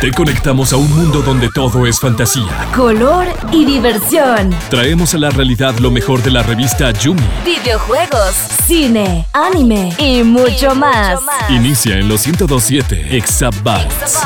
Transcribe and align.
Te 0.00 0.10
conectamos 0.12 0.72
a 0.72 0.78
un 0.78 0.90
mundo 0.90 1.20
donde 1.20 1.50
todo 1.50 1.86
es 1.86 2.00
fantasía, 2.00 2.70
color 2.74 3.26
y 3.52 3.66
diversión. 3.66 4.48
Traemos 4.70 5.12
a 5.12 5.18
la 5.18 5.28
realidad 5.28 5.78
lo 5.78 5.90
mejor 5.90 6.22
de 6.22 6.30
la 6.30 6.42
revista 6.42 6.90
Yumi. 6.90 7.20
Videojuegos, 7.44 8.34
cine, 8.64 9.26
anime 9.34 9.92
y 9.98 10.22
mucho, 10.22 10.74
más. 10.74 11.20
Inicia 11.50 11.98
en 11.98 12.08
los 12.08 12.26
1027 12.26 13.14
Exabytes. 13.14 14.22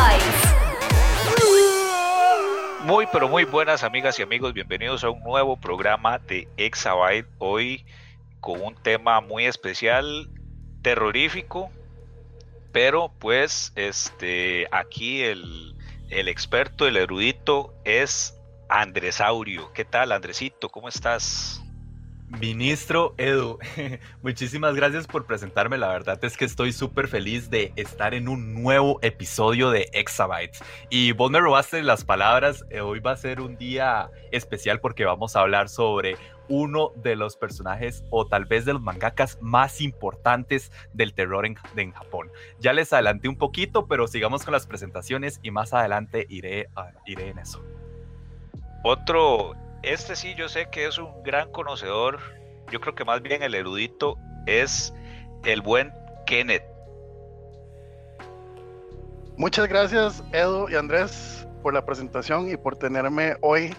Muy 2.84 3.08
pero 3.12 3.28
muy 3.28 3.42
buenas 3.42 3.82
amigas 3.82 4.16
y 4.20 4.22
amigos, 4.22 4.52
bienvenidos 4.52 5.02
a 5.02 5.10
un 5.10 5.24
nuevo 5.24 5.56
programa 5.56 6.20
de 6.20 6.46
Exabyte. 6.56 7.26
Hoy 7.38 7.84
con 8.38 8.60
un 8.60 8.76
tema 8.76 9.20
muy 9.20 9.46
especial, 9.46 10.30
terrorífico, 10.82 11.68
pero 12.72 13.12
pues 13.18 13.72
este 13.76 14.66
aquí 14.70 15.22
el, 15.22 15.74
experto, 16.10 16.86
el 16.86 16.96
erudito 16.96 17.74
es 17.84 18.34
Andresaurio. 18.68 19.72
¿Qué 19.72 19.84
tal, 19.84 20.12
Andresito? 20.12 20.68
¿Cómo 20.68 20.88
estás? 20.88 21.62
Ministro 22.28 23.14
Edu, 23.16 23.58
muchísimas 24.22 24.74
gracias 24.74 25.06
por 25.06 25.24
presentarme. 25.24 25.78
La 25.78 25.88
verdad 25.88 26.22
es 26.22 26.36
que 26.36 26.44
estoy 26.44 26.72
súper 26.72 27.08
feliz 27.08 27.48
de 27.48 27.72
estar 27.76 28.12
en 28.12 28.28
un 28.28 28.62
nuevo 28.62 28.98
episodio 29.00 29.70
de 29.70 29.88
Exabytes. 29.92 30.62
Y 30.90 31.12
vos 31.12 31.30
me 31.30 31.40
robaste 31.40 31.82
las 31.82 32.04
palabras. 32.04 32.66
Eh, 32.68 32.80
hoy 32.80 33.00
va 33.00 33.12
a 33.12 33.16
ser 33.16 33.40
un 33.40 33.56
día 33.56 34.10
especial 34.30 34.80
porque 34.80 35.06
vamos 35.06 35.36
a 35.36 35.40
hablar 35.40 35.70
sobre 35.70 36.16
uno 36.48 36.92
de 36.96 37.16
los 37.16 37.36
personajes 37.36 38.04
o 38.10 38.26
tal 38.26 38.44
vez 38.44 38.66
de 38.66 38.74
los 38.74 38.82
mangakas 38.82 39.38
más 39.40 39.80
importantes 39.80 40.70
del 40.92 41.14
terror 41.14 41.46
en, 41.46 41.92
Japón. 41.92 42.30
Ya 42.60 42.72
les 42.74 42.92
adelanté 42.92 43.28
un 43.28 43.36
poquito, 43.36 43.86
pero 43.86 44.06
sigamos 44.06 44.44
con 44.44 44.52
las 44.52 44.66
presentaciones 44.66 45.40
y 45.42 45.50
más 45.50 45.72
adelante 45.72 46.26
iré, 46.28 46.68
iré 47.06 47.30
en 47.30 47.38
eso. 47.38 47.64
Otro, 48.84 49.54
este 49.82 50.16
sí 50.16 50.34
yo 50.34 50.48
sé 50.48 50.68
que 50.70 50.86
es 50.86 50.98
un 50.98 51.22
gran 51.22 51.50
conocedor, 51.52 52.20
yo 52.70 52.80
creo 52.80 52.94
que 52.94 53.04
más 53.04 53.22
bien 53.22 53.42
el 53.42 53.54
erudito 53.54 54.16
es 54.46 54.92
el 55.44 55.62
buen 55.62 55.92
Kenneth. 56.26 56.64
Muchas 59.36 59.68
gracias 59.68 60.22
Edu 60.32 60.68
y 60.68 60.74
Andrés 60.74 61.46
por 61.62 61.72
la 61.72 61.84
presentación 61.84 62.50
y 62.50 62.56
por 62.56 62.76
tenerme 62.76 63.36
hoy 63.40 63.74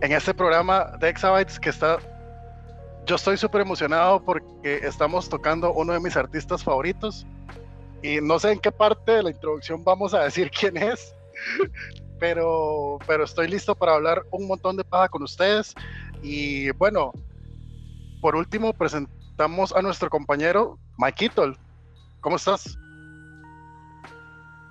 en 0.00 0.12
este 0.12 0.32
programa 0.34 0.96
de 0.98 1.08
Exabytes 1.08 1.58
que 1.60 1.70
está... 1.70 1.98
Yo 3.04 3.16
estoy 3.16 3.36
súper 3.38 3.62
emocionado 3.62 4.22
porque 4.22 4.80
estamos 4.82 5.28
tocando 5.28 5.72
uno 5.72 5.94
de 5.94 6.00
mis 6.00 6.16
artistas 6.16 6.62
favoritos 6.62 7.26
y 8.02 8.20
no 8.20 8.38
sé 8.38 8.52
en 8.52 8.60
qué 8.60 8.70
parte 8.70 9.12
de 9.12 9.22
la 9.22 9.30
introducción 9.30 9.82
vamos 9.82 10.14
a 10.14 10.24
decir 10.24 10.50
quién 10.50 10.76
es, 10.76 11.14
pero, 12.18 12.98
pero 13.06 13.24
estoy 13.24 13.48
listo 13.48 13.74
para 13.74 13.94
hablar 13.94 14.24
un 14.30 14.46
montón 14.46 14.76
de 14.76 14.84
paja 14.84 15.08
con 15.08 15.22
ustedes. 15.22 15.74
Y 16.22 16.70
bueno, 16.72 17.12
por 18.20 18.36
último 18.36 18.72
presentamos 18.72 19.74
a 19.74 19.82
nuestro 19.82 20.10
compañero 20.10 20.78
Mike 20.98 21.30
¿Cómo 22.20 22.36
estás? 22.36 22.78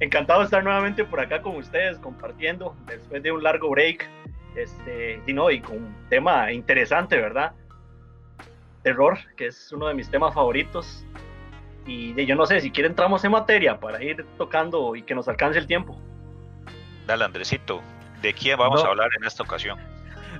encantado 0.00 0.40
de 0.40 0.44
estar 0.46 0.62
nuevamente 0.62 1.04
por 1.04 1.20
acá 1.20 1.42
con 1.42 1.56
ustedes, 1.56 1.98
compartiendo 1.98 2.76
después 2.86 3.22
de 3.22 3.32
un 3.32 3.42
largo 3.42 3.70
break. 3.70 4.08
Este, 4.56 5.20
y, 5.26 5.32
no, 5.32 5.50
y 5.50 5.60
con 5.60 5.76
un 5.78 5.94
tema 6.08 6.52
interesante, 6.52 7.16
¿verdad? 7.16 7.52
Terror, 8.82 9.18
que 9.36 9.46
es 9.46 9.72
uno 9.72 9.88
de 9.88 9.94
mis 9.94 10.08
temas 10.08 10.34
favoritos. 10.34 11.04
Y 11.86 12.24
yo 12.24 12.34
no 12.34 12.46
sé, 12.46 12.60
si 12.60 12.70
quieren 12.70 12.92
entramos 12.92 13.24
en 13.24 13.32
materia 13.32 13.78
para 13.78 14.02
ir 14.02 14.24
tocando 14.38 14.96
y 14.96 15.02
que 15.02 15.14
nos 15.14 15.28
alcance 15.28 15.58
el 15.58 15.66
tiempo. 15.66 15.98
Dale, 17.06 17.24
Andresito, 17.24 17.82
¿de 18.22 18.32
quién 18.32 18.58
vamos 18.58 18.82
a 18.82 18.88
hablar 18.88 19.10
en 19.18 19.24
esta 19.26 19.42
ocasión? 19.42 19.78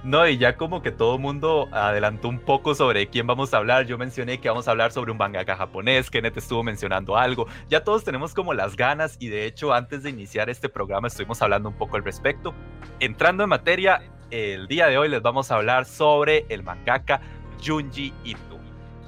No, 0.03 0.27
y 0.27 0.37
ya 0.37 0.57
como 0.57 0.83
que 0.83 0.91
todo 0.91 1.15
el 1.15 1.21
mundo 1.21 1.69
adelantó 1.73 2.29
un 2.29 2.39
poco 2.39 2.75
sobre 2.75 3.07
quién 3.07 3.27
vamos 3.27 3.55
a 3.55 3.59
hablar. 3.59 3.87
Yo 3.87 3.97
mencioné 3.97 4.39
que 4.39 4.49
vamos 4.49 4.69
a 4.69 4.73
hablar 4.73 4.93
sobre 4.93 5.13
un 5.13 5.19
mangaka 5.19 5.57
japonés, 5.57 6.11
Kenneth 6.11 6.37
estuvo 6.37 6.63
mencionando 6.63 7.17
algo. 7.17 7.47
Ya 7.69 7.85
todos 7.85 8.05
tenemos 8.05 8.35
como 8.35 8.53
las 8.53 8.77
ganas 8.77 9.17
y 9.19 9.29
de 9.29 9.47
hecho 9.47 9.73
antes 9.73 10.03
de 10.03 10.11
iniciar 10.11 10.51
este 10.51 10.69
programa 10.69 11.09
estuvimos 11.09 11.41
hablando 11.41 11.69
un 11.69 11.77
poco 11.77 11.97
al 11.97 12.05
respecto. 12.05 12.55
Entrando 13.01 13.45
en 13.45 13.49
materia, 13.51 14.03
el 14.31 14.67
día 14.67 14.89
de 14.89 14.99
hoy 14.99 15.09
les 15.09 15.23
vamos 15.23 15.51
a 15.51 15.57
hablar 15.57 15.87
sobre 15.87 16.45
el 16.49 16.63
mangaka 16.63 17.21
Junji 17.65 18.13
Ito. 18.25 18.54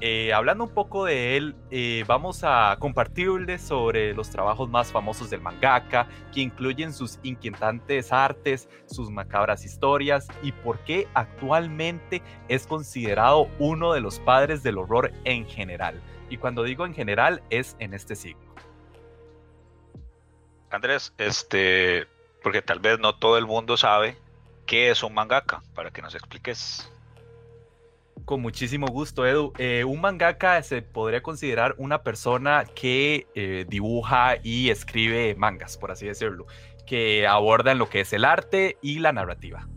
Eh, 0.03 0.35
hablando 0.35 0.65
un 0.65 0.75
poco 0.75 1.07
de 1.07 1.39
él, 1.39 1.57
eh, 1.71 2.05
vamos 2.07 2.41
a 2.43 2.77
compartirles 2.79 3.63
sobre 3.63 4.13
los 4.13 4.29
trabajos 4.29 4.69
más 4.69 4.93
famosos 4.93 5.31
del 5.31 5.41
mangaka, 5.41 6.07
que 6.35 6.43
incluyen 6.43 6.93
sus 6.93 7.19
inquietantes 7.23 8.13
artes, 8.13 8.69
sus 8.85 9.11
macabras 9.11 9.65
historias 9.65 10.29
y 10.43 10.53
por 10.53 10.81
qué 10.81 11.09
actualmente 11.15 12.23
es 12.49 12.67
considerado 12.67 13.49
uno 13.59 13.95
de 13.95 14.01
los 14.01 14.19
padres 14.21 14.63
del 14.63 14.77
horror 14.77 15.13
en 15.25 15.47
general. 15.47 16.03
Y 16.29 16.37
cuando 16.37 16.63
digo 16.63 16.85
en 16.85 16.93
general, 16.93 17.43
es 17.49 17.75
en 17.79 17.95
este 17.95 18.17
siglo. 18.17 18.55
Andrés, 20.71 21.15
este, 21.17 22.07
porque 22.43 22.61
tal 22.61 22.81
vez 22.81 22.99
no 22.99 23.15
todo 23.15 23.39
el 23.39 23.47
mundo 23.47 23.79
sabe 23.79 24.19
qué 24.67 24.91
es 24.91 25.03
un 25.03 25.15
mangaka, 25.15 25.63
para 25.75 25.91
que 25.91 26.03
nos 26.03 26.15
expliques. 26.15 26.93
Con 28.25 28.41
muchísimo 28.41 28.89
gusto, 28.89 29.27
Edu. 29.27 29.53
Eh, 29.59 29.85
un 29.85 30.01
mangaka 30.01 30.63
se 30.63 30.83
podría 30.83 31.23
considerar 31.23 31.75
una 31.79 32.03
persona 32.03 32.65
que 32.75 33.27
eh, 33.35 33.67
dibuja 33.69 34.37
y 34.43 34.71
escribe 34.71 35.35
mangas, 35.37 35.77
por 35.77 35.93
así 35.93 36.07
decirlo, 36.07 36.47
que 36.87 37.27
abordan 37.27 37.79
lo 37.79 37.89
que 37.89 38.01
es 38.01 38.13
el 38.13 38.25
arte 38.25 38.79
y 38.83 38.99
la 38.99 39.13
narrativa. 39.13 39.69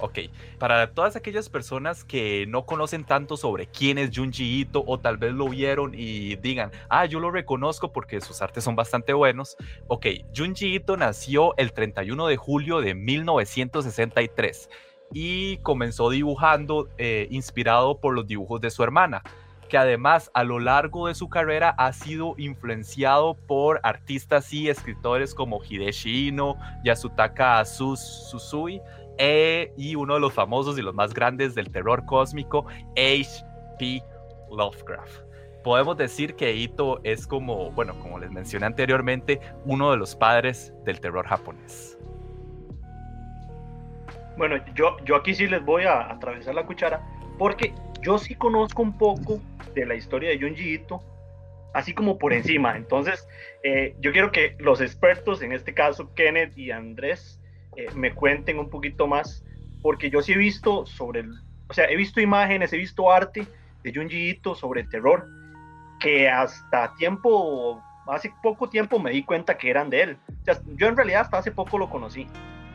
Ok, 0.00 0.18
para 0.58 0.94
todas 0.94 1.16
aquellas 1.16 1.48
personas 1.48 2.02
que 2.02 2.46
no 2.48 2.64
conocen 2.64 3.04
tanto 3.04 3.36
sobre 3.36 3.66
quién 3.66 3.98
es 3.98 4.10
Junji 4.16 4.60
Ito 4.60 4.82
o 4.86 4.98
tal 4.98 5.18
vez 5.18 5.32
lo 5.34 5.48
vieron 5.48 5.92
y 5.94 6.36
digan, 6.36 6.70
ah, 6.88 7.04
yo 7.04 7.20
lo 7.20 7.30
reconozco 7.30 7.92
porque 7.92 8.20
sus 8.20 8.42
artes 8.42 8.64
son 8.64 8.74
bastante 8.74 9.12
buenos. 9.12 9.56
Ok, 9.88 10.06
Junji 10.34 10.74
Ito 10.74 10.96
nació 10.96 11.56
el 11.58 11.72
31 11.72 12.26
de 12.26 12.36
julio 12.36 12.80
de 12.80 12.94
1963 12.94 14.68
y 15.12 15.58
comenzó 15.58 16.10
dibujando 16.10 16.88
eh, 16.98 17.28
inspirado 17.30 17.98
por 17.98 18.14
los 18.14 18.26
dibujos 18.26 18.60
de 18.60 18.70
su 18.70 18.82
hermana, 18.82 19.22
que 19.68 19.78
además 19.78 20.30
a 20.34 20.44
lo 20.44 20.58
largo 20.58 21.08
de 21.08 21.14
su 21.14 21.28
carrera 21.28 21.74
ha 21.78 21.92
sido 21.92 22.34
influenciado 22.36 23.34
por 23.34 23.80
artistas 23.82 24.52
y 24.52 24.68
escritores 24.68 25.34
como 25.34 25.62
Hideshi 25.62 26.28
Ino, 26.28 26.56
Yasutaka 26.84 27.64
Susui 27.64 28.80
e, 29.18 29.72
y 29.76 29.94
uno 29.94 30.14
de 30.14 30.20
los 30.20 30.32
famosos 30.32 30.78
y 30.78 30.82
los 30.82 30.94
más 30.94 31.14
grandes 31.14 31.54
del 31.54 31.70
terror 31.70 32.04
cósmico, 32.06 32.66
H.P. 32.96 34.02
Lovecraft. 34.50 35.22
Podemos 35.62 35.96
decir 35.96 36.34
que 36.34 36.54
Ito 36.54 37.00
es 37.04 37.26
como, 37.26 37.70
bueno, 37.70 37.98
como 38.00 38.18
les 38.18 38.30
mencioné 38.30 38.66
anteriormente, 38.66 39.40
uno 39.64 39.92
de 39.92 39.96
los 39.96 40.16
padres 40.16 40.74
del 40.84 41.00
terror 41.00 41.26
japonés. 41.26 41.96
Bueno, 44.36 44.56
yo, 44.74 44.96
yo 45.04 45.16
aquí 45.16 45.34
sí 45.34 45.46
les 45.46 45.64
voy 45.64 45.84
a 45.84 46.10
atravesar 46.10 46.54
la 46.54 46.64
cuchara, 46.64 47.00
porque 47.38 47.74
yo 48.02 48.18
sí 48.18 48.34
conozco 48.34 48.82
un 48.82 48.96
poco 48.96 49.40
de 49.74 49.86
la 49.86 49.94
historia 49.94 50.30
de 50.30 50.40
Junji 50.40 50.74
Ito, 50.74 51.02
así 51.74 51.94
como 51.94 52.18
por 52.18 52.32
encima. 52.32 52.76
Entonces, 52.76 53.26
eh, 53.62 53.94
yo 54.00 54.12
quiero 54.12 54.32
que 54.32 54.56
los 54.58 54.80
expertos, 54.80 55.42
en 55.42 55.52
este 55.52 55.74
caso 55.74 56.12
Kenneth 56.14 56.56
y 56.56 56.70
Andrés, 56.70 57.40
eh, 57.76 57.86
me 57.94 58.12
cuenten 58.14 58.58
un 58.58 58.68
poquito 58.68 59.06
más, 59.06 59.44
porque 59.82 60.10
yo 60.10 60.22
sí 60.22 60.32
he 60.32 60.38
visto 60.38 60.86
sobre 60.86 61.20
el, 61.20 61.32
o 61.68 61.74
sea, 61.74 61.86
he 61.86 61.96
visto 61.96 62.20
imágenes, 62.20 62.72
he 62.72 62.76
visto 62.76 63.10
arte 63.10 63.46
de 63.82 63.92
Junji 63.94 64.30
Ito 64.30 64.54
sobre 64.54 64.84
terror, 64.84 65.26
que 66.00 66.28
hasta 66.28 66.94
tiempo, 66.94 67.82
hace 68.06 68.32
poco 68.42 68.68
tiempo 68.68 68.98
me 68.98 69.10
di 69.10 69.22
cuenta 69.22 69.56
que 69.56 69.70
eran 69.70 69.88
de 69.88 70.02
él. 70.02 70.18
O 70.42 70.44
sea, 70.44 70.58
yo 70.76 70.88
en 70.88 70.96
realidad 70.96 71.22
hasta 71.22 71.38
hace 71.38 71.52
poco 71.52 71.78
lo 71.78 71.88
conocí. 71.88 72.26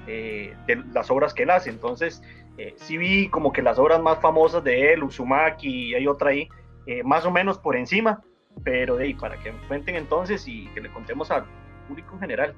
Eh, 0.07 0.55
de 0.65 0.83
las 0.93 1.11
obras 1.11 1.33
que 1.33 1.43
él 1.43 1.49
hace. 1.49 1.69
Entonces, 1.69 2.23
eh, 2.57 2.73
sí 2.77 2.97
vi 2.97 3.29
como 3.29 3.51
que 3.51 3.61
las 3.61 3.77
obras 3.77 4.01
más 4.01 4.19
famosas 4.21 4.63
de 4.63 4.93
él, 4.93 5.03
Uzumaki, 5.03 5.89
y 5.89 5.95
hay 5.95 6.07
otra 6.07 6.29
ahí, 6.29 6.47
eh, 6.85 7.03
más 7.03 7.25
o 7.25 7.31
menos 7.31 7.57
por 7.57 7.75
encima, 7.75 8.23
pero 8.63 8.95
de 8.95 9.05
ahí, 9.05 9.13
para 9.13 9.37
que 9.37 9.51
me 9.51 9.59
cuenten 9.67 9.95
entonces 9.95 10.47
y 10.47 10.67
que 10.67 10.81
le 10.81 10.89
contemos 10.89 11.29
al 11.29 11.45
público 11.87 12.13
en 12.13 12.19
general. 12.21 12.55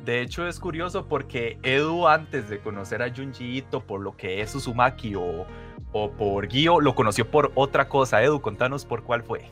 De 0.00 0.20
hecho 0.20 0.46
es 0.46 0.60
curioso 0.60 1.06
porque 1.06 1.58
Edu 1.62 2.08
antes 2.08 2.50
de 2.50 2.58
conocer 2.58 3.02
a 3.02 3.14
Junji 3.14 3.58
Ito 3.58 3.80
por 3.80 4.00
lo 4.00 4.14
que 4.16 4.42
es 4.42 4.54
Uzumaki 4.54 5.14
o, 5.14 5.46
o 5.92 6.10
por 6.10 6.46
Gio, 6.48 6.80
lo 6.80 6.94
conoció 6.94 7.30
por 7.30 7.52
otra 7.54 7.88
cosa. 7.88 8.22
Edu, 8.22 8.40
contanos 8.40 8.84
por 8.84 9.02
cuál 9.02 9.22
fue. 9.22 9.50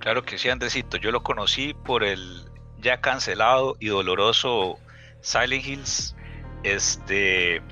Claro 0.00 0.24
que 0.24 0.38
sí, 0.38 0.48
Andresito. 0.48 0.96
Yo 0.96 1.12
lo 1.12 1.22
conocí 1.22 1.74
por 1.74 2.02
el 2.02 2.50
ya 2.78 3.00
cancelado 3.00 3.76
y 3.78 3.88
doloroso 3.88 4.78
Silent 5.22 5.64
Hills, 5.64 6.16
este, 6.64 7.62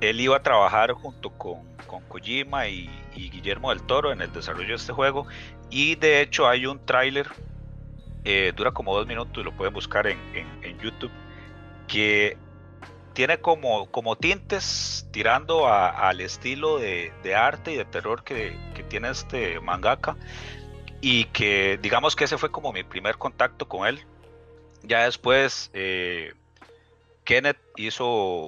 él 0.00 0.20
iba 0.20 0.36
a 0.36 0.42
trabajar 0.42 0.92
junto 0.92 1.30
con, 1.30 1.62
con 1.86 2.02
Kojima 2.08 2.66
y, 2.68 2.90
Guillermo 3.14 3.70
del 3.70 3.82
Toro 3.82 4.12
en 4.12 4.20
el 4.20 4.32
desarrollo 4.32 4.68
de 4.68 4.74
este 4.76 4.92
juego. 4.92 5.26
Y 5.70 5.96
de 5.96 6.20
hecho 6.20 6.48
hay 6.48 6.66
un 6.66 6.84
tráiler, 6.84 7.28
eh, 8.24 8.52
dura 8.54 8.70
como 8.70 8.96
dos 8.96 9.06
minutos 9.06 9.38
y 9.38 9.44
lo 9.44 9.52
pueden 9.56 9.74
buscar 9.74 10.06
en, 10.06 10.18
en, 10.62 10.78
YouTube, 10.78 11.10
que 11.88 12.36
tiene 13.12 13.38
como, 13.38 13.90
como 13.90 14.14
tintes 14.14 15.08
tirando 15.10 15.66
al 15.66 16.20
estilo 16.20 16.78
de, 16.78 17.12
de, 17.24 17.34
arte 17.34 17.72
y 17.72 17.76
de 17.76 17.84
terror 17.84 18.22
que, 18.22 18.56
que, 18.74 18.84
tiene 18.84 19.10
este 19.10 19.58
mangaka. 19.60 20.16
Y 21.00 21.24
que 21.26 21.78
digamos 21.82 22.14
que 22.14 22.24
ese 22.24 22.38
fue 22.38 22.50
como 22.50 22.72
mi 22.72 22.84
primer 22.84 23.18
contacto 23.18 23.66
con 23.68 23.86
él. 23.86 24.00
Ya 24.84 25.04
después 25.04 25.70
eh, 25.74 26.34
Kenneth 27.28 27.58
hizo 27.76 28.06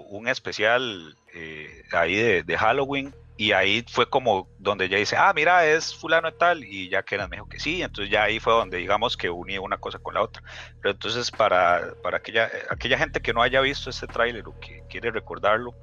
un 0.08 0.26
especial 0.26 1.14
eh, 1.34 1.82
ahí 1.92 2.14
de, 2.14 2.56
Halloween 2.56 3.14
y 3.36 3.52
ahí 3.52 3.84
fue 3.86 4.08
como 4.08 4.48
donde 4.58 4.88
ya 4.88 4.96
dice, 4.96 5.16
ah, 5.18 5.34
mira, 5.34 5.66
es 5.66 5.94
fulano 5.94 6.30
y 6.30 6.38
tal, 6.38 6.64
y 6.64 6.88
ya 6.88 7.02
Kenneth 7.02 7.28
me 7.28 7.36
dijo 7.36 7.46
que 7.46 7.60
sí, 7.60 7.82
entonces 7.82 8.10
ya 8.10 8.22
ahí 8.22 8.40
fue 8.40 8.54
donde 8.54 8.78
digamos 8.78 9.18
que 9.18 9.28
uní 9.28 9.58
una 9.58 9.76
cosa 9.76 9.98
con 9.98 10.14
la 10.14 10.22
otra. 10.22 10.42
Pero 10.80 10.92
entonces 10.92 11.30
para, 11.30 11.92
para 12.02 12.16
aquella, 12.16 12.50
aquella 12.70 12.96
gente 12.96 13.20
que 13.20 13.34
no 13.34 13.42
haya 13.42 13.60
visto 13.60 13.90
este 13.90 14.06
tráiler 14.06 14.48
o 14.48 14.58
que 14.60 14.82
quiere 14.88 15.10
recordarlo 15.10 15.74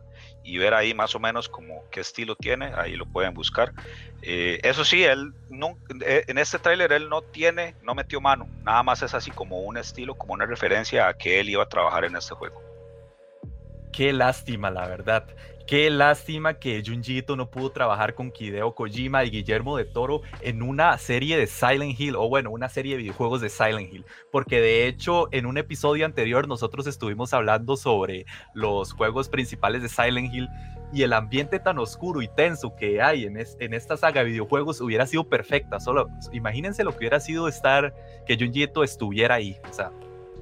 y 0.44 0.58
ver 0.58 0.74
ahí 0.74 0.96
más 0.96 1.14
o 1.14 1.20
menos 1.20 1.50
como 1.50 1.84
qué 1.92 2.00
estilo 2.00 2.36
tiene, 2.36 2.72
ahí 2.76 2.96
lo 2.96 3.06
pueden 3.06 3.36
buscar. 3.36 3.74
Eh, 4.24 4.60
eso 4.64 4.84
sí, 4.84 5.04
él 5.04 5.36
eh, 6.04 6.24
en 6.26 6.40
este 6.40 6.58
tráiler 6.58 6.92
él 6.94 7.10
no 7.10 7.22
tiene, 7.22 7.76
no 7.84 7.94
metió 7.94 8.20
mano, 8.20 8.50
nada 8.64 8.82
más 8.82 9.04
es 9.04 9.14
así 9.14 9.30
como 9.30 9.60
un 9.60 9.78
estilo, 9.78 10.16
como 10.16 10.34
una 10.34 10.48
referencia 10.48 11.08
a 11.08 11.14
que 11.14 11.40
él 11.40 11.50
iba 11.50 11.62
a 11.62 11.70
trabajar 11.70 12.04
en 12.04 12.16
este 12.16 12.34
juego. 12.34 12.67
Qué 13.92 14.14
lástima, 14.14 14.70
la 14.70 14.88
verdad. 14.88 15.28
Qué 15.68 15.90
lástima 15.90 16.60
que 16.60 16.82
Junji 16.86 17.18
Ito 17.18 17.36
no 17.36 17.52
pudo 17.52 17.72
trabajar 17.72 18.16
con 18.16 18.32
Hideo 18.34 18.74
Kojima 18.74 19.26
y 19.26 19.32
Guillermo 19.32 19.76
de 19.76 19.84
Toro 19.84 20.22
en 20.40 20.62
una 20.62 20.98
serie 20.98 21.38
de 21.38 21.46
Silent 21.46 22.00
Hill, 22.00 22.16
o 22.16 22.30
bueno, 22.30 22.52
una 22.52 22.70
serie 22.70 22.94
de 22.94 23.02
videojuegos 23.02 23.42
de 23.42 23.50
Silent 23.50 23.94
Hill, 23.94 24.06
porque 24.32 24.62
de 24.62 24.88
hecho 24.88 25.28
en 25.34 25.46
un 25.46 25.58
episodio 25.58 26.06
anterior 26.06 26.48
nosotros 26.48 26.88
estuvimos 26.88 27.34
hablando 27.34 27.76
sobre 27.76 28.26
los 28.54 28.94
juegos 28.94 29.28
principales 29.28 29.82
de 29.82 29.90
Silent 29.90 30.34
Hill 30.34 30.48
y 30.94 31.02
el 31.04 31.12
ambiente 31.12 31.60
tan 31.60 31.80
oscuro 31.80 32.22
y 32.22 32.30
tenso 32.30 32.74
que 32.74 33.02
hay 33.02 33.26
en, 33.26 33.36
esta 33.74 33.98
saga 33.98 34.24
de 34.24 34.30
videojuegos 34.30 34.80
hubiera 34.80 35.06
sido 35.06 35.28
perfecta. 35.28 35.82
Solo 35.82 36.08
imagínense 36.32 36.86
lo 36.86 36.92
que 36.92 37.00
hubiera 37.00 37.20
sido 37.20 37.50
estar 37.50 37.94
que 38.26 38.38
Junji 38.38 38.64
Ito 38.64 38.86
estuviera 38.86 39.36
ahí. 39.36 39.58
O 39.70 39.74
sea, 39.74 39.92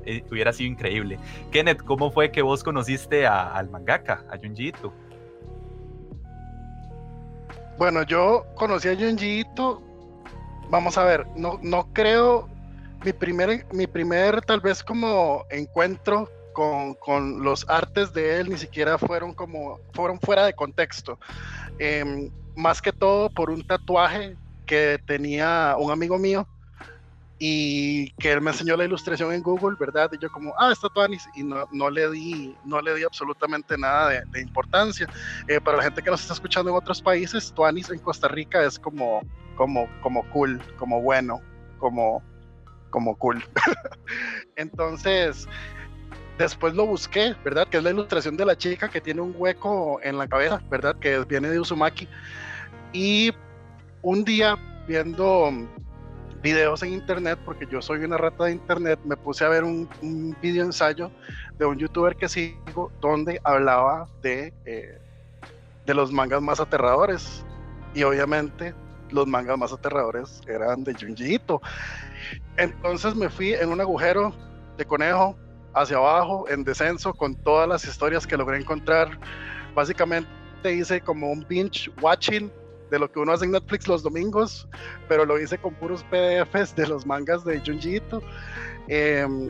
eh, 0.06 0.24
hubiera 0.32 0.54
sido 0.54 0.72
increíble. 0.72 1.20
Kenneth, 1.52 1.84
¿cómo 1.84 2.12
fue 2.12 2.32
que 2.32 2.42
vos 2.42 2.64
conociste 2.64 3.26
al 3.26 3.70
mangaka, 3.70 4.24
a 4.32 4.38
Junji 4.38 4.70
Ito? 4.70 4.94
Bueno, 7.78 8.04
yo 8.04 8.46
conocí 8.56 8.88
a 8.88 8.96
Junji 8.96 9.42
Ito, 9.42 9.82
vamos 10.70 10.98
a 10.98 11.04
ver, 11.04 11.28
no, 11.36 11.60
no 11.62 11.92
creo, 11.94 12.48
mi 13.04 13.12
primer, 13.12 13.66
mi 13.74 13.86
primer 13.86 14.42
tal 14.42 14.62
vez 14.62 14.84
como 14.84 15.46
encuentro 15.50 16.30
con, 16.54 16.94
con, 16.96 17.44
los 17.44 17.68
artes 17.70 18.14
de 18.14 18.40
él 18.40 18.50
ni 18.50 18.58
siquiera 18.58 18.98
fueron 18.98 19.34
como, 19.34 19.80
fueron 19.94 20.20
fuera 20.22 20.46
de 20.46 20.54
contexto. 20.54 21.20
Em, 21.80 22.32
más 22.56 22.82
que 22.82 22.94
todo 22.94 23.30
por 23.30 23.50
un 23.50 23.68
tatuaje 23.68 24.38
que 24.66 24.98
tenía 25.06 25.76
un 25.78 25.92
amigo 25.92 26.18
mío 26.18 26.48
y 27.38 28.12
que 28.12 28.32
él 28.32 28.42
me 28.42 28.52
enseñó 28.52 28.78
la 28.78 28.86
ilustración 28.86 29.34
en 29.34 29.42
Google, 29.42 29.76
¿verdad? 29.80 30.10
Y 30.14 30.18
yo 30.18 30.32
como, 30.32 30.54
ah, 30.58 30.72
está 30.72 30.88
Tuanis, 30.90 31.28
y 31.36 31.44
no, 31.44 31.68
no, 31.72 31.90
le, 31.90 32.10
di, 32.12 32.56
no 32.64 32.82
le 32.82 32.96
di 32.96 33.04
absolutamente 33.04 33.78
nada 33.78 34.24
de, 34.32 34.42
importancia. 34.42 35.08
Eh, 35.48 35.60
para 35.60 35.78
la 35.78 35.84
gente 35.84 36.02
que 36.02 36.10
nos 36.10 36.22
está 36.22 36.34
escuchando 36.34 36.72
en 36.72 36.78
otros 36.78 37.02
países, 37.02 37.52
Tuanis 37.54 37.90
en 37.90 38.00
Costa 38.00 38.30
Rica 38.30 38.64
es 38.64 38.80
como, 38.80 39.22
como, 39.56 39.90
como 40.02 40.28
cool, 40.30 40.62
como 40.78 41.02
bueno, 41.02 41.42
como, 41.78 42.24
como 42.90 43.18
cool. 43.18 43.44
Entonces, 44.56 45.46
después 46.38 46.74
lo 46.74 46.86
busqué, 46.86 47.36
¿verdad? 47.44 47.68
Que 47.68 47.78
es 47.78 47.84
la 47.84 47.92
ilustración 47.92 48.38
de 48.38 48.46
la 48.46 48.58
chica 48.58 48.90
que 48.90 49.02
tiene 49.02 49.20
un 49.20 49.34
hueco 49.38 50.00
en 50.04 50.18
la 50.18 50.28
cabeza, 50.28 50.62
¿verdad? 50.70 50.96
Que 51.00 51.20
viene 51.26 51.50
de 51.50 51.60
Uzumaki. 51.60 52.08
Y 52.94 53.34
un 54.02 54.24
día 54.24 54.58
viendo 54.88 55.52
videos 56.46 56.84
en 56.84 56.94
internet, 56.94 57.40
porque 57.44 57.66
yo 57.66 57.82
soy 57.82 58.04
una 58.04 58.18
rata 58.18 58.44
de 58.44 58.52
internet, 58.52 59.00
me 59.04 59.18
puse 59.18 59.44
a 59.44 59.50
ver 59.50 59.64
un, 59.64 59.90
video 60.44 60.64
ensayo 60.64 61.10
de 61.58 61.66
un 61.66 61.76
youtuber 61.80 62.16
que 62.16 62.30
sigo 62.30 62.92
donde 63.02 63.42
hablaba 63.44 64.08
de, 64.22 64.54
eh, 64.64 65.00
de 65.88 65.94
los 65.96 66.12
mangas 66.12 66.44
más 66.44 66.60
aterradores. 66.60 67.44
Y 67.96 68.04
obviamente 68.04 68.76
los 69.10 69.26
mangas 69.26 69.58
más 69.58 69.74
aterradores 69.74 70.42
eran 70.48 70.84
de 70.84 70.94
Junji 70.94 71.42
Entonces 72.58 73.16
me 73.16 73.28
fui 73.28 73.54
en 73.54 73.70
un 73.70 73.82
agujero 73.82 74.32
de 74.78 74.86
conejo 74.86 75.36
hacia 75.74 75.98
abajo, 75.98 76.46
en 76.48 76.64
descenso, 76.64 77.12
con 77.12 77.34
todas 77.34 77.68
las 77.68 77.86
historias 77.86 78.28
que 78.28 78.38
logré 78.38 78.60
encontrar. 78.60 79.18
Básicamente 79.74 80.30
hice 80.64 81.02
como 81.02 81.32
un 81.32 81.44
binge 81.50 81.90
watching 82.04 82.52
de 82.96 83.00
lo 83.00 83.12
que 83.12 83.20
uno 83.20 83.34
hace 83.34 83.44
en 83.44 83.52
Netflix 83.52 83.88
los 83.88 84.04
domingos, 84.04 84.68
pero 85.10 85.26
lo 85.26 85.38
hice 85.38 85.58
con 85.58 85.74
puros 85.76 86.04
PDFs 86.06 86.76
de 86.76 86.88
los 86.88 87.06
mangas 87.06 87.44
de 87.44 87.60
Junji 87.60 87.98
Ito. 87.98 88.22
Em, 88.88 89.50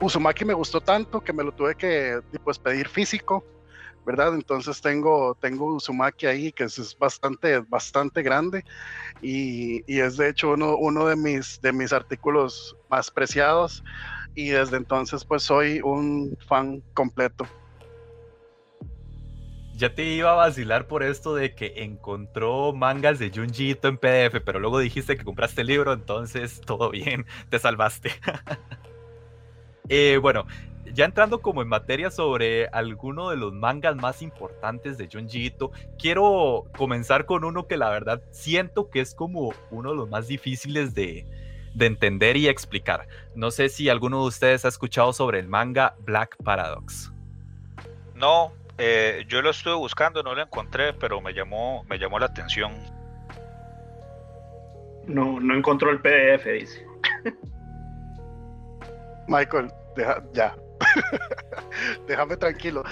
Uzumaki 0.00 0.44
me 0.44 0.54
gustó 0.54 0.80
tanto 0.80 1.20
que 1.20 1.32
me 1.32 1.42
lo 1.42 1.52
tuve 1.52 1.74
que 1.74 2.20
pues, 2.44 2.60
pedir 2.60 2.88
físico, 2.88 3.44
¿verdad? 4.06 4.34
Entonces 4.34 4.80
tengo, 4.80 5.36
tengo 5.40 5.74
Uzumaki 5.74 6.26
ahí 6.26 6.52
que 6.52 6.64
es, 6.64 6.96
bastante, 6.96 7.58
bastante 7.58 8.22
grande 8.22 8.64
y, 9.20 9.82
y, 9.92 9.98
es 9.98 10.16
de 10.16 10.28
hecho 10.28 10.50
uno, 10.50 10.76
uno 10.76 11.06
de, 11.06 11.16
mis, 11.16 11.60
de 11.60 11.72
mis 11.72 11.92
artículos 11.92 12.76
más 12.88 13.10
preciados 13.10 13.82
y 14.36 14.50
desde 14.50 14.76
entonces 14.76 15.24
pues 15.24 15.42
soy 15.42 15.80
un 15.82 16.38
fan 16.46 16.82
completo 16.94 17.46
ya 19.80 19.94
te 19.94 20.04
iba 20.04 20.32
a 20.32 20.34
vacilar 20.34 20.86
por 20.86 21.02
esto 21.02 21.34
de 21.34 21.54
que 21.54 21.72
encontró 21.76 22.74
mangas 22.74 23.18
de 23.18 23.30
Junji 23.34 23.70
Ito 23.70 23.88
en 23.88 23.96
PDF, 23.96 24.42
pero 24.44 24.60
luego 24.60 24.78
dijiste 24.78 25.16
que 25.16 25.24
compraste 25.24 25.62
el 25.62 25.68
libro, 25.68 25.94
entonces 25.94 26.60
todo 26.60 26.90
bien, 26.90 27.26
te 27.48 27.58
salvaste. 27.58 28.12
Eh, 29.92 30.18
bueno, 30.22 30.46
ya 30.94 31.04
entrando 31.04 31.42
como 31.42 31.62
en 31.62 31.68
materia 31.68 32.12
sobre 32.12 32.68
alguno 32.68 33.30
de 33.30 33.36
los 33.36 33.52
mangas 33.52 33.96
más 33.96 34.22
importantes 34.22 34.98
de 34.98 35.08
Junji 35.12 35.46
Ito, 35.46 35.72
quiero 35.98 36.66
comenzar 36.76 37.26
con 37.26 37.42
uno 37.42 37.66
que 37.66 37.76
la 37.76 37.90
verdad 37.90 38.22
siento 38.30 38.88
que 38.88 39.00
es 39.00 39.16
como 39.16 39.52
uno 39.72 39.90
de 39.90 39.96
los 39.96 40.08
más 40.08 40.28
difíciles 40.28 40.94
de, 40.94 41.26
de 41.74 41.86
entender 41.86 42.36
y 42.36 42.46
explicar. 42.46 43.08
No 43.34 43.50
sé 43.50 43.68
si 43.68 43.88
alguno 43.88 44.20
de 44.20 44.28
ustedes 44.28 44.64
ha 44.64 44.68
escuchado 44.68 45.12
sobre 45.12 45.40
el 45.40 45.48
manga 45.48 45.96
Black 46.04 46.36
Paradox. 46.44 47.12
No, 48.14 48.52
eh, 48.82 49.26
yo 49.28 49.42
lo 49.42 49.50
estuve 49.50 49.74
buscando, 49.74 50.22
no 50.22 50.34
lo 50.34 50.40
encontré, 50.40 50.94
pero 50.94 51.20
me 51.20 51.34
llamó, 51.34 51.84
me 51.84 51.98
llamó 51.98 52.18
la 52.18 52.26
atención. 52.26 52.72
No, 55.06 55.38
no 55.38 55.54
encontró 55.54 55.90
el 55.90 56.00
PDF, 56.00 56.46
dice. 56.46 56.86
Michael, 59.28 59.70
deja, 59.96 60.24
ya, 60.32 60.56
Déjame 62.06 62.36
tranquilo. 62.36 62.82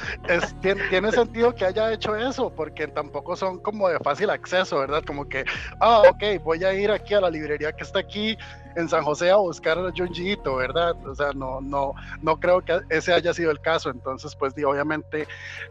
tiene, 0.61 1.13
sentido 1.13 1.55
que 1.55 1.65
haya 1.65 1.93
hecho 1.93 2.17
eso, 2.17 2.51
porque 2.51 2.87
tampoco 2.89 3.37
son 3.37 3.59
como 3.59 3.89
de 3.89 3.99
fácil 3.99 4.31
acceso, 4.31 4.79
¿verdad? 4.79 5.03
Como 5.05 5.29
que, 5.29 5.45
ah, 5.81 6.03
ok, 6.09 6.43
voy 6.43 6.65
a 6.65 6.73
ir 6.75 6.91
aquí 6.91 7.15
a 7.15 7.21
la 7.21 7.31
librería 7.31 7.73
que 7.73 7.85
está 7.85 8.01
aquí 8.01 8.37
en 8.77 8.89
San 8.89 9.03
José 9.03 9.31
a 9.31 9.37
buscar 9.37 9.79
a 9.79 9.93
Junji 9.97 10.37
¿verdad? 10.57 10.95
O 11.07 11.15
sea, 11.15 11.33
no, 11.33 11.61
no, 11.61 11.95
no 12.23 12.39
creo 12.39 12.61
que 12.61 12.81
ese 12.91 13.13
haya 13.13 13.35
sido 13.35 13.51
el 13.51 13.61
caso. 13.61 13.91
Entonces, 13.91 14.35
pues, 14.37 14.55
obviamente 14.65 15.27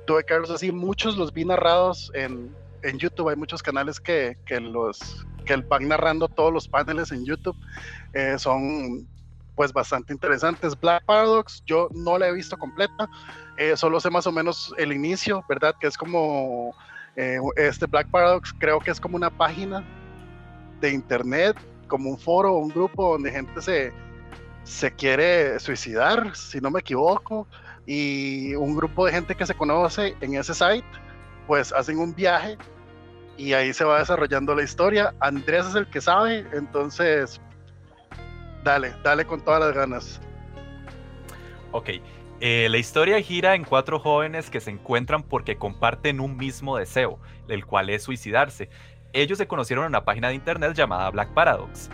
tuve 0.05 0.23
que 0.23 0.33
verlos 0.33 0.51
así. 0.51 0.71
Muchos 0.71 1.17
los 1.17 1.31
vi 1.33 1.45
narrados 1.45 2.11
en, 2.13 2.53
en 2.83 2.97
YouTube. 2.97 3.29
Hay 3.29 3.35
muchos 3.35 3.63
canales 3.63 3.99
que, 3.99 4.37
que 4.45 4.59
los 4.59 5.25
que 5.45 5.55
van 5.55 5.87
narrando 5.87 6.27
todos 6.27 6.53
los 6.53 6.67
paneles 6.67 7.11
en 7.11 7.25
YouTube. 7.25 7.55
Eh, 8.13 8.37
son 8.37 9.07
pues 9.57 9.73
bastante 9.73 10.13
interesantes. 10.13 10.79
Black 10.79 11.03
Paradox, 11.03 11.61
yo 11.65 11.89
no 11.91 12.17
la 12.17 12.29
he 12.29 12.31
visto 12.31 12.55
completa, 12.55 13.09
eh, 13.57 13.75
solo 13.75 13.99
sé 13.99 14.09
más 14.09 14.27
o 14.27 14.31
menos 14.31 14.73
el 14.77 14.93
inicio, 14.93 15.43
¿verdad? 15.49 15.75
Que 15.81 15.87
es 15.87 15.97
como, 15.97 16.73
eh, 17.15 17.39
este 17.57 17.87
Black 17.87 18.09
Paradox 18.09 18.53
creo 18.57 18.79
que 18.79 18.91
es 18.91 19.01
como 19.01 19.17
una 19.17 19.31
página 19.31 19.83
de 20.79 20.91
internet, 20.91 21.57
como 21.87 22.11
un 22.11 22.19
foro, 22.19 22.53
un 22.53 22.69
grupo 22.69 23.13
donde 23.13 23.31
gente 23.31 23.59
se, 23.61 23.91
se 24.63 24.91
quiere 24.91 25.59
suicidar, 25.59 26.35
si 26.35 26.61
no 26.61 26.69
me 26.69 26.81
equivoco, 26.81 27.47
y 27.87 28.53
un 28.53 28.75
grupo 28.75 29.07
de 29.07 29.13
gente 29.13 29.33
que 29.33 29.47
se 29.47 29.55
conoce 29.55 30.15
en 30.21 30.35
ese 30.35 30.53
site, 30.53 30.85
pues 31.47 31.73
hacen 31.73 31.97
un 31.97 32.13
viaje 32.13 32.57
y 33.37 33.53
ahí 33.53 33.73
se 33.73 33.85
va 33.85 33.99
desarrollando 33.99 34.53
la 34.53 34.61
historia. 34.61 35.15
Andrés 35.19 35.65
es 35.65 35.75
el 35.75 35.89
que 35.89 35.99
sabe, 35.99 36.45
entonces 36.53 37.41
Dale, 38.67 38.93
dale 39.01 39.25
con 39.25 39.39
todas 39.39 39.61
las 39.61 39.73
ganas. 39.73 40.19
Ok, 41.71 41.89
Eh, 42.39 42.67
la 42.69 42.77
historia 42.77 43.19
gira 43.21 43.55
en 43.55 43.63
cuatro 43.63 43.97
jóvenes 43.97 44.49
que 44.51 44.59
se 44.59 44.69
encuentran 44.69 45.23
porque 45.23 45.55
comparten 45.55 46.19
un 46.19 46.35
mismo 46.37 46.77
deseo, 46.77 47.17
el 47.47 47.65
cual 47.65 47.89
es 47.89 48.03
suicidarse. 48.03 48.69
Ellos 49.13 49.37
se 49.37 49.47
conocieron 49.47 49.85
en 49.85 49.89
una 49.89 50.03
página 50.05 50.27
de 50.27 50.35
internet 50.35 50.73
llamada 50.75 51.09
Black 51.09 51.33
Paradox. 51.33 51.89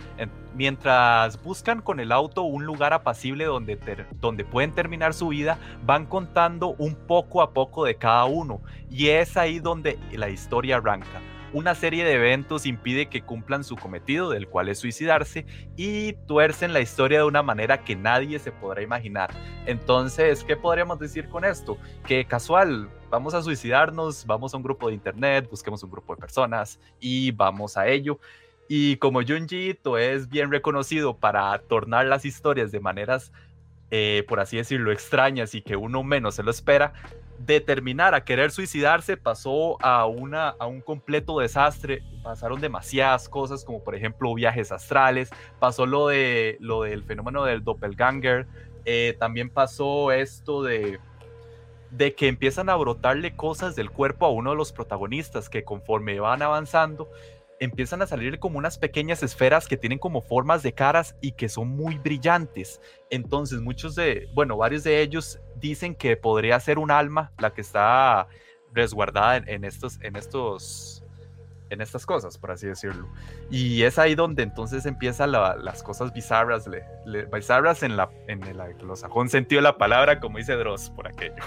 mientras 0.54 1.42
buscan 1.42 1.80
con 1.80 1.98
el 2.00 2.12
auto 2.12 2.42
un 2.42 2.66
lugar 2.66 2.92
apacible 2.92 3.44
donde, 3.44 3.78
donde 4.20 4.44
pueden 4.44 4.72
terminar 4.72 5.14
su 5.14 5.28
vida, 5.28 5.58
van 5.86 6.06
contando 6.06 6.74
un 6.76 6.94
poco 6.94 7.40
a 7.40 7.52
poco 7.52 7.84
de 7.84 7.94
cada 7.94 8.24
uno. 8.24 8.60
Y 8.90 9.08
es 9.08 9.36
ahí 9.36 9.60
donde 9.60 9.98
la 10.12 10.28
historia 10.28 10.76
arranca 10.76 11.22
una 11.54 11.76
serie 11.76 12.04
de 12.04 12.14
eventos 12.14 12.66
impide 12.66 13.06
que 13.06 13.22
cumplan 13.22 13.62
su 13.62 13.76
cometido, 13.76 14.28
del 14.28 14.48
cual 14.48 14.68
es 14.68 14.80
suicidarse, 14.80 15.46
y 15.76 16.14
tuercen 16.26 16.72
la 16.72 16.80
historia 16.80 17.18
de 17.18 17.24
una 17.24 17.44
manera 17.44 17.84
que 17.84 17.94
nadie 17.94 18.40
se 18.40 18.50
podrá 18.50 18.82
imaginar. 18.82 19.30
Entonces, 19.64 20.42
¿qué 20.42 20.56
podríamos 20.56 20.98
decir 20.98 21.28
con 21.28 21.44
esto? 21.44 21.78
Que 22.06 22.24
casual, 22.24 22.90
vamos 23.08 23.34
a 23.34 23.42
suicidarnos, 23.42 24.26
vamos 24.26 24.52
a 24.52 24.56
un 24.56 24.64
grupo 24.64 24.88
de 24.88 24.94
internet, 24.94 25.48
busquemos 25.48 25.80
un 25.84 25.92
grupo 25.92 26.16
de 26.16 26.20
personas 26.20 26.80
y 26.98 27.30
vamos 27.30 27.76
a 27.76 27.86
ello. 27.86 28.18
Y 28.68 28.96
como 28.96 29.22
Junji 29.22 29.78
es 29.98 30.28
bien 30.28 30.50
reconocido 30.50 31.16
para 31.16 31.56
tornar 31.60 32.06
las 32.06 32.24
historias 32.24 32.72
de 32.72 32.80
maneras, 32.80 33.30
eh, 33.92 34.24
por 34.26 34.40
así 34.40 34.56
decirlo, 34.56 34.90
extrañas 34.90 35.54
y 35.54 35.62
que 35.62 35.76
uno 35.76 36.02
menos 36.02 36.34
se 36.34 36.42
lo 36.42 36.50
espera, 36.50 36.94
determinar 37.38 38.14
a 38.14 38.24
querer 38.24 38.50
suicidarse 38.50 39.16
pasó 39.16 39.76
a, 39.82 40.06
una, 40.06 40.50
a 40.50 40.66
un 40.66 40.80
completo 40.80 41.38
desastre. 41.38 42.02
Pasaron 42.22 42.60
demasiadas 42.60 43.28
cosas, 43.28 43.64
como 43.64 43.82
por 43.82 43.94
ejemplo 43.94 44.32
viajes 44.34 44.72
astrales, 44.72 45.30
pasó 45.58 45.86
lo, 45.86 46.08
de, 46.08 46.56
lo 46.60 46.82
del 46.82 47.04
fenómeno 47.04 47.44
del 47.44 47.62
doppelganger, 47.64 48.46
eh, 48.84 49.16
también 49.18 49.50
pasó 49.50 50.12
esto 50.12 50.62
de, 50.62 51.00
de 51.90 52.14
que 52.14 52.28
empiezan 52.28 52.68
a 52.68 52.76
brotarle 52.76 53.36
cosas 53.36 53.76
del 53.76 53.90
cuerpo 53.90 54.26
a 54.26 54.30
uno 54.30 54.50
de 54.50 54.56
los 54.56 54.72
protagonistas, 54.72 55.48
que 55.48 55.64
conforme 55.64 56.18
van 56.20 56.42
avanzando, 56.42 57.08
empiezan 57.60 58.02
a 58.02 58.06
salir 58.06 58.38
como 58.38 58.58
unas 58.58 58.78
pequeñas 58.78 59.22
esferas 59.22 59.66
que 59.66 59.76
tienen 59.76 59.98
como 59.98 60.20
formas 60.20 60.62
de 60.62 60.72
caras 60.72 61.16
y 61.20 61.32
que 61.32 61.48
son 61.48 61.68
muy 61.68 61.98
brillantes. 61.98 62.80
Entonces, 63.10 63.60
muchos 63.60 63.94
de, 63.94 64.28
bueno, 64.34 64.56
varios 64.56 64.84
de 64.84 65.00
ellos 65.00 65.40
dicen 65.56 65.94
que 65.94 66.16
podría 66.16 66.58
ser 66.60 66.78
un 66.78 66.90
alma 66.90 67.32
la 67.38 67.52
que 67.52 67.60
está 67.60 68.28
resguardada 68.72 69.36
en, 69.36 69.64
estos, 69.64 69.98
en 70.02 70.16
estos, 70.16 71.04
en 71.70 71.80
estas 71.80 72.04
cosas, 72.04 72.36
por 72.38 72.50
así 72.50 72.66
decirlo. 72.66 73.08
Y 73.50 73.82
es 73.82 73.98
ahí 73.98 74.14
donde 74.14 74.42
entonces 74.42 74.84
empiezan 74.84 75.32
las 75.32 75.82
cosas 75.82 76.12
bizarras, 76.12 76.68
bizarras 77.32 77.82
en, 77.82 77.96
la, 77.96 78.10
en 78.26 78.42
el 78.42 78.60
anglosajón 78.60 79.28
sentido 79.28 79.60
de 79.60 79.64
la 79.64 79.78
palabra, 79.78 80.20
como 80.20 80.38
dice 80.38 80.54
Dross 80.54 80.90
por 80.90 81.06
aquello. 81.06 81.42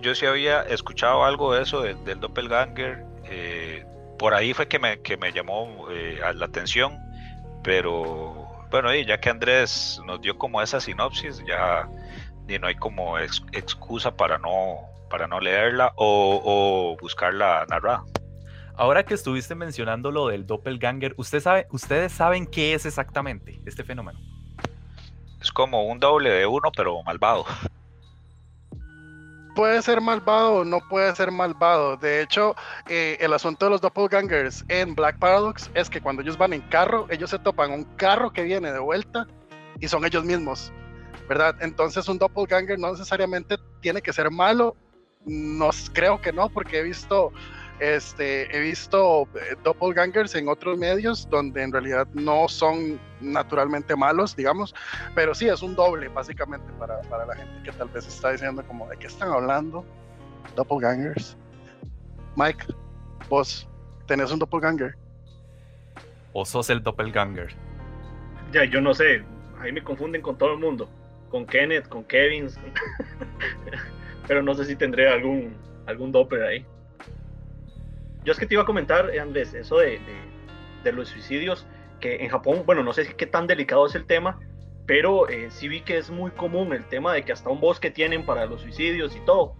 Yo 0.00 0.14
sí 0.14 0.26
había 0.26 0.62
escuchado 0.62 1.24
algo 1.24 1.54
de 1.54 1.62
eso, 1.62 1.82
del 1.82 2.20
doppelganger. 2.20 3.04
Eh, 3.28 3.84
por 4.18 4.34
ahí 4.34 4.52
fue 4.52 4.68
que 4.68 4.78
me, 4.78 5.00
que 5.00 5.16
me 5.16 5.32
llamó 5.32 5.88
eh, 5.90 6.20
la 6.34 6.46
atención, 6.46 6.98
pero 7.62 8.46
bueno, 8.70 8.94
y 8.94 9.04
ya 9.04 9.18
que 9.20 9.30
Andrés 9.30 10.00
nos 10.06 10.20
dio 10.20 10.36
como 10.38 10.60
esa 10.62 10.80
sinopsis, 10.80 11.42
ya 11.46 11.88
no 12.60 12.66
hay 12.66 12.76
como 12.76 13.18
excusa 13.18 14.16
para 14.16 14.38
no, 14.38 14.78
para 15.10 15.26
no 15.26 15.40
leerla 15.40 15.92
o, 15.96 16.96
buscarla 17.00 17.66
narrada. 17.68 18.04
Ahora 18.76 19.04
que 19.04 19.14
estuviste 19.14 19.54
mencionando 19.54 20.10
lo 20.10 20.28
del 20.28 20.46
doppelganger, 20.46 21.14
¿usted 21.16 21.40
sabe, 21.40 21.66
¿ustedes 21.70 22.12
saben 22.12 22.46
qué 22.46 22.74
es 22.74 22.84
exactamente 22.84 23.58
este 23.64 23.84
fenómeno? 23.84 24.18
Es 25.40 25.50
como 25.50 25.84
un 25.84 25.98
doble 25.98 26.30
de 26.30 26.46
uno, 26.46 26.70
pero 26.76 27.02
malvado 27.02 27.46
puede 29.56 29.80
ser 29.82 30.00
malvado 30.00 30.56
o 30.56 30.64
no 30.64 30.80
puede 30.86 31.16
ser 31.16 31.32
malvado. 31.32 31.96
De 31.96 32.20
hecho, 32.20 32.54
eh, 32.88 33.16
el 33.18 33.32
asunto 33.32 33.64
de 33.64 33.70
los 33.72 33.80
doppelgangers 33.80 34.64
en 34.68 34.94
Black 34.94 35.18
Paradox 35.18 35.70
es 35.74 35.90
que 35.90 36.00
cuando 36.00 36.22
ellos 36.22 36.38
van 36.38 36.52
en 36.52 36.60
carro, 36.60 37.06
ellos 37.10 37.30
se 37.30 37.38
topan 37.38 37.72
un 37.72 37.84
carro 37.96 38.32
que 38.32 38.42
viene 38.42 38.70
de 38.70 38.78
vuelta 38.78 39.26
y 39.80 39.88
son 39.88 40.04
ellos 40.04 40.24
mismos, 40.24 40.72
¿verdad? 41.28 41.56
Entonces 41.60 42.06
un 42.08 42.18
doppelganger 42.18 42.78
no 42.78 42.92
necesariamente 42.92 43.56
tiene 43.80 44.02
que 44.02 44.12
ser 44.12 44.30
malo. 44.30 44.76
No, 45.24 45.70
creo 45.92 46.20
que 46.20 46.32
no, 46.32 46.50
porque 46.50 46.78
he 46.78 46.82
visto 46.82 47.32
este, 47.80 48.56
he 48.56 48.60
visto 48.60 49.28
eh, 49.34 49.56
doppelgangers 49.62 50.34
en 50.34 50.48
otros 50.48 50.78
medios 50.78 51.28
donde 51.28 51.62
en 51.62 51.72
realidad 51.72 52.06
no 52.14 52.48
son 52.48 52.98
naturalmente 53.20 53.94
malos, 53.96 54.34
digamos, 54.34 54.74
pero 55.14 55.34
sí 55.34 55.48
es 55.48 55.62
un 55.62 55.74
doble 55.74 56.08
básicamente 56.08 56.70
para, 56.78 57.00
para 57.02 57.26
la 57.26 57.36
gente 57.36 57.62
que 57.64 57.72
tal 57.72 57.88
vez 57.88 58.06
está 58.06 58.32
diciendo 58.32 58.62
como 58.66 58.88
de 58.88 58.96
qué 58.96 59.06
están 59.06 59.30
hablando, 59.30 59.84
doppelgangers. 60.54 61.36
Mike, 62.36 62.66
vos 63.28 63.68
tenés 64.06 64.30
un 64.30 64.38
doppelganger. 64.38 64.94
¿O 66.32 66.44
sos 66.44 66.70
el 66.70 66.82
doppelganger? 66.82 67.54
Ya, 68.52 68.64
yo 68.64 68.80
no 68.80 68.94
sé, 68.94 69.24
ahí 69.60 69.72
me 69.72 69.82
confunden 69.82 70.22
con 70.22 70.36
todo 70.36 70.52
el 70.52 70.60
mundo, 70.60 70.88
con 71.30 71.46
Kenneth, 71.46 71.88
con 71.88 72.04
Kevin, 72.04 72.48
pero 74.28 74.42
no 74.42 74.54
sé 74.54 74.64
si 74.66 74.76
tendré 74.76 75.08
algún, 75.08 75.56
algún 75.86 76.12
doppel 76.12 76.42
ahí. 76.42 76.66
Yo 78.26 78.32
es 78.32 78.40
que 78.40 78.46
te 78.46 78.54
iba 78.54 78.64
a 78.64 78.66
comentar, 78.66 79.14
eh, 79.14 79.20
Andrés, 79.20 79.54
eso 79.54 79.78
de, 79.78 80.00
los 80.92 81.08
suicidios, 81.08 81.64
que 82.00 82.16
en 82.16 82.28
Japón, 82.28 82.64
bueno, 82.66 82.82
no 82.82 82.92
sé 82.92 83.14
qué 83.14 83.24
tan 83.24 83.46
delicado 83.46 83.86
es 83.86 83.94
el 83.94 84.04
tema, 84.04 84.40
pero 84.84 85.28
eh, 85.28 85.48
sí 85.50 85.68
vi 85.68 85.82
que 85.82 85.96
es 85.96 86.10
muy 86.10 86.32
común 86.32 86.72
el 86.72 86.84
tema 86.86 87.14
de 87.14 87.24
que 87.24 87.32
hasta 87.32 87.50
un 87.50 87.60
bosque 87.60 87.88
tienen 87.88 88.26
para 88.26 88.46
los 88.46 88.62
suicidios 88.62 89.14
y 89.14 89.20
todo. 89.20 89.54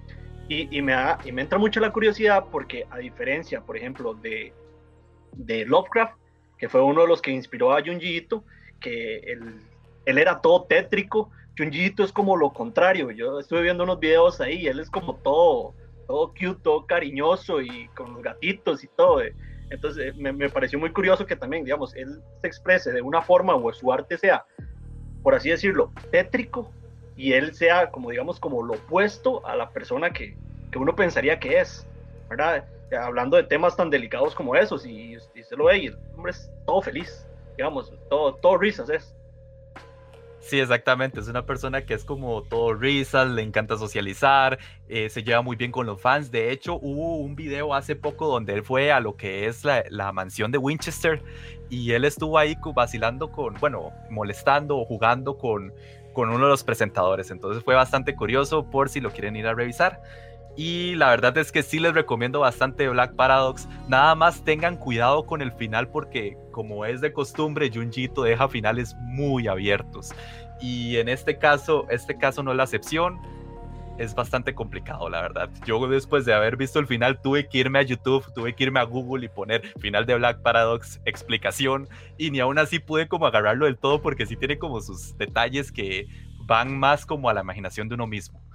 Y, 0.49 0.83
me, 0.83 0.95
y 1.25 1.33
me 1.33 1.43
entra 1.43 1.59
mucho 1.59 1.81
la 1.81 1.93
curiosidad 1.93 2.47
porque 2.51 2.87
a 2.91 2.99
diferencia, 2.99 3.61
por 3.61 3.77
ejemplo, 3.77 4.15
de, 4.15 4.53
de 5.33 5.65
Lovecraft, 5.65 6.17
que 6.59 6.69
fue 6.69 6.83
uno 6.83 7.03
de 7.03 7.09
los 7.09 7.23
que 7.23 7.31
inspiró 7.31 7.73
a 7.73 7.83
Junji 7.85 8.17
Ito, 8.17 8.45
que 8.81 9.19
él, 9.19 9.61
él 10.05 10.19
era 10.19 10.41
todo 10.41 10.65
tétrico, 10.65 11.31
Junji 11.57 11.87
Ito 11.87 12.05
es 12.05 12.13
como 12.13 12.37
lo 12.37 12.53
contrario. 12.53 13.13
Yo 13.13 13.39
estuve 13.39 13.63
viendo 13.63 13.85
unos 13.85 14.01
videos 14.01 14.41
ahí, 14.41 14.67
él 14.67 14.81
es 14.81 14.91
como 14.91 15.17
todo 15.17 15.75
todo 16.07 16.29
cute, 16.29 16.61
todo 16.63 16.87
cariñoso 16.87 17.61
y 17.61 17.89
con 17.89 18.15
los 18.15 18.23
gatitos 18.23 18.85
y 18.85 18.89
todo. 18.89 19.23
Eh. 19.23 19.35
Entonces 19.71 20.15
eh, 20.15 20.33
me, 20.33 20.49
pareció 20.49 20.79
muy 20.79 20.93
curioso 20.93 21.27
que 21.27 21.37
también, 21.37 21.65
digamos, 21.65 21.95
él 21.95 22.21
se 22.41 22.47
exprese 22.47 22.93
de 22.93 23.03
una 23.03 23.23
forma 23.23 23.55
o 23.55 23.73
su 23.73 23.93
arte 23.93 24.17
sea, 24.17 24.45
por 25.23 25.35
así 25.35 25.51
decirlo, 25.51 25.93
tétrico 26.11 26.71
y 27.17 27.33
él 27.33 27.55
sea, 27.55 27.91
como 27.91 28.11
digamos, 28.11 28.39
como 28.39 28.63
lo 28.63 28.75
opuesto 28.75 29.45
a 29.47 29.57
la 29.57 29.71
persona 29.71 30.11
que, 30.11 30.37
que 30.71 30.79
uno 30.79 30.95
pensaría 30.95 31.41
que 31.41 31.59
es, 31.59 31.87
¿verdad? 32.29 32.65
Hablando 33.01 33.37
de 33.37 33.43
temas 33.43 33.77
tan 33.77 33.91
delicados 33.91 34.35
como 34.35 34.55
esos 34.55 34.87
y, 34.87 35.17
y 35.35 35.43
se 35.43 35.57
lo 35.57 35.65
ve 35.65 35.79
y 35.79 35.87
el 35.87 35.99
hombre 36.15 36.31
es 36.31 36.51
todo 36.67 36.83
feliz, 36.83 37.27
digamos, 37.57 37.93
todo, 38.09 38.35
todo 38.37 38.59
risas 38.59 38.89
es. 38.91 39.16
Sí, 40.47 40.61
exactamente. 40.61 41.19
Es 41.19 41.27
una 41.27 41.45
persona 41.45 41.85
que 41.85 41.95
es 41.95 42.05
como 42.05 42.43
todo 42.45 42.73
risas, 42.73 43.29
le 43.29 43.43
encanta 43.43 43.77
socializar, 43.77 44.61
eh, 44.89 45.11
se 45.11 45.25
lleva 45.25 45.43
muy 45.43 45.57
bien 45.57 45.73
con 45.73 45.87
los 45.87 46.01
fans. 46.01 46.31
De 46.31 46.53
hecho, 46.53 46.79
hubo 46.81 47.17
un 47.17 47.35
video 47.35 47.75
hace 47.75 47.97
poco 47.97 48.29
donde 48.29 48.53
él 48.55 48.63
fue 48.63 48.93
a 48.93 49.01
lo 49.01 49.17
que 49.17 49.47
es 49.47 49.65
la, 49.65 50.13
mansión 50.13 50.53
de 50.53 50.59
Winchester 50.59 51.21
y 51.69 51.91
él 51.91 52.05
estuvo 52.05 52.39
ahí 52.39 52.55
vacilando 52.77 53.33
con, 53.33 53.55
bueno, 53.55 53.91
molestando 54.09 54.79
o 54.79 54.85
jugando 54.85 55.37
con, 55.37 55.75
con 56.13 56.29
uno 56.29 56.45
de 56.45 56.51
los 56.51 56.63
presentadores. 56.63 57.33
Entonces 57.33 57.65
fue 57.65 57.75
bastante 57.75 58.15
curioso 58.15 58.71
por 58.71 58.89
si 58.89 59.01
lo 59.01 59.11
quieren 59.11 59.35
ir 59.35 59.49
a 59.49 59.55
revisar. 59.55 60.01
Y 60.57 60.95
la 60.95 61.11
verdad 61.11 61.37
es 61.37 61.53
que 61.53 61.63
sí 61.63 61.79
les 61.79 61.95
recomiendo 61.95 62.41
bastante 62.41 62.89
Black 62.89 63.15
Paradox. 63.15 63.69
Nada 63.89 64.15
más 64.15 64.43
tengan 64.43 64.77
cuidado 64.77 65.27
con 65.27 65.43
el 65.43 65.53
final 65.53 65.89
porque 65.89 66.37
como 66.51 66.87
es 66.87 67.03
de 67.03 67.13
costumbre, 67.13 67.71
Junjito 67.73 68.23
deja 68.23 68.49
finales 68.49 68.97
muy 69.01 69.49
abiertos. 69.49 70.13
Y 70.61 70.97
en 70.97 71.11
este 71.11 71.39
caso, 71.39 71.87
este 71.91 72.17
caso 72.17 72.43
no 72.43 72.53
es 72.53 72.57
la 72.57 72.65
excepción. 72.65 73.21
Es 73.99 74.15
bastante 74.15 74.55
complicado, 74.55 75.09
la 75.11 75.23
verdad. 75.23 75.51
Yo 75.67 75.87
después 75.89 76.25
de 76.25 76.33
haber 76.33 76.57
visto 76.57 76.79
el 76.79 76.87
final 76.87 77.21
tuve 77.21 77.49
que 77.49 77.59
irme 77.59 77.79
a 77.79 77.83
YouTube, 77.83 78.25
tuve 78.35 78.55
que 78.55 78.65
irme 78.65 78.81
a 78.81 78.85
Google 78.85 79.27
y 79.27 79.29
poner 79.29 79.63
final 79.79 80.07
de 80.07 80.15
Black 80.15 80.41
Paradox, 80.41 81.01
explicación. 81.05 81.89
Y 82.17 82.31
ni 82.31 82.41
aún 82.41 82.59
así 82.59 82.79
pude 82.79 83.09
como 83.09 83.27
agarrarlo 83.27 83.67
del 83.67 83.77
todo 83.77 84.01
porque 84.01 84.25
sí 84.25 84.37
tiene 84.37 84.59
como 84.59 84.81
sus 84.81 85.17
detalles 85.19 85.71
que 85.71 86.07
van 86.47 86.79
más 86.79 87.05
como 87.05 87.29
a 87.29 87.35
la 87.35 87.43
imaginación 87.43 87.89
de 87.89 87.95
uno 87.97 88.07
mismo. 88.07 88.46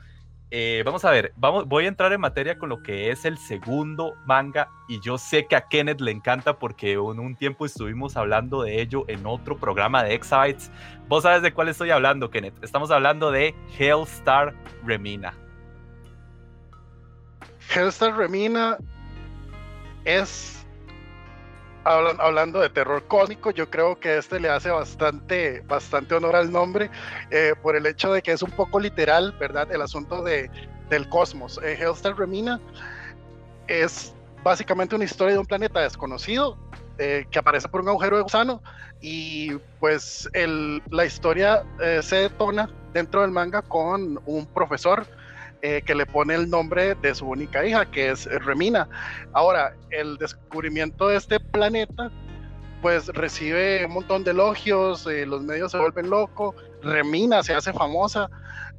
Eh, 0.53 0.83
vamos 0.85 1.05
a 1.05 1.11
ver, 1.11 1.31
vamos, 1.37 1.65
voy 1.65 1.85
a 1.85 1.87
entrar 1.87 2.11
en 2.11 2.19
materia 2.19 2.57
con 2.57 2.67
lo 2.67 2.83
que 2.83 3.09
es 3.09 3.23
el 3.23 3.37
segundo 3.37 4.17
manga 4.25 4.69
y 4.89 4.99
yo 4.99 5.17
sé 5.17 5.47
que 5.47 5.55
a 5.55 5.69
Kenneth 5.69 6.01
le 6.01 6.11
encanta 6.11 6.59
porque 6.59 6.91
en 6.91 6.99
un 6.99 7.37
tiempo 7.37 7.65
estuvimos 7.65 8.17
hablando 8.17 8.61
de 8.61 8.81
ello 8.81 9.05
en 9.07 9.25
otro 9.25 9.57
programa 9.57 10.03
de 10.03 10.13
Exabytes. 10.13 10.69
Vos 11.07 11.23
sabes 11.23 11.41
de 11.41 11.53
cuál 11.53 11.69
estoy 11.69 11.91
hablando, 11.91 12.29
Kenneth. 12.29 12.61
Estamos 12.61 12.91
hablando 12.91 13.31
de 13.31 13.55
Hellstar 13.79 14.53
Remina. 14.85 15.33
Hellstar 17.73 18.17
Remina 18.17 18.77
es 20.03 20.60
hablando 21.83 22.59
de 22.59 22.69
terror 22.69 23.03
cósmico, 23.07 23.51
yo 23.51 23.69
creo 23.69 23.99
que 23.99 24.17
este 24.17 24.39
le 24.39 24.49
hace 24.49 24.69
bastante, 24.69 25.61
bastante 25.67 26.15
honor 26.15 26.35
al 26.35 26.51
nombre 26.51 26.89
eh, 27.29 27.53
por 27.61 27.75
el 27.75 27.85
hecho 27.85 28.13
de 28.13 28.21
que 28.21 28.31
es 28.31 28.41
un 28.41 28.51
poco 28.51 28.79
literal, 28.79 29.35
¿verdad? 29.39 29.71
El 29.71 29.81
asunto 29.81 30.23
de, 30.23 30.49
del 30.89 31.09
cosmos. 31.09 31.59
Eh, 31.63 31.77
Hellstar 31.79 32.17
Remina 32.17 32.59
es 33.67 34.13
básicamente 34.43 34.95
una 34.95 35.05
historia 35.05 35.33
de 35.33 35.39
un 35.39 35.45
planeta 35.45 35.81
desconocido 35.81 36.57
eh, 36.97 37.25
que 37.31 37.39
aparece 37.39 37.67
por 37.67 37.81
un 37.81 37.89
agujero 37.89 38.17
de 38.17 38.23
gusano 38.23 38.61
y 39.01 39.55
pues 39.79 40.29
el, 40.33 40.83
la 40.89 41.05
historia 41.05 41.63
se 42.01 42.15
detona 42.17 42.69
dentro 42.93 43.21
del 43.21 43.31
manga 43.31 43.63
con 43.63 44.19
un 44.25 44.45
profesor 44.45 45.07
eh, 45.61 45.83
que 45.85 45.93
le 45.93 46.05
pone 46.05 46.33
el 46.33 46.49
nombre 46.49 46.95
de 46.95 47.13
su 47.13 47.27
única 47.27 47.65
hija, 47.65 47.85
que 47.85 48.09
es 48.09 48.25
Remina. 48.25 48.89
Ahora, 49.33 49.75
el 49.91 50.17
descubrimiento 50.17 51.07
de 51.07 51.17
este 51.17 51.39
planeta, 51.39 52.11
pues 52.81 53.07
recibe 53.09 53.85
un 53.85 53.93
montón 53.93 54.23
de 54.23 54.31
elogios, 54.31 55.05
eh, 55.05 55.25
los 55.25 55.43
medios 55.43 55.71
se 55.71 55.77
vuelven 55.77 56.09
locos, 56.09 56.55
Remina 56.81 57.43
se 57.43 57.53
hace 57.53 57.71
famosa 57.73 58.27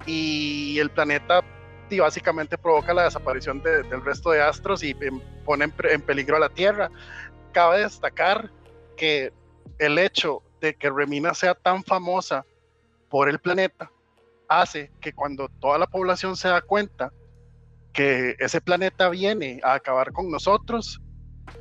y 0.06 0.78
el 0.80 0.90
planeta 0.90 1.42
y 1.88 2.00
básicamente 2.00 2.58
provoca 2.58 2.92
la 2.92 3.04
desaparición 3.04 3.62
del 3.62 4.04
resto 4.04 4.30
de 4.30 4.42
astros 4.42 4.82
y 4.82 4.96
pone 5.44 5.66
en, 5.66 5.74
en 5.84 6.02
peligro 6.02 6.36
a 6.36 6.40
la 6.40 6.48
Tierra. 6.48 6.90
Cabe 7.52 7.80
destacar 7.80 8.50
que 8.96 9.32
el 9.78 9.98
hecho 9.98 10.42
de 10.60 10.74
que 10.74 10.90
Remina 10.90 11.34
sea 11.34 11.54
tan 11.54 11.84
famosa 11.84 12.44
por 13.08 13.28
el 13.28 13.38
planeta 13.38 13.90
hace 14.60 14.90
que 15.00 15.12
cuando 15.12 15.48
toda 15.60 15.78
la 15.78 15.86
población 15.86 16.36
se 16.36 16.48
da 16.48 16.60
cuenta 16.60 17.12
que 17.92 18.36
ese 18.38 18.60
planeta 18.60 19.08
viene 19.08 19.60
a 19.62 19.74
acabar 19.74 20.12
con 20.12 20.30
nosotros, 20.30 21.00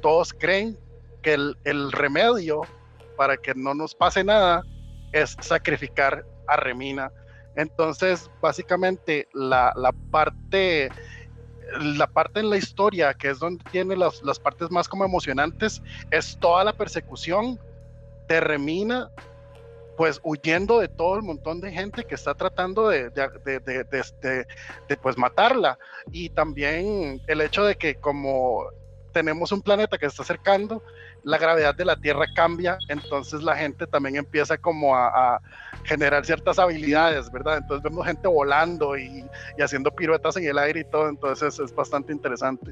todos 0.01 0.33
creen 0.33 0.77
que 1.21 1.33
el, 1.33 1.91
remedio 1.91 2.62
para 3.17 3.38
que 3.38 3.53
no 3.53 3.74
nos 3.74 3.93
pase 3.93 4.24
nada 4.24 4.63
es 5.12 5.36
sacrificar 5.41 6.25
a 6.48 6.57
Remina. 6.57 7.12
Entonces, 7.55 8.29
básicamente, 8.41 9.27
la, 9.33 9.74
parte 10.10 10.89
la 11.79 12.07
parte 12.07 12.39
en 12.39 12.50
la 12.50 12.57
historia, 12.57 13.13
que 13.13 13.29
es 13.29 13.39
donde 13.39 13.63
tiene 13.71 13.95
las, 13.95 14.21
las, 14.24 14.39
partes 14.39 14.71
más 14.71 14.88
como 14.88 15.05
emocionantes, 15.05 15.81
es 16.10 16.38
toda 16.39 16.63
la 16.63 16.74
persecución 16.74 17.60
de 18.27 18.39
Remina 18.39 19.10
pues 20.01 20.20
huyendo 20.24 20.79
de 20.79 20.88
todo 20.88 21.15
el 21.15 21.22
montón 21.22 21.62
de 21.62 21.72
gente 21.72 22.03
que 22.03 22.15
está 22.15 22.34
tratando 22.34 22.89
de, 22.89 23.12
de, 23.12 24.98
pues 25.00 25.15
matarla. 25.15 25.77
Y 26.12 26.29
también 26.29 27.22
el 27.27 27.39
hecho 27.39 27.63
de 27.63 27.75
que 27.75 27.93
como 27.93 28.65
tenemos 29.13 29.51
un 29.51 29.62
planeta 29.62 30.00
que 30.00 30.08
está 30.08 30.24
acercando, 30.24 30.81
la 31.22 31.38
gravedad 31.38 31.75
de 31.75 31.86
la 31.86 31.96
Tierra 31.98 32.25
cambia, 32.36 32.79
entonces 32.89 33.43
la 33.43 33.55
gente 33.55 33.86
también 33.86 34.15
empieza 34.15 34.58
como 34.58 34.96
a, 34.96 35.39
generar 35.84 36.25
ciertas 36.25 36.58
habilidades, 36.58 37.31
¿verdad? 37.31 37.60
Entonces 37.60 37.84
vemos 37.84 38.08
gente 38.08 38.27
volando 38.27 38.98
y, 38.98 39.24
y 39.55 39.62
haciendo 39.62 39.91
piruetas 39.91 40.36
en 40.36 40.46
el 40.46 40.58
aire 40.58 40.79
y 40.79 40.86
todo, 40.86 41.10
entonces 41.10 41.60
es 41.60 41.75
bastante 41.75 42.12
interesante 42.12 42.72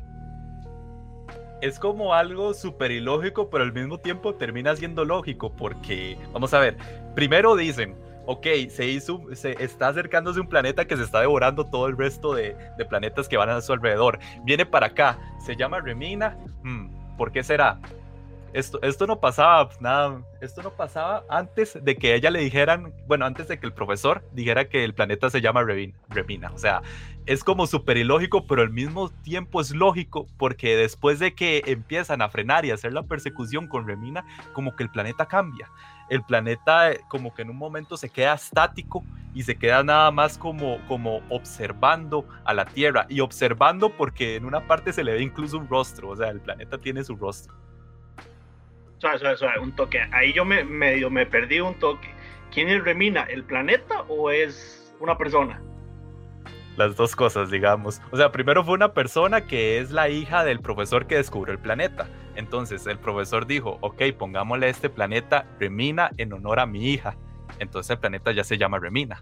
es 1.62 1.80
como 1.80 2.13
algo 2.13 2.54
súper 2.54 2.92
ilógico, 2.92 3.50
pero 3.50 3.63
al 3.63 3.74
mismo 3.74 4.00
tiempo 4.00 4.36
termina 4.36 4.75
siendo 4.75 5.06
lógico, 5.06 5.51
porque, 5.56 6.18
vamos 6.32 6.54
a 6.54 6.60
ver, 6.60 6.78
primero 7.16 7.56
dicen, 7.56 7.96
ok, 8.25 8.46
se 8.70 8.86
hizo, 8.86 9.24
se 9.34 9.51
está 9.63 9.88
acercándose 9.88 10.39
un 10.39 10.48
planeta 10.48 10.86
que 10.86 10.96
se 10.96 11.04
está 11.04 11.22
devorando 11.22 11.66
todo 11.66 11.88
el 11.88 11.98
resto 11.98 12.34
de, 12.34 12.56
planetas 12.88 13.28
que 13.28 13.38
van 13.38 13.50
a 13.50 13.62
su 13.62 13.74
alrededor. 13.74 14.20
Viene 14.44 14.66
para 14.66 14.88
acá, 14.88 15.18
se 15.44 15.56
llama 15.56 15.80
Remina, 15.80 16.38
hmm, 16.63 17.18
¿por 17.18 17.32
qué 17.32 17.44
será? 17.44 17.80
Esto, 18.53 18.82
esto 18.82 19.06
no 19.06 19.20
pasaba, 19.20 19.68
pues, 19.68 19.79
nada, 19.82 20.22
esto 20.41 20.63
no 20.63 20.72
pasaba 20.72 21.24
antes 21.29 21.77
de 21.82 21.96
que 21.96 22.15
ella 22.15 22.32
le 22.32 22.39
dijeran, 22.39 22.94
bueno, 23.08 23.25
antes 23.25 23.48
de 23.48 23.60
que 23.60 23.65
el 23.65 23.74
profesor 23.74 24.24
dijera 24.32 24.68
que 24.68 24.84
el 24.84 24.94
planeta 24.94 25.29
se 25.29 25.41
llama 25.41 25.63
Remina. 26.10 26.51
O 26.53 26.58
sea, 26.58 26.82
es 27.25 27.44
como 27.44 27.68
súper 27.68 27.98
ilógico, 27.98 28.48
pero 28.48 28.63
al 28.63 28.72
mismo 28.72 29.10
tiempo 29.10 29.62
es 29.62 29.72
lógico 29.72 30.25
porque 30.38 30.75
después 30.75 31.20
de 31.20 31.36
que 31.36 31.62
empiezan 31.68 32.24
a 32.24 32.29
frenar 32.29 32.65
y 32.65 32.72
hacer 32.72 32.94
la 32.94 33.03
persecución 33.03 33.68
con 33.68 33.88
Remina, 33.88 34.25
como 34.53 34.75
que 34.75 34.84
el 34.84 34.89
planeta 34.89 35.27
cambia. 35.27 35.70
El 36.10 36.24
planeta 36.24 36.91
eh, 36.91 37.01
como 37.08 37.34
que 37.34 37.44
en 37.44 37.51
un 37.51 37.58
momento 37.58 37.97
se 37.97 38.10
queda 38.10 38.34
estático 38.34 39.04
y 39.36 39.43
se 39.43 39.56
queda 39.56 39.84
nada 39.84 40.10
más 40.10 40.39
como, 40.39 40.80
como 40.88 41.21
observando 41.30 42.28
a 42.45 42.54
la 42.54 42.65
Tierra 42.65 43.06
y 43.10 43.19
observando 43.19 43.95
porque 43.95 44.36
en 44.36 44.45
una 44.45 44.65
parte 44.65 44.91
se 44.91 45.04
le 45.04 45.13
ve 45.13 45.21
incluso 45.21 45.58
un 45.58 45.67
rostro, 45.67 46.10
o 46.10 46.15
sea, 46.15 46.30
el 46.30 46.41
planeta 46.41 46.80
tiene 46.80 47.04
su 47.04 47.15
rostro. 47.15 47.54
Suave, 48.99 49.19
suave, 49.19 49.38
suave, 49.38 49.59
un 49.59 49.75
toque. 49.75 49.99
Ahí 50.12 50.33
yo 50.33 50.45
me 50.45 50.63
medio 50.63 51.09
me 51.09 51.25
perdí 51.25 51.59
un 51.59 51.75
toque. 51.79 52.09
¿Quién 52.51 52.69
es 52.69 52.83
Remina? 52.83 53.23
¿El 53.23 53.43
planeta 53.43 54.01
o 54.03 54.31
es 54.31 54.93
una 54.99 55.17
persona? 55.17 55.62
las 56.79 56.95
dos 56.95 57.13
cosas, 57.13 57.51
digamos. 57.51 58.01
O 58.09 58.17
sea, 58.17 58.31
primero 58.31 58.63
fue 58.63 58.73
una 58.73 58.93
persona 58.93 59.45
que 59.45 59.79
es 59.79 59.91
la 59.91 60.07
hija 60.07 60.45
del 60.45 60.62
profesor 60.62 61.07
que 61.07 61.17
descubrió 61.17 61.53
el 61.53 61.59
planeta. 61.59 62.07
Entonces 62.35 62.88
el 62.88 62.97
profesor 62.97 63.45
dijo, 63.45 63.77
ok, 63.81 64.01
pongámosle 64.17 64.67
a 64.67 64.69
este 64.69 64.89
planeta 64.89 65.45
Remina 65.59 66.09
en 66.17 66.31
honor 66.31 66.62
a 66.62 66.65
mi 66.65 66.89
hija. 66.91 67.17
Entonces 67.59 67.91
el 67.91 67.99
planeta 67.99 68.31
ya 68.31 68.45
se 68.45 68.57
llama 68.57 68.79
Remina. 68.79 69.21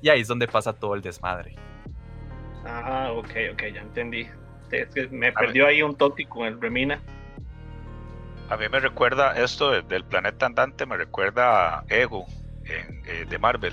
Y 0.00 0.10
ahí 0.10 0.20
es 0.20 0.28
donde 0.28 0.46
pasa 0.46 0.72
todo 0.72 0.94
el 0.94 1.02
desmadre. 1.02 1.56
Ah, 2.64 3.10
ok, 3.12 3.30
ok, 3.52 3.62
ya 3.74 3.80
entendí. 3.80 4.28
me 5.10 5.32
perdió 5.32 5.66
ahí 5.66 5.82
un 5.82 5.96
tópico 5.96 6.36
con 6.38 6.46
el 6.46 6.60
Remina. 6.60 7.00
A 8.52 8.58
mí 8.58 8.68
me 8.68 8.80
recuerda 8.80 9.32
esto 9.42 9.70
del 9.80 10.04
planeta 10.04 10.44
andante, 10.44 10.84
me 10.84 10.98
recuerda 10.98 11.78
a 11.78 11.84
Ego 11.88 12.26
eh, 12.66 13.24
de 13.26 13.38
Marvel 13.38 13.72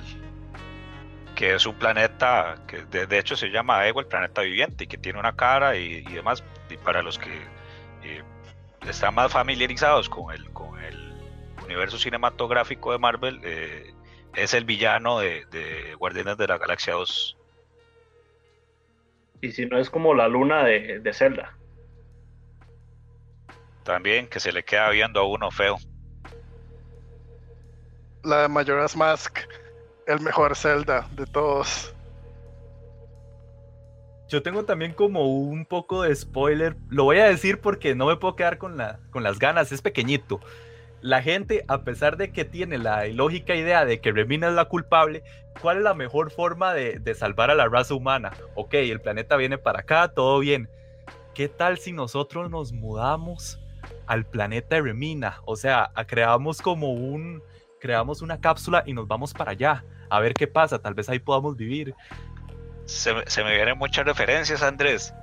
que 1.35 1.53
es 1.53 1.65
un 1.65 1.75
planeta 1.75 2.55
que 2.65 2.83
de, 2.83 3.17
hecho 3.17 3.35
se 3.35 3.49
llama 3.49 3.85
Ego, 3.85 3.99
el 3.99 4.05
planeta 4.05 4.41
viviente, 4.41 4.85
y 4.85 4.87
que 4.87 4.97
tiene 4.97 5.19
una 5.19 5.35
cara 5.35 5.75
y, 5.75 6.01
demás. 6.03 6.43
Y 6.69 6.77
para 6.77 7.01
los 7.01 7.17
que 7.17 7.29
eh, 8.03 8.23
están 8.87 9.15
más 9.15 9.31
familiarizados 9.33 10.07
con 10.07 10.33
el, 10.33 10.47
universo 11.63 11.97
cinematográfico 11.97 12.93
de 12.93 12.99
Marvel, 12.99 13.41
eh, 13.43 13.93
es 14.33 14.53
el 14.53 14.63
villano 14.63 15.19
de, 15.19 15.93
Guardianes 15.97 16.37
de 16.37 16.47
la 16.47 16.57
Galaxia 16.57 16.93
2. 16.93 17.37
Y 19.41 19.51
si 19.51 19.65
no 19.65 19.77
es 19.77 19.89
como 19.89 20.13
la 20.13 20.29
luna 20.29 20.63
de, 20.63 20.99
de 20.99 21.13
Zelda. 21.13 21.58
También 23.83 24.27
que 24.27 24.39
se 24.39 24.51
le 24.51 24.63
queda 24.63 24.89
viendo 24.89 25.19
a 25.19 25.27
uno 25.27 25.51
feo. 25.51 25.77
La 28.23 28.43
de 28.43 28.49
Majora's 28.49 28.95
Mask 28.95 29.39
el 30.09 30.19
mejor 30.21 30.55
Zelda 30.55 31.07
de 31.11 31.27
todos. 31.27 31.93
Yo 34.27 34.41
tengo 34.41 34.65
también 34.65 34.93
como 34.93 35.25
un 35.27 35.65
poco 35.65 36.01
de 36.01 36.15
spoiler. 36.15 36.75
Lo 36.89 37.03
voy 37.03 37.19
a 37.19 37.25
decir 37.25 37.61
porque 37.61 37.93
no 37.93 38.07
me 38.07 38.15
puedo 38.15 38.35
quedar 38.35 38.57
con, 38.57 38.75
la, 38.75 38.99
con 39.11 39.21
las 39.21 39.37
ganas. 39.37 39.71
Es 39.71 39.83
pequeñito. 39.83 40.39
La 41.01 41.21
gente, 41.21 41.63
a 41.67 41.83
pesar 41.83 42.17
de 42.17 42.31
que 42.31 42.43
tiene 42.43 42.79
la 42.79 43.07
ilógica 43.07 43.55
idea 43.55 43.85
de 43.85 44.01
que 44.01 44.11
Remina 44.11 44.49
es 44.49 44.53
la 44.53 44.65
culpable, 44.65 45.23
¿cuál 45.61 45.77
es 45.77 45.83
la 45.83 45.93
mejor 45.93 46.31
forma 46.31 46.73
de, 46.73 46.99
de 46.99 47.13
salvar 47.13 47.51
a 47.51 47.55
la 47.55 47.69
raza 47.69 47.93
humana? 47.93 48.31
Ok, 48.55 48.73
el 48.73 49.01
planeta 49.01 49.37
viene 49.37 49.59
para 49.59 49.81
acá, 49.81 50.07
todo 50.09 50.39
bien. 50.39 50.69
¿Qué 51.35 51.47
tal 51.49 51.77
si 51.77 51.91
nosotros 51.91 52.49
nos 52.49 52.73
mudamos 52.73 53.59
al 54.09 54.25
planeta 54.25 54.75
de 54.75 54.81
Remina? 54.81 55.39
O 55.45 55.55
sea, 55.55 55.91
creamos 56.07 56.61
como 56.61 56.91
un, 56.91 57.41
creamos 57.79 58.21
una 58.21 58.41
cápsula 58.41 58.83
y 58.85 58.93
nos 58.93 59.07
vamos 59.07 59.33
para 59.33 59.51
allá 59.51 59.85
a 60.09 60.19
ver 60.19 60.33
qué 60.33 60.47
pasa, 60.47 60.79
tal 60.79 60.95
vez 60.95 61.07
ahí 61.07 61.19
podamos 61.19 61.55
vivir. 61.55 61.95
Se, 62.85 63.13
me 63.13 63.55
vienen 63.55 63.77
muchas 63.77 64.03
referencias, 64.05 64.63
Andrés. 64.63 65.13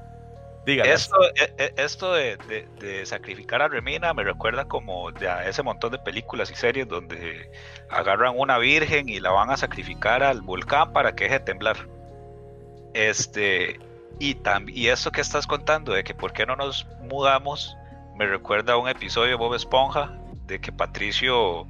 Dígame. 0.64 0.92
Esto, 0.92 1.16
e, 1.34 1.54
e, 1.58 1.74
esto 1.76 2.12
de, 2.14 3.02
sacrificar 3.04 3.62
a 3.62 3.68
Remina 3.68 4.14
me 4.14 4.22
recuerda 4.24 4.66
como 4.66 5.08
a 5.08 5.48
ese 5.48 5.62
montón 5.62 5.92
de 5.92 5.98
películas 5.98 6.50
y 6.50 6.54
series 6.54 6.88
donde 6.88 7.50
agarran 7.90 8.34
una 8.36 8.58
virgen 8.58 9.08
y 9.08 9.20
la 9.20 9.30
van 9.30 9.50
a 9.50 9.56
sacrificar 9.56 10.22
al 10.22 10.42
volcán 10.42 10.92
para 10.92 11.14
que 11.14 11.24
deje 11.24 11.38
de 11.40 11.44
temblar. 11.44 11.76
Este, 12.94 13.78
y, 14.18 14.36
y 14.68 14.88
esto 14.88 15.10
que 15.10 15.20
estás 15.20 15.46
contando 15.46 15.92
de 15.92 16.04
que 16.04 16.14
por 16.14 16.32
qué 16.32 16.46
no 16.46 16.56
nos 16.56 16.86
mudamos, 17.02 17.76
me 18.16 18.26
recuerda 18.26 18.74
a 18.74 18.76
un 18.78 18.88
episodio 18.88 19.30
de 19.30 19.34
Bob 19.34 19.54
Esponja 19.54 20.12
de 20.46 20.60
que 20.60 20.72
Patricio 20.72 21.66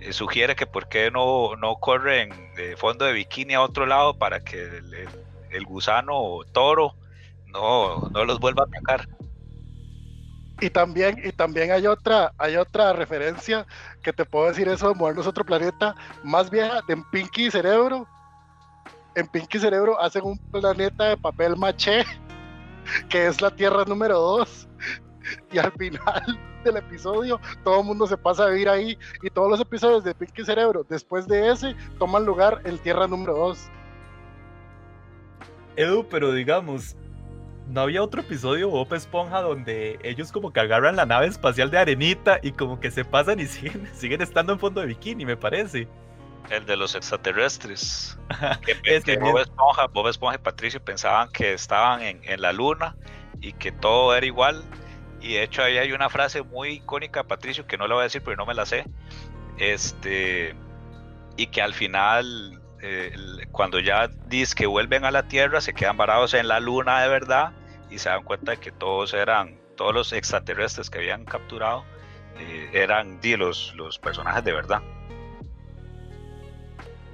eh, 0.00 0.12
sugiere 0.12 0.56
que 0.56 0.66
por 0.66 0.88
qué 0.88 1.10
no, 1.10 1.56
no 1.56 1.76
corren 1.76 2.30
de 2.56 2.76
fondo 2.76 3.04
de 3.04 3.12
bikini 3.12 3.54
a 3.54 3.62
otro 3.62 3.86
lado 3.86 4.14
para 4.16 4.40
que 4.40 4.62
el, 5.50 5.64
gusano 5.66 6.16
o 6.16 6.44
toro 6.44 6.94
no, 7.46 8.08
no 8.10 8.24
los 8.24 8.40
vuelva 8.40 8.64
a 8.64 8.66
atacar. 8.66 9.08
Y 10.60 10.70
también, 10.70 11.20
y 11.24 11.32
también 11.32 11.70
hay 11.70 11.86
otra, 11.86 12.32
hay 12.38 12.56
otra 12.56 12.92
referencia 12.92 13.66
que 14.02 14.12
te 14.12 14.24
puedo 14.24 14.46
decir 14.46 14.68
eso 14.68 14.88
de 14.88 14.94
movernos 14.94 15.26
a 15.26 15.30
otro 15.30 15.44
planeta 15.44 15.94
más 16.22 16.50
vieja 16.50 16.80
de 16.86 17.02
Pinky 17.10 17.50
Cerebro. 17.50 18.06
En 19.16 19.26
Pinky 19.26 19.58
Cerebro 19.58 20.00
hacen 20.00 20.22
un 20.24 20.38
planeta 20.50 21.04
de 21.04 21.16
papel 21.16 21.56
maché, 21.56 22.04
que 23.08 23.26
es 23.26 23.40
la 23.40 23.50
Tierra 23.50 23.84
número 23.84 24.18
2 24.18 24.69
y 25.52 25.58
al 25.58 25.72
final 25.72 26.38
del 26.64 26.76
episodio 26.76 27.40
todo 27.64 27.80
el 27.80 27.86
mundo 27.86 28.06
se 28.06 28.16
pasa 28.16 28.44
a 28.44 28.48
vivir 28.48 28.68
ahí 28.68 28.98
y 29.22 29.30
todos 29.30 29.50
los 29.50 29.60
episodios 29.60 30.04
de 30.04 30.14
Pinky 30.14 30.44
Cerebro 30.44 30.84
después 30.88 31.26
de 31.26 31.50
ese 31.50 31.74
toman 31.98 32.24
lugar 32.24 32.60
en 32.64 32.78
Tierra 32.78 33.06
número 33.06 33.36
2. 33.36 33.70
Edu, 35.76 36.06
pero 36.08 36.32
digamos, 36.32 36.96
¿no 37.68 37.80
había 37.80 38.02
otro 38.02 38.20
episodio 38.20 38.68
Bob 38.68 38.92
Esponja 38.94 39.40
donde 39.40 39.98
ellos 40.02 40.32
como 40.32 40.52
que 40.52 40.60
agarran 40.60 40.96
la 40.96 41.06
nave 41.06 41.26
espacial 41.26 41.70
de 41.70 41.78
arenita 41.78 42.38
y 42.42 42.52
como 42.52 42.80
que 42.80 42.90
se 42.90 43.04
pasan 43.04 43.40
y 43.40 43.46
siguen, 43.46 43.88
siguen 43.94 44.20
estando 44.20 44.52
en 44.52 44.58
fondo 44.58 44.80
de 44.80 44.88
bikini, 44.88 45.24
me 45.24 45.36
parece? 45.36 45.88
El 46.50 46.66
de 46.66 46.76
los 46.76 46.96
extraterrestres. 46.96 48.18
que, 49.04 49.16
Bob, 49.18 49.38
Esponja, 49.38 49.86
Bob 49.86 50.08
Esponja 50.08 50.36
y 50.36 50.42
Patricio 50.42 50.82
pensaban 50.82 51.30
que 51.30 51.52
estaban 51.52 52.02
en, 52.02 52.20
en 52.24 52.40
la 52.40 52.52
luna 52.52 52.96
y 53.40 53.52
que 53.52 53.70
todo 53.70 54.14
era 54.14 54.26
igual 54.26 54.64
y 55.20 55.34
de 55.34 55.42
hecho 55.42 55.62
ahí 55.62 55.78
hay 55.78 55.92
una 55.92 56.08
frase 56.08 56.42
muy 56.42 56.70
icónica, 56.70 57.24
Patricio, 57.24 57.66
que 57.66 57.76
no 57.76 57.86
la 57.86 57.94
voy 57.94 58.02
a 58.02 58.04
decir 58.04 58.22
porque 58.22 58.36
no 58.36 58.46
me 58.46 58.54
la 58.54 58.66
sé. 58.66 58.84
Este, 59.58 60.54
y 61.36 61.46
que 61.48 61.62
al 61.62 61.74
final, 61.74 62.60
eh, 62.80 63.14
cuando 63.52 63.78
ya 63.78 64.08
dice 64.26 64.54
que 64.54 64.66
vuelven 64.66 65.04
a 65.04 65.10
la 65.10 65.28
Tierra, 65.28 65.60
se 65.60 65.74
quedan 65.74 65.96
varados 65.96 66.34
en 66.34 66.48
la 66.48 66.60
Luna 66.60 67.02
de 67.02 67.08
verdad 67.08 67.52
y 67.90 67.98
se 67.98 68.08
dan 68.08 68.24
cuenta 68.24 68.52
de 68.52 68.56
que 68.58 68.72
todos 68.72 69.12
eran, 69.12 69.58
todos 69.76 69.94
los 69.94 70.12
extraterrestres 70.12 70.88
que 70.88 70.98
habían 70.98 71.24
capturado, 71.24 71.84
eh, 72.38 72.70
eran 72.72 73.20
los, 73.22 73.74
los 73.74 73.98
personajes 73.98 74.44
de 74.44 74.52
verdad. 74.52 74.82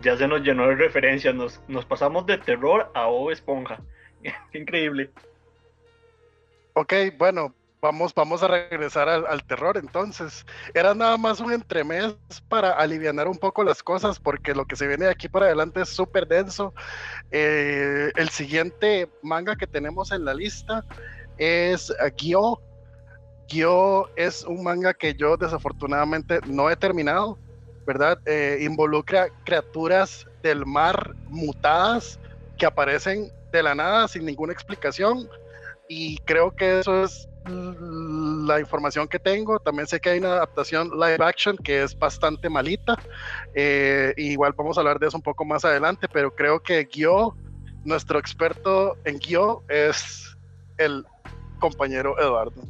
Ya 0.02 0.16
se 0.16 0.28
nos 0.28 0.42
llenó 0.42 0.68
de 0.68 0.76
referencias, 0.76 1.34
nos, 1.34 1.60
nos 1.66 1.84
pasamos 1.84 2.26
de 2.26 2.38
terror 2.38 2.90
a 2.94 3.08
O 3.08 3.32
Esponja. 3.32 3.80
Increíble. 4.52 5.10
Ok, 6.74 6.92
bueno, 7.16 7.54
Vamos, 7.86 8.12
vamos 8.16 8.42
a 8.42 8.48
regresar 8.48 9.08
al, 9.08 9.44
terror 9.44 9.76
entonces. 9.76 10.44
Era 10.74 10.92
nada 10.92 11.16
más 11.16 11.38
un 11.38 11.52
entremés 11.52 12.16
para 12.48 12.72
aliviar 12.72 13.28
un 13.28 13.38
poco 13.38 13.62
las 13.62 13.80
cosas 13.80 14.18
porque 14.18 14.56
lo 14.56 14.64
que 14.64 14.74
se 14.74 14.88
viene 14.88 15.04
de 15.04 15.12
aquí 15.12 15.28
para 15.28 15.46
adelante 15.46 15.82
es 15.82 15.90
súper 15.90 16.26
denso. 16.26 16.74
Eh, 17.30 18.10
el 18.16 18.28
siguiente 18.30 19.08
manga 19.22 19.54
que 19.54 19.68
tenemos 19.68 20.10
en 20.10 20.24
la 20.24 20.34
lista 20.34 20.84
es 21.38 21.94
Gyo. 22.16 22.60
Gyo 23.46 24.10
es 24.16 24.42
un 24.42 24.64
manga 24.64 24.92
que 24.92 25.14
yo 25.14 25.36
desafortunadamente 25.36 26.40
no 26.44 26.68
he 26.68 26.74
terminado, 26.74 27.38
¿verdad? 27.86 28.18
Eh, 28.26 28.58
involucra 28.62 29.28
criaturas 29.44 30.26
del 30.42 30.66
mar 30.66 31.14
mutadas 31.28 32.18
que 32.58 32.66
aparecen 32.66 33.30
de 33.52 33.62
la 33.62 33.76
nada 33.76 34.08
sin 34.08 34.24
ninguna 34.24 34.52
explicación 34.52 35.28
y 35.88 36.18
creo 36.24 36.50
que 36.50 36.80
eso 36.80 37.04
es 37.04 37.28
la 37.48 38.60
información 38.60 39.08
que 39.08 39.18
tengo. 39.18 39.58
También 39.58 39.86
sé 39.86 40.00
que 40.00 40.10
hay 40.10 40.18
una 40.18 40.34
adaptación 40.34 40.90
live 40.90 41.18
action 41.20 41.56
que 41.56 41.82
es 41.82 41.98
bastante 41.98 42.48
malita. 42.48 42.96
Eh, 43.54 44.14
igual 44.16 44.54
vamos 44.56 44.76
a 44.76 44.80
hablar 44.80 44.98
de 44.98 45.08
eso 45.08 45.16
un 45.16 45.22
poco 45.22 45.44
más 45.44 45.64
adelante, 45.64 46.08
pero 46.12 46.34
creo 46.34 46.60
que 46.60 46.86
Gyo, 46.90 47.34
nuestro 47.84 48.18
experto 48.18 48.96
en 49.04 49.18
Gyo, 49.18 49.62
es 49.68 50.36
el 50.78 51.04
compañero 51.58 52.18
Eduardo 52.20 52.62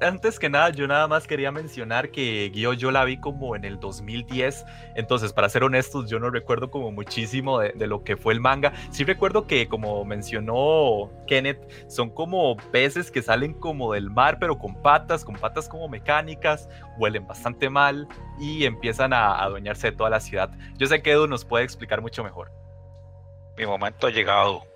antes 0.00 0.38
que 0.38 0.48
nada, 0.48 0.70
yo 0.70 0.86
nada 0.86 1.08
más 1.08 1.26
quería 1.26 1.52
mencionar 1.52 2.10
que 2.10 2.50
Guio 2.52 2.72
yo 2.72 2.90
la 2.90 3.04
vi 3.04 3.18
como 3.18 3.56
en 3.56 3.64
el 3.64 3.80
2010, 3.80 4.64
entonces 4.94 5.32
para 5.32 5.48
ser 5.48 5.64
honestos, 5.64 6.10
yo 6.10 6.18
no 6.18 6.30
recuerdo 6.30 6.70
como 6.70 6.90
muchísimo 6.92 7.58
de, 7.60 7.86
lo 7.86 8.04
que 8.04 8.16
fue 8.16 8.32
el 8.32 8.40
manga. 8.40 8.72
Sí 8.90 9.04
recuerdo 9.04 9.46
que 9.46 9.68
como 9.68 10.04
mencionó 10.04 11.10
Kenneth, 11.26 11.88
son 11.88 12.10
como 12.10 12.56
peces 12.72 13.10
que 13.10 13.22
salen 13.22 13.54
como 13.54 13.92
del 13.92 14.10
mar, 14.10 14.38
pero 14.40 14.58
con 14.58 14.74
patas, 14.82 15.24
con 15.24 15.36
patas 15.36 15.68
como 15.68 15.88
mecánicas, 15.88 16.68
huelen 16.98 17.26
bastante 17.26 17.70
mal 17.70 18.08
y 18.38 18.64
empiezan 18.64 19.12
a 19.12 19.42
adueñarse 19.42 19.90
de 19.90 19.96
toda 19.96 20.10
la 20.10 20.20
ciudad. 20.20 20.50
Yo 20.76 20.86
sé 20.86 21.02
que 21.02 21.12
Edu 21.12 21.26
nos 21.26 21.44
puede 21.44 21.64
explicar 21.64 22.00
mucho 22.00 22.24
mejor. 22.24 22.50
Mi 23.56 23.66
momento 23.66 24.06
ha 24.06 24.10
llegado. 24.10 24.73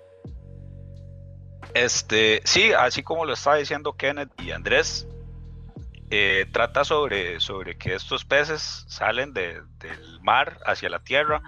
Este, 1.73 2.41
sí, 2.45 2.73
así 2.73 3.03
como 3.03 3.25
lo 3.25 3.33
estaba 3.33 3.57
diciendo 3.57 3.93
Kenneth 3.93 4.31
y 4.41 4.51
Andrés, 4.51 5.07
eh, 6.09 6.47
trata 6.51 6.83
sobre, 6.83 7.39
sobre 7.39 7.77
que 7.77 7.93
estos 7.93 8.25
peces 8.25 8.85
salen 8.87 9.33
del 9.33 9.63
mar 10.21 10.59
hacia 10.65 10.89
la 10.89 10.99
tierra, 10.99 11.41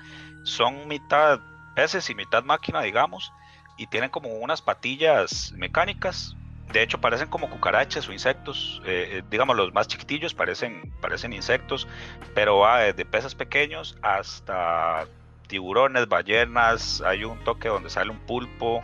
son 0.43 0.87
mitad 0.87 1.39
peces 1.75 2.09
y 2.09 2.15
mitad 2.15 2.43
máquina, 2.43 2.81
digamos, 2.81 3.31
y 3.77 3.87
tienen 3.87 4.09
como 4.09 4.29
unas 4.29 4.61
patillas 4.61 5.51
mecánicas. 5.53 6.35
De 6.71 6.83
hecho, 6.83 7.01
parecen 7.01 7.27
como 7.27 7.49
cucarachas 7.49 8.07
o 8.07 8.13
insectos. 8.13 8.81
Eh, 8.85 9.17
eh, 9.17 9.23
digamos, 9.29 9.57
los 9.57 9.73
más 9.73 9.87
chiquitillos 9.87 10.33
parecen, 10.33 10.93
parecen 11.01 11.33
insectos, 11.33 11.87
pero 12.33 12.59
va 12.59 12.81
desde 12.81 13.03
peces 13.03 13.35
pequeños 13.35 13.97
hasta 14.01 15.05
tiburones, 15.47 16.07
ballenas. 16.07 17.01
Hay 17.01 17.23
un 17.23 17.43
toque 17.43 17.67
donde 17.67 17.89
sale 17.89 18.11
un 18.11 18.19
pulpo. 18.19 18.83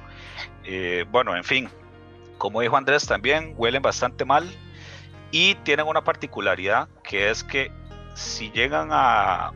Bueno, 1.12 1.36
en 1.36 1.44
fin, 1.44 1.70
como 2.38 2.62
dijo 2.62 2.78
Andrés 2.78 3.06
también, 3.08 3.54
huelen 3.58 3.82
bastante 3.82 4.26
mal 4.26 4.50
y 5.32 5.56
tienen 5.56 5.88
una 5.88 6.04
particularidad 6.04 6.88
que 7.04 7.30
es 7.30 7.44
que 7.44 7.72
si 8.16 8.52
llegan 8.52 8.90
a, 8.92 9.54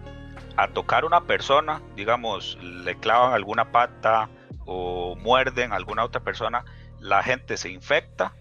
a 0.58 0.68
tocar 0.74 1.06
una 1.06 1.22
persona, 1.22 1.82
digamos, 1.96 2.58
le 2.62 2.96
clavan 2.98 3.34
alguna 3.34 3.72
pata 3.72 4.30
o 4.66 5.16
muerden 5.16 5.74
a 5.74 5.76
alguna 5.76 6.04
otra 6.04 6.22
persona, 6.22 6.66
la 7.00 7.24
gente 7.24 7.58
se 7.58 7.70
infecta 7.70 8.34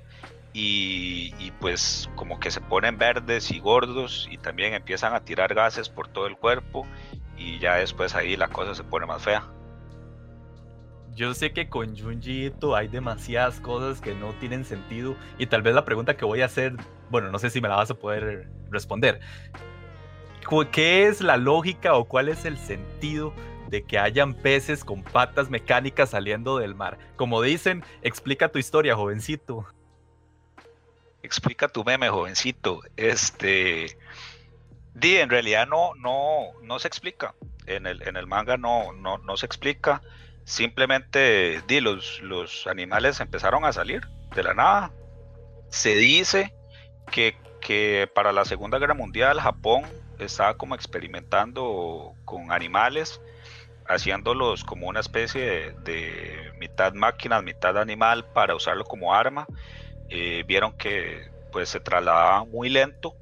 y, 0.52 1.33
y, 1.38 1.52
pues 1.52 2.11
como 2.16 2.40
que 2.40 2.50
se 2.50 2.61
ponen 2.61 2.98
verdes 2.98 3.50
y 3.52 3.61
gordos 3.61 4.28
y 4.30 4.37
también 4.37 4.74
empiezan 4.74 5.14
a 5.14 5.20
tirar 5.20 5.54
gases 5.54 5.88
por 5.88 6.09
todo 6.09 6.26
el 6.26 6.37
cuerpo 6.37 6.87
y 7.37 7.59
ya 7.61 7.76
después 7.76 8.16
ahí 8.16 8.37
la 8.37 8.48
cosa 8.48 8.74
se 8.74 8.83
pone 8.83 9.06
más 9.06 9.22
fea 9.22 9.44
yo 11.14 11.35
sé 11.35 11.53
que 11.53 11.68
con 11.68 11.96
Junji 11.96 12.53
hay 12.75 12.88
demasiadas 12.88 13.61
cosas 13.61 14.01
que 14.01 14.14
no 14.14 14.33
tienen 14.35 14.64
sentido 14.64 15.16
y 15.38 15.46
tal 15.46 15.62
vez 15.62 15.75
la 15.75 15.85
pregunta 15.85 16.16
que 16.16 16.25
voy 16.25 16.42
a 16.42 16.46
hacer, 16.46 16.75
bueno, 17.11 17.31
no 17.31 17.38
sé 17.38 17.51
si 17.51 17.61
me 17.61 17.68
la 17.68 17.77
vas 17.77 17.90
a 17.90 17.94
poder 17.94 18.49
responder. 18.70 19.20
¿Qué 20.73 21.07
es 21.07 21.20
la 21.20 21.37
lógica 21.37 21.94
o 21.94 22.05
cuál 22.07 22.29
es 22.29 22.44
el 22.44 22.59
sentido 22.59 23.33
de 23.68 23.83
que 23.85 23.99
hayan 23.99 24.35
peces 24.35 24.85
con 24.85 25.03
patas 25.03 25.51
mecánicas 25.51 26.11
saliendo 26.11 26.59
del 26.59 26.75
mar? 26.75 26.99
Como 27.16 27.42
dicen, 27.42 27.85
explica 28.03 28.49
tu 28.49 28.59
historia, 28.59 28.96
jovencito. 28.96 29.66
Explica 31.23 31.68
tu 31.68 31.85
meme, 31.85 32.09
jovencito. 32.09 32.81
Este, 32.96 33.99
di, 34.94 35.16
en 35.16 35.31
realidad 35.31 35.68
no, 35.68 35.94
no, 35.96 36.53
no 36.62 36.79
se 36.79 36.88
explica. 36.88 37.35
En 37.66 37.87
el, 37.87 38.03
en 38.03 38.16
el 38.16 38.27
manga 38.27 38.57
no, 38.57 38.92
no, 38.92 39.18
no 39.18 39.37
se 39.37 39.46
explica 39.46 40.03
simplemente 40.44 41.62
di, 41.66 41.81
los, 41.81 42.20
los 42.22 42.66
animales 42.66 43.20
empezaron 43.20 43.64
a 43.64 43.72
salir 43.72 44.03
de 44.35 44.42
la 44.42 44.55
nada. 44.55 44.92
Se 45.68 45.94
dice 45.94 46.53
que, 47.11 47.37
para 48.14 48.33
la 48.33 48.44
Segunda 48.44 48.79
Guerra 48.79 48.94
Mundial 48.94 49.40
Japón 49.40 49.85
estaba 50.18 50.55
como 50.57 50.74
experimentando 50.74 52.14
con 52.24 52.53
animales, 52.53 53.20
haciéndolos 53.87 54.64
como 54.64 54.88
una 54.88 55.00
especie 55.00 55.72
de, 55.85 56.53
mitad 56.59 56.92
máquina, 56.94 57.40
mitad 57.42 57.79
animal 57.79 58.24
para 58.33 58.55
usarlo 58.55 58.85
como 58.85 59.14
arma. 59.14 59.46
Eh, 60.09 60.42
vieron 60.46 60.76
que 60.76 61.31
pues 61.53 61.68
se 61.68 61.81
trasladaba 61.81 62.44
muy 62.44 62.68
lento 62.68 63.14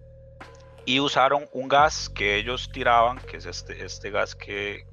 y 0.85 1.01
usaron 1.01 1.47
un 1.53 1.69
gas 1.69 2.09
que 2.09 2.37
ellos 2.37 2.71
tiraban, 2.73 3.19
que 3.19 3.37
es 3.37 3.45
este, 3.47 3.85
este 3.85 4.11
gas 4.11 4.35
que, 4.35 4.87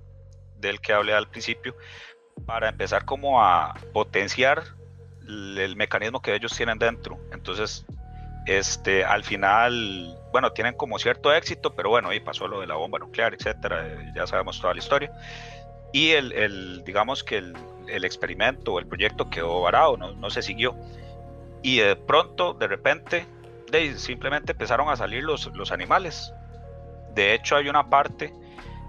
del 0.57 0.81
que 0.81 0.91
hablé 0.91 1.13
al 1.13 1.29
principio, 1.29 1.75
para 2.45 2.69
empezar 2.69 3.05
como 3.05 3.43
a 3.43 3.73
potenciar 3.93 4.63
el 5.27 5.75
mecanismo 5.75 6.21
que 6.21 6.35
ellos 6.35 6.55
tienen 6.55 6.77
dentro. 6.77 7.17
Entonces, 7.31 7.85
este, 8.45 9.03
al 9.03 9.23
final, 9.23 10.15
bueno, 10.31 10.51
tienen 10.51 10.75
como 10.75 10.99
cierto 10.99 11.33
éxito, 11.33 11.73
pero 11.75 11.89
bueno, 11.89 12.09
ahí 12.09 12.19
pasó 12.19 12.47
lo 12.47 12.61
de 12.61 12.67
la 12.67 12.75
bomba 12.75 12.99
nuclear, 12.99 13.33
etcétera, 13.33 13.87
ya 14.15 14.27
sabemos 14.27 14.61
toda 14.61 14.73
la 14.73 14.79
historia. 14.79 15.11
Y 15.91 16.11
el, 16.11 16.83
digamos 16.85 17.23
que 17.23 17.37
el, 17.37 17.55
el, 17.87 18.03
experimento 18.03 18.73
o 18.73 18.79
el 18.79 18.85
proyecto 18.85 19.29
quedó 19.29 19.61
varado, 19.61 19.97
no, 19.97 20.13
no, 20.13 20.29
se 20.29 20.41
siguió. 20.41 20.75
Y 21.63 21.77
de 21.77 21.95
pronto, 21.95 22.53
de 22.53 22.67
repente, 22.67 23.25
de, 23.71 23.97
simplemente 23.97 24.51
empezaron 24.51 24.89
a 24.89 24.95
salir 24.97 25.23
los, 25.23 25.47
los 25.55 25.71
animales. 25.71 26.33
De 27.13 27.33
hecho, 27.33 27.55
hay 27.55 27.69
una 27.69 27.89
parte 27.89 28.33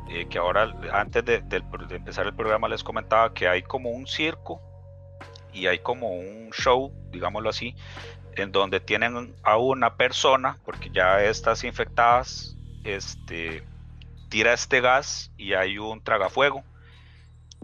eh, 0.08 0.26
que 0.28 0.38
ahora 0.38 0.72
antes 0.92 1.24
de, 1.24 1.42
empezar 1.90 2.26
el 2.26 2.34
programa 2.34 2.68
les 2.68 2.84
comentaba 2.84 3.34
que 3.34 3.48
hay 3.48 3.62
como 3.62 3.90
un 3.90 4.06
circo 4.06 4.60
y 5.52 5.66
hay 5.66 5.78
como 5.80 6.10
un 6.10 6.50
show, 6.52 6.92
digámoslo 7.10 7.48
así, 7.48 7.74
en 8.36 8.52
donde 8.52 8.80
tienen 8.80 9.34
a 9.42 9.56
una 9.56 9.96
persona, 9.96 10.58
porque 10.64 10.90
ya 10.90 11.24
estas 11.24 11.64
infectadas, 11.64 12.56
este, 12.84 13.66
tira 14.28 14.52
este 14.52 14.80
gas 14.80 15.32
y 15.36 15.54
hay 15.54 15.78
un 15.78 16.02
tragafuego, 16.02 16.62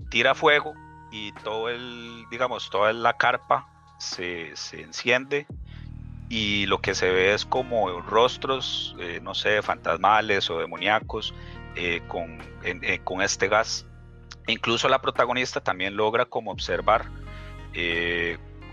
tira 0.08 0.34
fuego 0.34 0.74
y 1.10 1.32
todo 1.32 1.68
el, 1.68 2.26
digamos, 2.30 2.70
toda 2.70 2.92
la 2.92 3.12
carpa 3.12 3.68
se, 3.98 4.56
se 4.56 4.80
enciende 4.80 5.46
y 6.28 6.64
lo 6.64 6.80
que 6.80 6.94
se 6.94 7.10
ve 7.10 7.34
es 7.34 7.44
como 7.44 8.00
rostros, 8.00 8.96
eh, 8.98 9.20
no 9.22 9.34
sé, 9.34 9.60
fantasmales 9.60 10.48
o 10.48 10.58
demoníacos 10.58 11.34
eh, 11.76 12.02
con, 12.08 12.38
eh, 12.64 13.00
con 13.04 13.22
este 13.22 13.48
gas. 13.48 13.86
Incluso 14.46 14.88
la 14.88 15.00
protagonista 15.00 15.60
también 15.60 15.96
logra 15.96 16.24
como 16.24 16.50
observar 16.50 17.10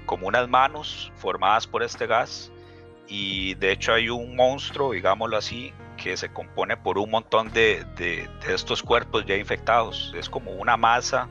como 0.05 0.27
unas 0.27 0.49
manos 0.49 1.11
formadas 1.15 1.65
por 1.65 1.83
este 1.83 2.05
gas 2.05 2.51
y 3.07 3.53
de 3.55 3.71
hecho 3.71 3.93
hay 3.93 4.09
un 4.09 4.35
monstruo, 4.35 4.91
digámoslo 4.91 5.37
así, 5.37 5.71
que 5.95 6.17
se 6.17 6.33
compone 6.33 6.75
por 6.75 6.97
un 6.97 7.09
montón 7.09 7.53
de, 7.53 7.85
de, 7.95 8.27
estos 8.47 8.83
cuerpos 8.83 9.25
ya 9.25 9.37
infectados. 9.37 10.13
Es 10.17 10.29
como 10.29 10.51
una 10.51 10.75
masa 10.75 11.29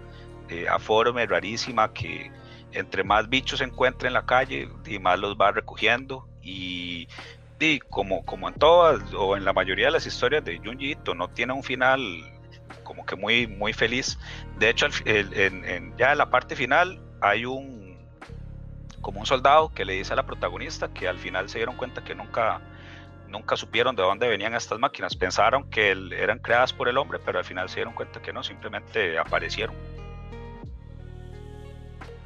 aforme, 0.70 1.26
rarísima, 1.26 1.92
que 1.92 2.30
entre 2.72 3.04
más 3.04 3.28
bichos 3.28 3.58
se 3.58 3.64
encuentra 3.64 4.08
en 4.08 4.14
la 4.14 4.24
calle, 4.24 4.68
y 4.86 4.98
más 4.98 5.18
los 5.18 5.36
va 5.36 5.52
recogiendo. 5.52 6.26
Y, 6.42 7.08
como, 7.88 8.24
como 8.24 8.48
en 8.48 8.54
todas 8.54 9.00
o 9.14 9.36
en 9.36 9.44
la 9.44 9.52
mayoría 9.52 9.86
de 9.86 9.92
las 9.92 10.06
historias 10.06 10.44
de 10.44 10.58
Junji 10.58 10.92
Ito, 10.92 11.14
no 11.14 11.28
tiene 11.28 11.52
un 11.52 11.62
final 11.62 12.00
como 12.84 13.04
que 13.04 13.16
muy, 13.16 13.46
muy 13.46 13.72
feliz. 13.72 14.18
De 14.58 14.70
hecho, 14.70 14.86
en, 15.04 15.96
ya 15.96 16.12
en 16.12 16.18
la 16.18 16.30
parte 16.30 16.56
final 16.56 17.00
hay 17.20 17.44
un 17.44 17.98
como 19.00 19.20
un 19.20 19.26
soldado 19.26 19.72
que 19.72 19.84
le 19.84 19.94
dice 19.94 20.12
a 20.12 20.16
la 20.16 20.26
protagonista 20.26 20.92
que 20.92 21.08
al 21.08 21.18
final 21.18 21.48
se 21.48 21.58
dieron 21.58 21.76
cuenta 21.76 22.04
que 22.04 22.14
nunca 22.14 22.60
nunca 23.28 23.56
supieron 23.56 23.94
de 23.94 24.02
dónde 24.02 24.28
venían 24.28 24.54
estas 24.54 24.78
máquinas. 24.78 25.14
Pensaron 25.16 25.68
que 25.70 25.90
eran 25.90 26.38
creadas 26.38 26.72
por 26.72 26.88
el 26.88 26.96
hombre, 26.96 27.18
pero 27.24 27.38
al 27.38 27.44
final 27.44 27.68
se 27.68 27.76
dieron 27.76 27.94
cuenta 27.94 28.22
que 28.22 28.32
no, 28.32 28.42
simplemente 28.42 29.18
aparecieron 29.18 29.74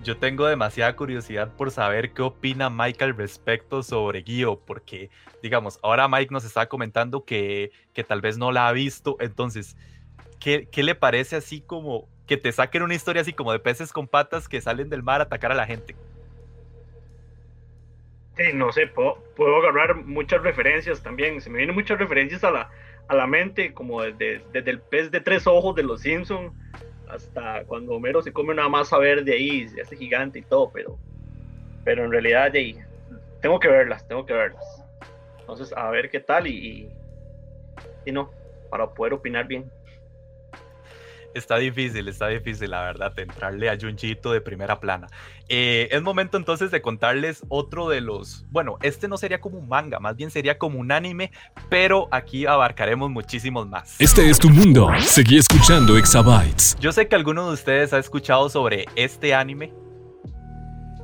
yo 0.02 0.16
tengo 0.16 0.46
demasiada 0.46 0.94
curiosidad 0.96 1.54
por 1.56 1.70
saber 1.70 2.12
qué 2.12 2.22
opina 2.22 2.70
Mike 2.70 3.04
al 3.04 3.16
respecto 3.16 3.82
sobre 3.82 4.22
Gio, 4.22 4.60
porque, 4.60 5.10
digamos, 5.42 5.78
ahora 5.82 6.08
Mike 6.08 6.32
nos 6.32 6.44
está 6.44 6.68
comentando 6.68 7.24
que, 7.24 7.70
que 7.92 8.04
tal 8.04 8.20
vez 8.20 8.36
no 8.36 8.52
la 8.52 8.68
ha 8.68 8.72
visto, 8.72 9.16
entonces, 9.20 9.76
¿qué, 10.40 10.68
¿qué, 10.70 10.82
le 10.82 10.94
parece 10.94 11.36
así 11.36 11.60
como 11.60 12.08
que 12.26 12.36
te 12.36 12.50
saquen 12.50 12.82
una 12.82 12.94
historia 12.94 13.22
así 13.22 13.32
como 13.32 13.52
de 13.52 13.60
peces 13.60 13.92
con 13.92 14.08
patas 14.08 14.48
que 14.48 14.60
salen 14.60 14.88
del 14.88 15.02
mar 15.02 15.20
a 15.20 15.24
atacar 15.24 15.52
a 15.52 15.54
la 15.56 15.66
gente? 15.66 15.94
Sí, 18.36 18.44
no 18.54 18.72
sé, 18.72 18.86
puedo, 18.88 19.22
puedo 19.36 19.56
agarrar 19.56 19.94
muchas 20.04 20.42
referencias 20.42 21.02
también, 21.02 21.40
se 21.40 21.50
me 21.50 21.58
vienen 21.58 21.76
muchas 21.76 21.98
referencias 21.98 22.42
a 22.44 22.50
la, 22.50 22.70
a 23.08 23.14
la 23.14 23.26
mente, 23.26 23.72
como 23.72 24.02
desde, 24.02 24.42
desde 24.52 24.70
el 24.70 24.80
pez 24.80 25.10
de 25.10 25.20
tres 25.20 25.46
ojos 25.46 25.76
de 25.76 25.84
los 25.84 26.00
Simpsons 26.00 26.52
hasta 27.12 27.64
cuando 27.66 27.92
Homero 27.92 28.22
se 28.22 28.32
come 28.32 28.52
una 28.52 28.68
masa 28.68 28.98
verde 28.98 29.32
ahí, 29.32 29.68
se 29.68 29.82
hace 29.82 29.96
gigante 29.96 30.38
y 30.38 30.42
todo, 30.42 30.70
pero, 30.72 30.98
pero 31.84 32.04
en 32.04 32.10
realidad 32.10 32.50
ahí, 32.54 32.78
tengo 33.40 33.60
que 33.60 33.68
verlas, 33.68 34.06
tengo 34.06 34.24
que 34.24 34.32
verlas. 34.32 34.64
Entonces, 35.40 35.72
a 35.76 35.90
ver 35.90 36.10
qué 36.10 36.20
tal 36.20 36.46
y, 36.46 36.90
y, 38.04 38.12
no, 38.12 38.32
para 38.70 38.92
poder 38.92 39.12
opinar 39.12 39.46
bien. 39.46 39.70
Está 41.34 41.56
difícil, 41.56 42.08
está 42.08 42.28
difícil, 42.28 42.70
la 42.70 42.82
verdad, 42.82 43.18
entrarle 43.18 43.70
a 43.70 43.78
Junjito 43.80 44.32
de 44.32 44.40
primera 44.40 44.80
plana. 44.80 45.08
Eh, 45.48 45.88
es 45.90 46.02
momento 46.02 46.36
entonces 46.36 46.70
de 46.70 46.82
contarles 46.82 47.42
otro 47.48 47.88
de 47.88 48.00
los. 48.00 48.44
Bueno, 48.50 48.78
este 48.82 49.08
no 49.08 49.16
sería 49.16 49.40
como 49.40 49.58
un 49.58 49.68
manga, 49.68 49.98
más 49.98 50.16
bien 50.16 50.30
sería 50.30 50.58
como 50.58 50.78
un 50.78 50.92
anime, 50.92 51.30
pero 51.68 52.08
aquí 52.10 52.46
abarcaremos 52.46 53.10
muchísimos 53.10 53.66
más. 53.66 54.00
Este 54.00 54.28
es 54.28 54.38
tu 54.38 54.50
mundo. 54.50 54.90
Seguí 55.00 55.38
escuchando 55.38 55.96
Exabytes. 55.96 56.76
Yo 56.80 56.92
sé 56.92 57.08
que 57.08 57.16
alguno 57.16 57.46
de 57.48 57.54
ustedes 57.54 57.92
ha 57.92 57.98
escuchado 57.98 58.48
sobre 58.48 58.86
este 58.94 59.34
anime. 59.34 59.72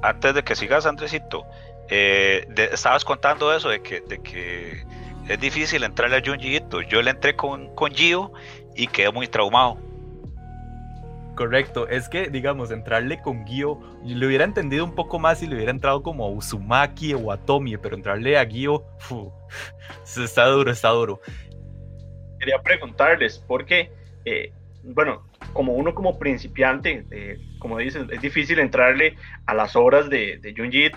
Antes 0.02 0.34
de 0.34 0.44
que 0.44 0.54
sigas, 0.54 0.86
Andresito, 0.86 1.44
eh, 1.88 2.46
estabas 2.72 3.04
contando 3.04 3.52
eso 3.54 3.68
de 3.68 3.82
que, 3.82 4.00
de 4.02 4.22
que 4.22 4.84
es 5.28 5.40
difícil 5.40 5.84
entrarle 5.84 6.16
a 6.16 6.22
Junjito. 6.24 6.82
Yo 6.82 7.02
le 7.02 7.10
entré 7.10 7.34
con, 7.34 7.74
con 7.74 7.92
Gio 7.92 8.32
y 8.76 8.86
quedé 8.86 9.10
muy 9.10 9.28
traumado. 9.28 9.78
Correcto, 11.38 11.86
es 11.86 12.08
que, 12.08 12.30
digamos, 12.30 12.72
entrarle 12.72 13.22
con 13.22 13.46
Gio, 13.46 13.78
le 14.04 14.26
hubiera 14.26 14.42
entendido 14.42 14.84
un 14.84 14.96
poco 14.96 15.20
más 15.20 15.38
si 15.38 15.46
le 15.46 15.54
hubiera 15.54 15.70
entrado 15.70 16.02
como 16.02 16.24
a 16.24 16.28
Uzumaki 16.28 17.14
o 17.14 17.30
a 17.30 17.36
Tomie, 17.36 17.78
pero 17.78 17.94
entrarle 17.94 18.36
a 18.36 18.44
Gio, 18.44 18.82
está 20.04 20.46
duro, 20.46 20.72
está 20.72 20.88
duro. 20.88 21.20
Quería 22.40 22.60
preguntarles, 22.60 23.38
porque, 23.46 23.92
eh, 24.24 24.50
bueno, 24.82 25.28
como 25.52 25.74
uno 25.74 25.94
como 25.94 26.18
principiante, 26.18 27.06
eh, 27.12 27.38
como 27.60 27.78
dicen, 27.78 28.08
es 28.10 28.20
difícil 28.20 28.58
entrarle 28.58 29.14
a 29.46 29.54
las 29.54 29.76
obras 29.76 30.10
de, 30.10 30.38
de 30.38 30.52
Junji 30.56 30.90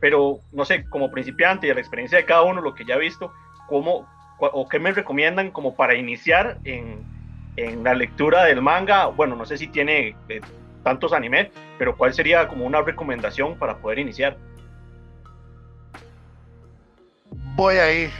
pero 0.00 0.38
no 0.50 0.64
sé, 0.64 0.86
como 0.88 1.10
principiante 1.10 1.66
y 1.66 1.70
a 1.70 1.74
la 1.74 1.80
experiencia 1.80 2.16
de 2.16 2.24
cada 2.24 2.40
uno, 2.40 2.62
lo 2.62 2.74
que 2.74 2.86
ya 2.86 2.94
he 2.94 3.00
visto, 3.00 3.34
¿cómo 3.68 4.08
o 4.38 4.66
qué 4.66 4.78
me 4.78 4.92
recomiendan 4.92 5.50
como 5.50 5.76
para 5.76 5.94
iniciar 5.94 6.56
en, 6.64 7.13
en 7.56 7.84
la 7.84 7.94
lectura 7.94 8.44
del 8.44 8.60
manga, 8.62 9.06
bueno, 9.06 9.36
no 9.36 9.44
sé 9.44 9.56
si 9.56 9.68
tiene 9.68 10.16
eh, 10.28 10.40
tantos 10.82 11.12
animes, 11.12 11.48
pero 11.78 11.96
¿cuál 11.96 12.12
sería 12.12 12.48
como 12.48 12.64
una 12.66 12.82
recomendación 12.82 13.56
para 13.58 13.76
poder 13.76 13.98
iniciar? 13.98 14.36
Voy 17.56 17.76
ahí, 17.76 18.10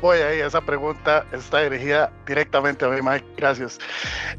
voy 0.00 0.18
ahí, 0.18 0.40
esa 0.40 0.60
pregunta 0.60 1.24
está 1.32 1.62
dirigida 1.62 2.12
directamente 2.26 2.84
a 2.84 2.88
mí, 2.88 3.00
Mike, 3.02 3.26
gracias. 3.36 3.78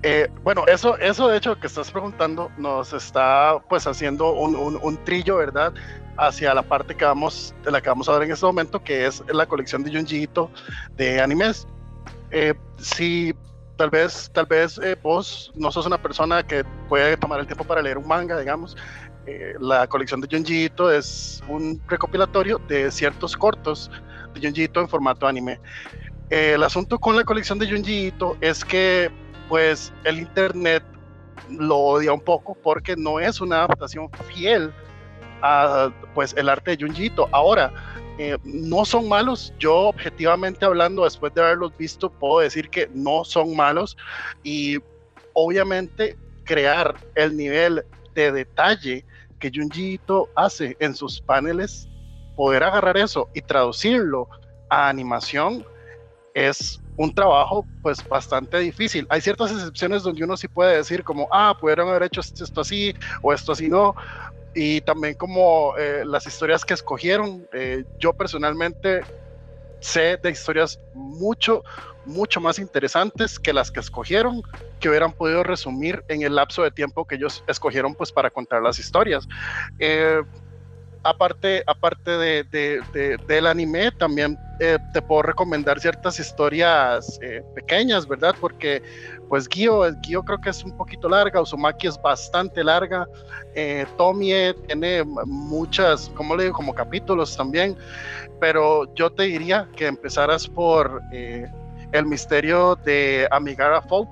Eh, 0.03 0.29
bueno, 0.43 0.65
eso, 0.67 0.97
eso 0.97 1.29
de 1.29 1.37
hecho 1.37 1.57
que 1.59 1.67
estás 1.67 1.91
preguntando 1.91 2.51
nos 2.57 2.93
está 2.93 3.57
pues 3.69 3.87
haciendo 3.87 4.33
un, 4.33 4.55
un, 4.81 5.03
trillo, 5.05 5.37
¿verdad? 5.37 5.73
hacia 6.17 6.53
la 6.53 6.63
parte 6.63 6.95
que 6.95 7.05
vamos, 7.05 7.53
de 7.63 7.71
la 7.71 7.81
que 7.81 7.89
vamos 7.89 8.07
a 8.09 8.13
ver 8.13 8.23
en 8.23 8.31
este 8.31 8.45
momento, 8.45 8.83
que 8.83 9.05
es 9.05 9.23
la 9.27 9.45
colección 9.45 9.83
de 9.83 9.91
Junji 9.91 10.29
de 10.95 11.21
animes. 11.21 11.67
Eh, 12.31 12.53
si 12.77 13.33
tal 13.77 13.89
vez, 13.89 14.29
tal 14.33 14.45
vez 14.45 14.79
eh, 14.79 14.95
vos 15.01 15.51
no 15.55 15.71
sos 15.71 15.85
una 15.85 16.01
persona 16.01 16.43
que 16.43 16.63
puede 16.87 17.17
tomar 17.17 17.39
el 17.39 17.45
tiempo 17.45 17.63
para 17.63 17.81
leer 17.81 17.97
un 17.97 18.07
manga, 18.07 18.39
digamos. 18.39 18.75
Eh, 19.27 19.55
la 19.59 19.87
colección 19.87 20.21
de 20.21 20.27
Junji 20.29 20.71
es 20.93 21.43
un 21.47 21.81
recopilatorio 21.87 22.59
de 22.67 22.91
ciertos 22.91 23.35
cortos 23.35 23.89
de 24.33 24.41
Junji 24.41 24.69
en 24.73 24.87
formato 24.87 25.27
anime. 25.27 25.59
Eh, 26.29 26.53
el 26.55 26.63
asunto 26.63 26.99
con 26.99 27.15
la 27.15 27.23
colección 27.23 27.59
de 27.59 27.69
Junji 27.69 28.13
es 28.41 28.63
que 28.63 29.11
pues 29.49 29.93
el 30.03 30.19
internet 30.19 30.83
lo 31.49 31.77
odia 31.77 32.13
un 32.13 32.21
poco 32.21 32.55
porque 32.55 32.95
no 32.95 33.19
es 33.19 33.41
una 33.41 33.57
adaptación 33.57 34.09
fiel 34.33 34.71
a 35.41 35.91
pues 36.13 36.33
el 36.37 36.49
arte 36.49 36.75
de 36.75 36.85
Junji 36.85 37.11
Ahora, 37.31 37.71
eh, 38.17 38.37
no 38.43 38.85
son 38.85 39.09
malos. 39.09 39.53
Yo 39.59 39.75
objetivamente 39.89 40.65
hablando, 40.65 41.03
después 41.03 41.33
de 41.33 41.41
haberlos 41.41 41.75
visto, 41.77 42.09
puedo 42.09 42.39
decir 42.39 42.69
que 42.69 42.89
no 42.93 43.23
son 43.23 43.55
malos. 43.55 43.97
Y 44.43 44.77
obviamente 45.33 46.17
crear 46.43 46.95
el 47.15 47.35
nivel 47.35 47.83
de 48.13 48.31
detalle 48.31 49.05
que 49.39 49.51
Junji 49.53 49.99
hace 50.35 50.77
en 50.79 50.95
sus 50.95 51.19
paneles, 51.21 51.89
poder 52.35 52.63
agarrar 52.63 52.97
eso 52.97 53.29
y 53.33 53.41
traducirlo 53.41 54.27
a 54.69 54.89
animación 54.89 55.65
es 56.33 56.81
un 56.97 57.13
trabajo 57.13 57.65
pues 57.81 58.07
bastante 58.07 58.59
difícil. 58.59 59.05
Hay 59.09 59.21
ciertas 59.21 59.51
excepciones 59.51 60.03
donde 60.03 60.23
uno 60.23 60.37
sí 60.37 60.47
puede 60.47 60.77
decir 60.77 61.03
como, 61.03 61.27
ah, 61.31 61.55
pudieron 61.59 61.89
haber 61.89 62.03
hecho 62.03 62.21
esto 62.21 62.61
así 62.61 62.93
o 63.21 63.33
esto 63.33 63.51
así 63.51 63.67
no, 63.67 63.95
y 64.55 64.81
también 64.81 65.13
como 65.15 65.73
eh, 65.77 66.03
las 66.05 66.25
historias 66.25 66.63
que 66.63 66.73
escogieron. 66.73 67.47
Eh, 67.51 67.83
yo 67.99 68.13
personalmente 68.13 69.01
sé 69.81 70.17
de 70.23 70.31
historias 70.31 70.79
mucho, 70.93 71.61
mucho 72.05 72.39
más 72.39 72.57
interesantes 72.57 73.37
que 73.37 73.53
las 73.53 73.69
que 73.69 73.81
escogieron, 73.81 74.41
que 74.79 74.89
hubieran 74.89 75.11
podido 75.11 75.43
resumir 75.43 76.03
en 76.07 76.23
el 76.23 76.35
lapso 76.35 76.63
de 76.63 76.71
tiempo 76.71 77.05
que 77.05 77.15
ellos 77.15 77.43
escogieron 77.47 77.93
pues 77.95 78.11
para 78.11 78.31
contar 78.31 78.61
las 78.63 78.79
historias. 78.79 79.27
Eh, 79.77 80.21
aparte, 81.05 81.63
aparte 81.67 82.11
de, 82.11 83.17
del 83.27 83.47
anime, 83.47 83.91
también 83.91 84.37
eh, 84.59 84.79
te 84.91 85.01
puedo 85.01 85.21
recomendar 85.21 85.79
ciertas 85.79 86.19
historias 86.19 87.19
eh, 87.21 87.43
pequeñas, 87.53 88.07
¿verdad? 88.07 88.35
Porque 88.41 88.81
pues 89.29 89.47
Gio, 89.47 89.83
creo 90.01 90.41
que 90.41 90.49
es 90.49 90.63
un 90.63 90.75
poquito 90.75 91.07
larga, 91.07 91.41
Uzumaki 91.41 91.87
es 91.87 92.01
bastante 92.01 92.63
larga, 92.63 93.07
eh, 93.53 93.85
Tomie 93.97 94.55
tiene 94.65 95.03
muchas, 95.25 96.09
como 96.15 96.35
le 96.35 96.45
digo, 96.45 96.55
como 96.55 96.73
capítulos 96.73 97.37
también, 97.37 97.77
pero 98.39 98.91
yo 98.95 99.11
te 99.11 99.23
diría 99.23 99.69
que 99.75 99.85
empezaras 99.85 100.47
por 100.47 101.01
el 101.11 102.05
misterio 102.05 102.75
de 102.83 103.27
Amigara 103.29 103.81
Fault, 103.83 104.09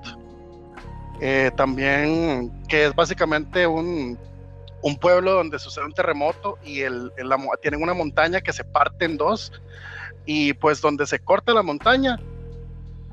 también 1.56 2.52
que 2.68 2.86
es 2.86 2.94
básicamente 2.94 3.66
un 3.66 4.18
un 4.84 4.96
pueblo 4.96 5.32
donde 5.32 5.58
sucede 5.58 5.86
un 5.86 5.94
terremoto 5.94 6.58
y 6.62 6.82
el, 6.82 7.10
tienen 7.62 7.82
una 7.82 7.94
montaña 7.94 8.42
que 8.42 8.52
se 8.52 8.64
parte 8.64 9.06
en 9.06 9.16
dos 9.16 9.50
y 10.26 10.52
pues 10.52 10.82
donde 10.82 11.06
se 11.06 11.18
corta 11.18 11.54
la 11.54 11.62
montaña 11.62 12.20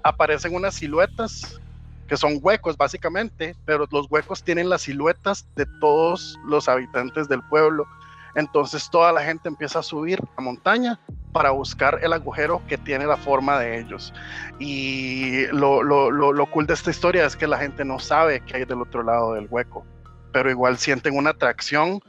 aparecen 0.03 0.53
unas 0.53 0.75
siluetas 0.75 1.62
que 2.10 2.17
son 2.17 2.39
huecos 2.41 2.75
básicamente, 2.75 3.55
pero 3.63 3.88
los 3.89 4.12
huecos 4.12 4.43
tienen 4.43 4.67
las 4.67 4.81
siluetas 4.81 5.47
de 5.55 5.65
todos 5.79 6.38
los 6.45 6.67
habitantes 6.67 7.29
del 7.29 7.41
pueblo. 7.43 7.88
Entonces 8.36 8.89
toda 8.89 9.13
la 9.13 9.21
gente 9.21 9.47
empieza 9.47 9.79
a 9.79 9.84
subir 9.84 10.19
a 10.36 10.41
montaña 10.41 10.99
para 11.31 11.51
buscar 11.51 11.99
el 12.03 12.12
agujero 12.12 12.62
que 12.67 12.77
tiene 12.77 13.05
la 13.05 13.15
forma 13.15 13.57
de 13.60 13.79
ellos. 13.79 14.13
Y 14.60 15.47
lo, 15.53 15.84
lo, 15.84 16.12
lo, 16.12 16.34
lo 16.34 16.45
cool 16.47 16.67
de 16.67 16.73
esta 16.73 16.91
historia 16.91 17.25
es 17.25 17.38
que 17.38 17.47
la 17.47 17.60
gente 17.60 17.86
no 17.86 17.97
sabe 17.97 18.41
qué 18.41 18.57
hay 18.57 18.65
del 18.65 18.81
otro 18.81 19.03
lado 19.03 19.36
del 19.36 19.47
hueco, 19.49 19.86
pero 20.32 20.50
igual 20.50 20.78
sienten 20.78 21.17
una 21.17 21.32
atracción 21.32 22.02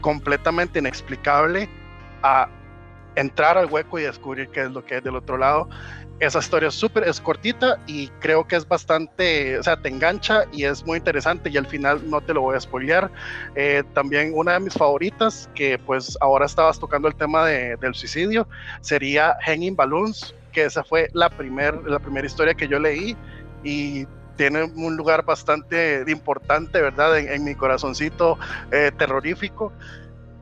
completamente 0.00 0.78
inexplicable 0.78 1.68
a 2.22 2.48
entrar 3.14 3.58
al 3.58 3.66
hueco 3.66 3.98
y 3.98 4.02
descubrir 4.02 4.48
qué 4.48 4.62
es 4.62 4.70
lo 4.70 4.84
que 4.84 4.96
hay 4.96 5.00
del 5.00 5.16
otro 5.16 5.36
lado 5.36 5.68
esa 6.22 6.38
historia 6.38 6.68
es 6.68 6.76
súper, 6.76 7.02
es 7.08 7.20
cortita 7.20 7.80
y 7.88 8.06
creo 8.20 8.46
que 8.46 8.54
es 8.54 8.66
bastante, 8.68 9.58
o 9.58 9.62
sea, 9.64 9.76
te 9.76 9.88
engancha 9.88 10.44
y 10.52 10.64
es 10.64 10.86
muy 10.86 10.98
interesante 10.98 11.50
y 11.50 11.56
al 11.56 11.66
final 11.66 12.08
no 12.08 12.20
te 12.20 12.32
lo 12.32 12.42
voy 12.42 12.56
a 12.56 12.60
spoilear. 12.60 13.10
Eh, 13.56 13.82
también 13.92 14.30
una 14.32 14.52
de 14.52 14.60
mis 14.60 14.74
favoritas, 14.74 15.50
que 15.56 15.78
pues 15.78 16.16
ahora 16.20 16.46
estabas 16.46 16.78
tocando 16.78 17.08
el 17.08 17.16
tema 17.16 17.44
de, 17.46 17.76
del 17.76 17.92
suicidio, 17.94 18.46
sería 18.82 19.36
Hanging 19.44 19.74
Balloons, 19.74 20.32
que 20.52 20.64
esa 20.64 20.84
fue 20.84 21.08
la, 21.12 21.28
primer, 21.28 21.74
la 21.90 21.98
primera 21.98 22.24
historia 22.24 22.54
que 22.54 22.68
yo 22.68 22.78
leí 22.78 23.16
y 23.64 24.06
tiene 24.36 24.64
un 24.64 24.96
lugar 24.96 25.24
bastante 25.24 26.04
importante, 26.06 26.80
¿verdad? 26.80 27.18
En, 27.18 27.44
mi 27.44 27.54
corazoncito 27.54 28.38
eh, 28.70 28.90
terrorífico, 28.96 29.72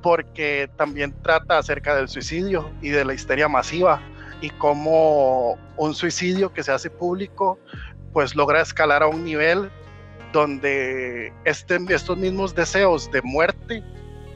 porque 0.02 0.70
también 0.76 1.14
trata 1.22 1.58
acerca 1.58 1.94
del 1.94 2.08
suicidio 2.08 2.70
y 2.80 2.90
de 2.90 3.04
la 3.04 3.14
histeria 3.14 3.48
masiva 3.48 4.00
y 4.40 4.50
cómo 4.50 5.58
un 5.76 5.94
suicidio 5.94 6.52
que 6.52 6.62
se 6.62 6.72
hace 6.72 6.90
público 6.90 7.58
pues 8.12 8.34
logra 8.34 8.60
escalar 8.60 9.02
a 9.02 9.06
un 9.06 9.24
nivel 9.24 9.70
donde 10.32 11.32
este, 11.44 11.78
estos 11.88 12.16
mismos 12.16 12.54
deseos 12.54 13.10
de 13.10 13.20
muerte 13.22 13.82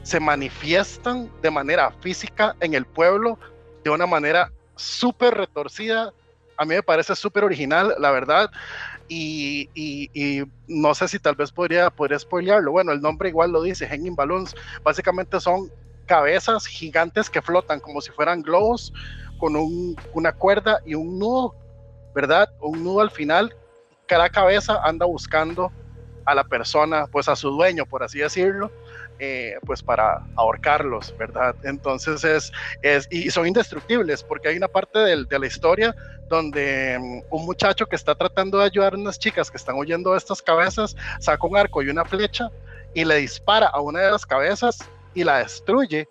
se 0.03 0.19
manifiestan 0.19 1.31
de 1.41 1.49
manera 1.49 1.91
física 2.01 2.55
en 2.59 2.73
el 2.73 2.85
pueblo 2.85 3.39
de 3.83 3.89
una 3.89 4.05
manera 4.05 4.51
súper 4.75 5.33
retorcida. 5.33 6.13
A 6.57 6.65
mí 6.65 6.75
me 6.75 6.83
parece 6.83 7.15
súper 7.15 7.43
original, 7.43 7.95
la 7.99 8.11
verdad. 8.11 8.51
Y, 9.07 9.69
no 10.67 10.95
sé 10.95 11.07
si 11.07 11.19
tal 11.19 11.35
vez 11.35 11.51
podría, 11.51 11.89
podría 11.89 12.19
spoilearlo. 12.19 12.71
Bueno, 12.71 12.91
el 12.91 13.01
nombre 13.01 13.29
igual 13.29 13.51
lo 13.51 13.61
dice, 13.61 13.87
Hanging 13.87 14.15
Balloons. 14.15 14.55
Básicamente 14.83 15.39
son 15.39 15.71
cabezas 16.05 16.65
gigantes 16.65 17.29
que 17.29 17.41
flotan 17.41 17.79
como 17.79 18.01
si 18.01 18.11
fueran 18.11 18.41
globos 18.41 18.93
con 19.37 19.55
una 20.13 20.31
cuerda 20.31 20.79
y 20.85 20.95
un 20.95 21.19
nudo, 21.19 21.55
¿verdad? 22.13 22.49
Un 22.61 22.83
nudo 22.83 23.01
al 23.01 23.11
final. 23.11 23.55
Cada 24.07 24.29
cabeza 24.29 24.79
anda 24.83 25.05
buscando 25.05 25.71
a 26.25 26.35
la 26.35 26.43
persona, 26.43 27.05
pues 27.07 27.29
a 27.29 27.35
su 27.35 27.51
dueño, 27.51 27.85
por 27.85 28.03
así 28.03 28.19
decirlo, 28.19 28.71
eh, 29.19 29.55
pues 29.65 29.81
para 29.81 30.21
ahorcarlos, 30.35 31.15
¿verdad? 31.17 31.55
Entonces 31.63 32.23
es, 32.23 32.51
es, 32.81 33.07
y 33.09 33.29
son 33.31 33.47
indestructibles, 33.47 34.23
porque 34.23 34.49
hay 34.49 34.57
una 34.57 34.67
parte 34.67 34.99
de 34.99 35.39
la 35.39 35.47
historia 35.47 35.95
donde 36.29 36.97
mm, 36.99 37.33
un 37.33 37.45
muchacho 37.45 37.85
que 37.85 37.95
está 37.95 38.15
tratando 38.15 38.59
de 38.59 38.65
ayudar 38.65 38.93
a 38.93 38.97
unas 38.97 39.19
chicas 39.19 39.51
que 39.51 39.57
están 39.57 39.75
huyendo 39.75 40.11
de 40.11 40.17
estas 40.17 40.41
cabezas, 40.41 40.95
saca 41.19 41.47
un 41.47 41.57
arco 41.57 41.81
y 41.81 41.89
una 41.89 42.05
flecha 42.05 42.49
y 42.93 43.05
le 43.05 43.15
dispara 43.17 43.67
a 43.67 43.79
una 43.81 44.01
de 44.01 44.11
las 44.11 44.25
cabezas 44.25 44.79
y 45.13 45.23
la 45.23 45.39
destruye. 45.39 46.07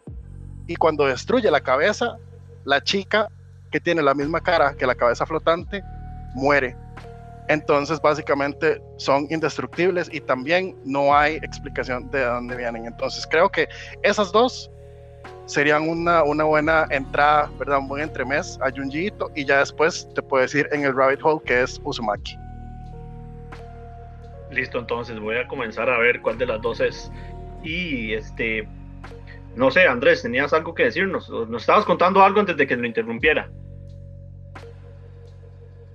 Y 0.67 0.77
cuando 0.77 1.07
destruye 1.07 1.51
la 1.51 1.61
cabeza, 1.61 2.17
la 2.65 2.83
chica 2.83 3.29
que 3.71 3.81
tiene 3.81 4.03
la 4.03 4.15
misma 4.15 4.41
cara 4.41 4.75
que 4.75 4.87
la 4.87 4.95
cabeza 4.95 5.27
flotante 5.27 5.83
muere. 6.35 6.77
Entonces 7.49 8.01
básicamente 8.01 8.81
son 8.97 9.27
indestructibles 9.31 10.09
y 10.13 10.21
también 10.21 10.77
no 10.85 11.15
hay 11.15 11.37
explicación 11.37 12.11
de 12.11 12.25
dónde 12.25 12.57
vienen. 12.57 12.87
Entonces 12.87 13.27
creo 13.31 13.51
que 13.51 13.69
esas 14.03 14.33
dos 14.33 14.71
serían 15.47 15.89
una, 15.89 16.23
una 16.23 16.45
buena 16.45 16.87
entrada, 16.91 17.51
¿verdad? 17.59 17.79
Un 17.79 17.89
buen 17.89 18.03
entremés 18.03 18.59
a 18.63 18.71
Junjiito 18.71 19.31
y 19.35 19.45
ya 19.45 19.59
después 19.59 20.09
te 20.15 20.23
puedes 20.23 20.55
ir 20.55 20.69
en 20.73 20.85
el 20.85 20.97
rabbit 20.97 21.21
hole 21.23 21.41
que 21.45 21.63
es 21.63 21.81
Uzumaki. 21.85 22.37
Listo, 24.51 24.79
entonces 24.79 25.19
voy 25.19 25.37
a 25.37 25.47
comenzar 25.47 25.91
a 25.91 25.99
ver 25.99 26.23
cuál 26.23 26.39
de 26.39 26.47
las 26.47 26.63
dos 26.63 26.81
es. 26.81 27.11
Y 27.63 28.15
este, 28.15 28.67
no 29.57 29.71
sé, 29.71 29.87
Andrés, 29.87 30.23
tenías 30.23 30.53
algo 30.53 30.75
que 30.75 30.85
decirnos. 30.85 31.29
Nos 31.29 31.63
estabas 31.63 31.85
contando 31.85 32.23
algo 32.23 32.41
antes 32.41 32.57
de 32.57 32.67
que 32.67 32.77
lo 32.77 32.87
interrumpiera. 32.87 33.51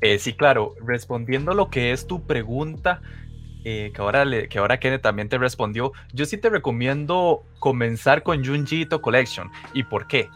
Eh, 0.01 0.19
sí, 0.19 0.33
claro. 0.33 0.75
Respondiendo 0.85 1.53
lo 1.53 1.69
que 1.69 1.91
es 1.91 2.07
tu 2.07 2.25
pregunta, 2.25 3.01
eh, 3.65 3.91
que, 3.93 4.01
ahora 4.01 4.25
que 4.47 4.59
ahora 4.59 4.79
Kenneth 4.79 5.01
también 5.01 5.29
te 5.29 5.37
respondió, 5.37 5.91
yo 6.13 6.25
sí 6.25 6.37
te 6.37 6.49
recomiendo 6.49 7.43
comenzar 7.59 8.23
con 8.23 8.45
Junji 8.45 8.85
Collection. 8.85 9.49
¿Y 9.73 9.83
por 9.83 10.07
qué? 10.07 10.29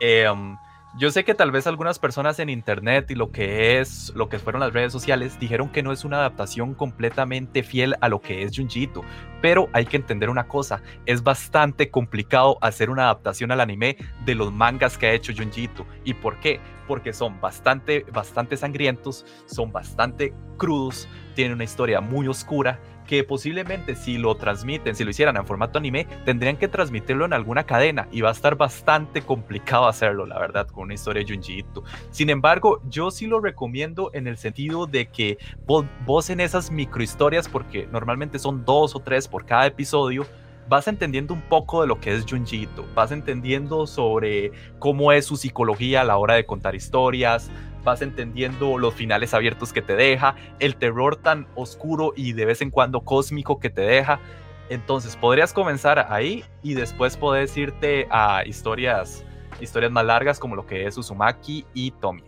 Em, 0.00 0.56
yo 0.98 1.12
sé 1.12 1.24
que 1.24 1.34
tal 1.34 1.52
vez 1.52 1.68
algunas 1.68 2.00
personas 2.00 2.40
en 2.40 2.48
internet 2.48 3.12
y 3.12 3.14
lo 3.14 3.30
que 3.30 3.78
es, 3.78 4.12
lo 4.16 4.28
que 4.28 4.40
fueron 4.40 4.58
las 4.58 4.72
redes 4.72 4.92
sociales, 4.92 5.38
dijeron 5.38 5.68
que 5.70 5.80
no 5.80 5.92
es 5.92 6.04
una 6.04 6.16
adaptación 6.16 6.74
completamente 6.74 7.62
fiel 7.62 7.94
a 8.00 8.08
lo 8.08 8.20
que 8.20 8.42
es 8.42 8.56
Junjito, 8.56 9.02
pero 9.40 9.68
hay 9.72 9.86
que 9.86 9.96
entender 9.96 10.28
una 10.28 10.48
cosa, 10.48 10.82
es 11.06 11.22
bastante 11.22 11.92
complicado 11.92 12.58
hacer 12.60 12.90
una 12.90 13.04
adaptación 13.04 13.52
al 13.52 13.60
anime 13.60 13.96
de 14.24 14.34
los 14.34 14.52
mangas 14.52 14.98
que 14.98 15.06
ha 15.06 15.12
hecho 15.12 15.32
Junjito. 15.32 15.86
¿Y 16.02 16.14
por 16.14 16.40
qué? 16.40 16.58
Porque 16.88 17.12
son 17.12 17.40
bastante, 17.40 18.04
bastante 18.12 18.56
sangrientos, 18.56 19.24
son 19.46 19.70
bastante 19.70 20.34
crudos, 20.56 21.08
tienen 21.36 21.54
una 21.54 21.64
historia 21.64 22.00
muy 22.00 22.26
oscura 22.26 22.80
que 23.08 23.24
posiblemente 23.24 23.96
si 23.96 24.18
lo 24.18 24.36
transmiten, 24.36 24.94
si 24.94 25.02
lo 25.02 25.10
hicieran 25.10 25.36
en 25.36 25.46
formato 25.46 25.78
anime, 25.78 26.06
tendrían 26.26 26.58
que 26.58 26.68
transmitirlo 26.68 27.24
en 27.24 27.32
alguna 27.32 27.64
cadena 27.64 28.06
y 28.12 28.20
va 28.20 28.28
a 28.28 28.32
estar 28.32 28.54
bastante 28.54 29.22
complicado 29.22 29.88
hacerlo, 29.88 30.26
la 30.26 30.38
verdad, 30.38 30.68
con 30.68 30.84
una 30.84 30.94
historia 30.94 31.24
de 31.24 31.34
Junji 31.34 31.64
Sin 32.10 32.28
embargo, 32.28 32.82
yo 32.88 33.10
sí 33.10 33.26
lo 33.26 33.40
recomiendo 33.40 34.10
en 34.12 34.26
el 34.26 34.36
sentido 34.36 34.86
de 34.86 35.06
que 35.06 35.38
vos, 35.66 36.30
en 36.30 36.40
esas 36.40 36.70
microhistorias, 36.70 37.48
porque 37.48 37.88
normalmente 37.90 38.38
son 38.38 38.64
dos 38.66 38.94
o 38.94 39.00
tres 39.00 39.26
por 39.26 39.46
cada 39.46 39.66
episodio, 39.66 40.26
vas 40.68 40.86
entendiendo 40.86 41.32
un 41.32 41.40
poco 41.40 41.80
de 41.80 41.86
lo 41.86 41.98
que 41.98 42.14
es 42.14 42.26
Junji 42.28 42.68
vas 42.94 43.10
entendiendo 43.10 43.86
sobre 43.86 44.52
cómo 44.78 45.12
es 45.12 45.24
su 45.24 45.38
psicología 45.38 46.02
a 46.02 46.04
la 46.04 46.18
hora 46.18 46.34
de 46.34 46.44
contar 46.44 46.74
historias, 46.74 47.50
vas 47.88 48.02
entendiendo 48.02 48.78
los 48.78 48.94
finales 48.94 49.34
abiertos 49.34 49.72
que 49.72 49.82
te 49.82 49.96
deja, 49.96 50.36
el 50.60 50.76
terror 50.76 51.16
tan 51.16 51.48
oscuro 51.54 52.12
y 52.14 52.32
de 52.32 52.44
vez 52.44 52.62
en 52.62 52.70
cuando 52.70 53.00
cósmico 53.00 53.58
que 53.58 53.70
te 53.70 53.82
deja. 53.82 54.20
Entonces 54.68 55.16
podrías 55.16 55.52
comenzar 55.52 56.06
ahí 56.10 56.44
y 56.62 56.74
después 56.74 57.16
puedes 57.16 57.56
irte 57.56 58.06
a 58.10 58.42
historias, 58.44 59.24
historias 59.60 59.90
más 59.90 60.04
largas 60.04 60.38
como 60.38 60.56
lo 60.56 60.66
que 60.66 60.86
es 60.86 60.98
Uzumaki 60.98 61.64
y 61.72 61.90
Tommy. 61.92 62.22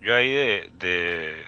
Yo 0.00 0.16
ahí 0.16 0.32
de, 0.32 0.70
de 0.78 1.44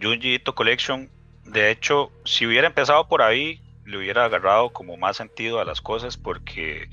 Junji 0.00 0.38
Collection, 0.38 1.10
de 1.44 1.70
hecho, 1.70 2.10
si 2.24 2.46
hubiera 2.46 2.68
empezado 2.68 3.08
por 3.08 3.20
ahí, 3.20 3.60
le 3.84 3.98
hubiera 3.98 4.24
agarrado 4.24 4.70
como 4.70 4.96
más 4.96 5.16
sentido 5.16 5.60
a 5.60 5.64
las 5.64 5.80
cosas 5.80 6.16
porque, 6.16 6.88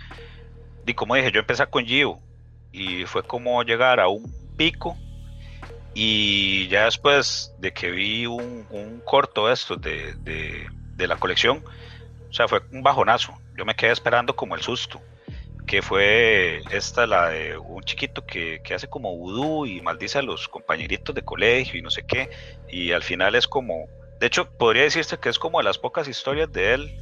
y 0.86 0.94
como 0.94 1.16
dije, 1.16 1.32
yo 1.32 1.40
empecé 1.40 1.66
con 1.68 1.86
Gio 1.86 2.20
y 2.72 3.06
fue 3.06 3.24
como 3.24 3.64
llegar 3.64 4.00
a 4.00 4.08
un 4.08 4.43
pico 4.54 4.98
y 5.94 6.68
ya 6.70 6.86
después 6.86 7.54
de 7.60 7.72
que 7.72 7.92
vi 7.92 8.26
un, 8.26 9.02
corto 9.06 9.52
esto 9.52 9.76
de, 9.76 10.16
de, 10.16 11.08
la 11.08 11.18
colección, 11.18 11.64
o 12.30 12.34
sea, 12.34 12.48
fue 12.48 12.62
un 12.72 12.82
bajonazo. 12.82 13.38
Yo 13.58 13.66
me 13.66 13.76
quedé 13.76 13.92
esperando 13.92 14.36
como 14.36 14.56
el 14.56 14.62
susto, 14.62 15.02
que 15.68 15.82
fue 15.82 16.62
esta, 16.72 17.06
la 17.06 17.30
de 17.30 17.58
un 17.58 17.84
chiquito 17.84 18.26
que, 18.26 18.62
que 18.64 18.74
hace 18.74 18.88
como 18.88 19.16
vudú 19.16 19.66
y 19.66 19.82
maldice 19.82 20.20
a 20.20 20.22
los 20.22 20.48
compañeritos 20.48 21.14
de 21.14 21.24
colegio 21.24 21.78
y 21.78 21.82
no 21.82 21.92
sé 21.92 22.04
qué, 22.08 22.30
y 22.70 22.94
al 22.94 23.04
final 23.04 23.36
es 23.36 23.48
como, 23.48 23.88
de 24.20 24.28
hecho, 24.28 24.50
podría 24.50 24.84
decirse 24.84 25.20
que 25.20 25.30
es 25.30 25.38
como 25.38 25.60
de 25.60 25.66
las 25.66 25.78
pocas 25.78 26.08
historias 26.08 26.52
de 26.52 26.74
él 26.74 26.98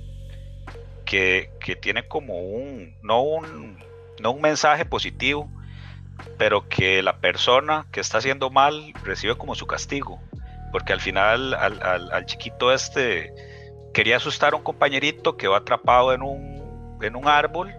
que, 1.05 1.51
que 1.59 1.75
tiene 1.75 2.07
como 2.07 2.39
un, 2.39 2.97
no 3.03 3.21
un, 3.21 3.77
no 4.19 4.31
un 4.31 4.41
mensaje 4.41 4.83
positivo, 4.83 5.49
pero 6.37 6.67
que 6.67 7.01
la 7.01 7.17
persona 7.17 7.85
que 7.91 7.99
está 7.99 8.17
haciendo 8.17 8.49
mal 8.49 8.93
recibe 9.03 9.37
como 9.37 9.55
su 9.55 9.67
castigo, 9.67 10.19
porque 10.71 10.93
al 10.93 11.01
final 11.01 11.53
al, 11.53 12.25
chiquito 12.25 12.71
este 12.71 13.33
quería 13.93 14.17
asustar 14.17 14.53
a 14.53 14.57
un 14.57 14.63
compañerito 14.63 15.35
que 15.35 15.47
va 15.47 15.57
atrapado 15.57 16.13
en 16.13 16.21
un, 16.21 16.97
en 17.01 17.15
un 17.15 17.27
árbol 17.27 17.73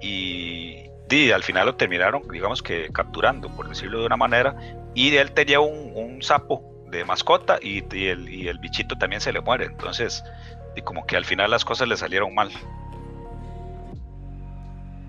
y, 0.00 0.90
al 1.32 1.44
final 1.44 1.66
lo 1.66 1.76
terminaron, 1.76 2.22
digamos 2.28 2.60
que 2.60 2.88
capturando, 2.92 3.48
por 3.54 3.68
decirlo 3.68 4.00
de 4.00 4.06
una 4.06 4.16
manera, 4.16 4.56
y 4.94 5.14
él 5.14 5.30
tenía 5.30 5.60
un, 5.60 6.20
sapo 6.22 6.84
de 6.90 7.04
mascota 7.04 7.58
y, 7.62 7.84
el, 8.08 8.28
y 8.28 8.48
el 8.48 8.58
bichito 8.58 8.96
también 8.96 9.20
se 9.20 9.32
le 9.32 9.40
muere, 9.40 9.66
entonces 9.66 10.24
y 10.76 10.82
como 10.82 11.06
que 11.06 11.16
al 11.16 11.24
final 11.24 11.50
las 11.50 11.64
cosas 11.64 11.88
le 11.88 11.96
salieron 11.96 12.34
mal. 12.34 12.50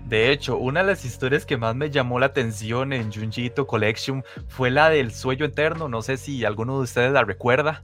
De 0.08 0.30
hecho, 0.30 0.56
una 0.56 0.80
de 0.80 0.86
las 0.86 1.04
historias 1.04 1.44
que 1.44 1.56
más 1.56 1.74
me 1.74 1.90
llamó 1.90 2.20
la 2.20 2.26
atención 2.26 2.92
en 2.92 3.12
Junjiito 3.12 3.66
Collection 3.66 4.24
fue 4.46 4.70
la 4.70 4.88
del 4.88 5.12
sueño 5.12 5.46
eterno. 5.46 5.88
No 5.88 6.00
sé 6.00 6.16
si 6.16 6.44
alguno 6.44 6.76
de 6.76 6.84
ustedes 6.84 7.12
la 7.12 7.24
recuerda. 7.24 7.82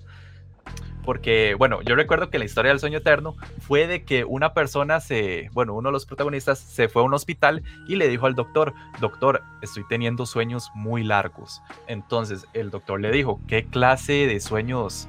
porque, 1.05 1.55
bueno, 1.55 1.83
yo 1.83 1.95
recuerdo 1.97 2.31
que 2.31 2.39
la 2.39 2.45
historia 2.45 2.71
del 2.71 2.81
sueño 2.81 2.99
eterno 2.99 3.35
fue 3.61 3.87
de 3.87 4.05
que 4.05 4.25
una 4.25 4.55
persona 4.55 5.01
se, 5.01 5.51
bueno, 5.53 5.75
uno 5.75 5.89
de 5.89 5.93
los 5.93 6.07
protagonistas 6.07 6.59
se 6.59 6.89
fue 6.89 7.03
a 7.03 7.05
un 7.05 7.15
hospital 7.15 7.63
y 7.89 7.97
le 7.97 8.09
dijo 8.09 8.27
al 8.27 8.35
doctor, 8.35 8.73
doctor, 9.01 9.43
estoy 9.63 9.85
teniendo 9.89 10.27
sueños 10.27 10.71
muy 10.75 11.03
largos. 11.03 11.61
Entonces 11.89 12.47
el 12.53 12.71
doctor 12.71 13.01
le 13.01 13.11
dijo, 13.11 13.41
¿qué 13.49 13.65
clase 13.65 14.27
de 14.27 14.39
sueños 14.39 15.09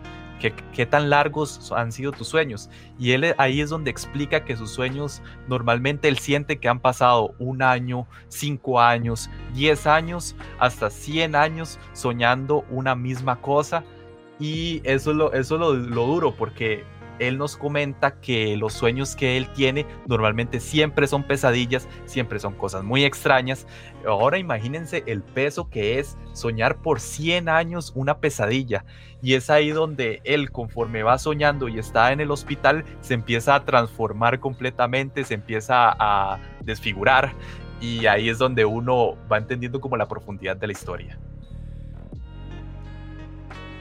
¿Qué, 0.51 0.85
tan 0.85 1.09
largos 1.09 1.71
han 1.71 1.91
sido 1.93 2.11
tus 2.11 2.27
sueños? 2.27 2.69
Y 2.99 3.11
él 3.11 3.33
ahí 3.37 3.61
es 3.61 3.69
donde 3.69 3.91
explica 3.91 4.43
que 4.43 4.57
sus 4.57 4.71
sueños 4.71 5.21
normalmente 5.47 6.09
él 6.09 6.17
siente 6.17 6.59
que 6.59 6.67
han 6.67 6.81
pasado 6.81 7.33
un 7.39 7.61
año, 7.61 8.07
cinco 8.27 8.81
años, 8.81 9.29
diez 9.53 9.87
años, 9.87 10.35
hasta 10.59 10.89
cien 10.89 11.35
años 11.35 11.79
soñando 11.93 12.65
una 12.69 12.93
misma 12.93 13.39
cosa. 13.39 13.85
Y 14.39 14.81
eso 14.83 15.11
es 15.11 15.17
lo, 15.17 15.31
eso 15.31 15.57
lo, 15.57 15.73
lo 15.73 16.05
duro, 16.05 16.35
porque 16.35 16.83
él 17.19 17.37
nos 17.37 17.57
comenta 17.57 18.19
que 18.19 18.57
los 18.57 18.73
sueños 18.73 19.15
que 19.15 19.37
él 19.37 19.47
tiene 19.53 19.85
normalmente 20.07 20.59
siempre 20.59 21.07
son 21.07 21.23
pesadillas, 21.23 21.87
siempre 22.05 22.39
son 22.39 22.53
cosas 22.55 22.83
muy 22.83 23.05
extrañas. 23.05 23.67
Ahora 24.07 24.37
imagínense 24.37 25.03
el 25.05 25.21
peso 25.21 25.69
que 25.69 25.99
es 25.99 26.17
soñar 26.33 26.77
por 26.77 26.99
100 26.99 27.49
años 27.49 27.91
una 27.95 28.19
pesadilla. 28.19 28.85
Y 29.21 29.35
es 29.35 29.49
ahí 29.49 29.69
donde 29.69 30.21
él, 30.25 30.51
conforme 30.51 31.03
va 31.03 31.17
soñando 31.17 31.69
y 31.69 31.79
está 31.79 32.11
en 32.11 32.19
el 32.19 32.31
hospital, 32.31 32.83
se 33.01 33.13
empieza 33.13 33.55
a 33.55 33.63
transformar 33.63 34.39
completamente, 34.39 35.23
se 35.23 35.35
empieza 35.35 35.95
a 35.97 36.39
desfigurar. 36.61 37.33
Y 37.79 38.05
ahí 38.05 38.29
es 38.29 38.37
donde 38.37 38.65
uno 38.65 39.17
va 39.31 39.37
entendiendo 39.37 39.79
como 39.79 39.97
la 39.97 40.07
profundidad 40.07 40.55
de 40.57 40.67
la 40.67 40.73
historia. 40.73 41.19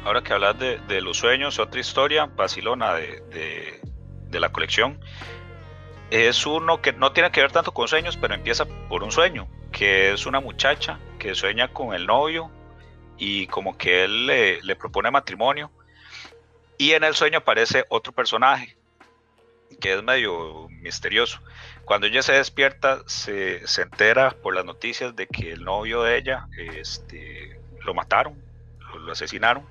Ahora 0.05 0.23
que 0.23 0.33
hablas 0.33 0.59
de, 0.59 1.01
los 1.01 1.19
sueños, 1.19 1.61
otra 1.61 1.81
historia, 1.81 2.27
Barcelona 2.27 2.95
de, 2.95 3.81
de, 4.29 4.41
la 4.41 4.51
colección, 4.51 4.99
es 6.11 6.45
uno 6.45 6.83
que 6.83 6.93
no 6.93 7.13
tiene 7.13 7.31
que 7.31 7.41
ver 7.41 7.53
tanto 7.53 7.73
con 7.73 7.87
sueños, 7.87 8.17
pero 8.17 8.35
empieza 8.35 8.65
por 8.89 9.05
un 9.05 9.13
sueño, 9.13 9.47
que 9.71 10.13
es 10.13 10.27
una 10.27 10.41
muchacha 10.41 10.99
que 11.21 11.37
sueña 11.37 11.69
con 11.69 11.95
el 11.95 12.07
novio 12.07 12.51
y 13.17 13.47
como 13.47 13.79
que 13.79 14.05
él 14.05 14.27
le, 14.27 14.77
propone 14.77 15.13
matrimonio. 15.13 15.71
Y 16.79 16.93
en 16.93 17.05
el 17.05 17.15
sueño 17.15 17.39
aparece 17.39 17.85
otro 17.89 18.13
personaje 18.13 18.77
que 19.81 19.95
es 19.95 20.03
medio 20.03 20.67
misterioso. 20.69 21.39
Cuando 21.85 22.09
ella 22.09 22.23
se 22.23 22.33
despierta, 22.33 23.03
se, 23.07 23.67
se 23.69 23.83
entera 23.83 24.31
por 24.31 24.55
las 24.55 24.65
noticias 24.65 25.15
de 25.15 25.29
que 25.29 25.53
el 25.53 25.63
novio 25.63 26.03
de 26.03 26.19
ella 26.19 26.49
este, 26.77 27.61
lo 27.85 27.95
mataron 27.95 28.52
lo 29.03 29.13
asesinaron 29.13 29.67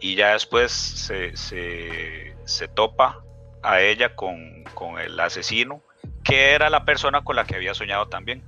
y 0.00 0.16
ya 0.16 0.32
después 0.32 0.72
se, 0.72 1.36
se, 1.36 2.68
topa 2.74 3.22
a 3.62 3.80
ella 3.80 4.16
con, 4.16 4.64
con, 4.74 4.98
el 4.98 5.18
asesino, 5.20 5.80
que 6.24 6.52
era 6.52 6.70
la 6.70 6.84
persona 6.84 7.22
con 7.22 7.36
la 7.36 7.44
que 7.44 7.54
había 7.54 7.72
soñado 7.72 8.08
también. 8.08 8.42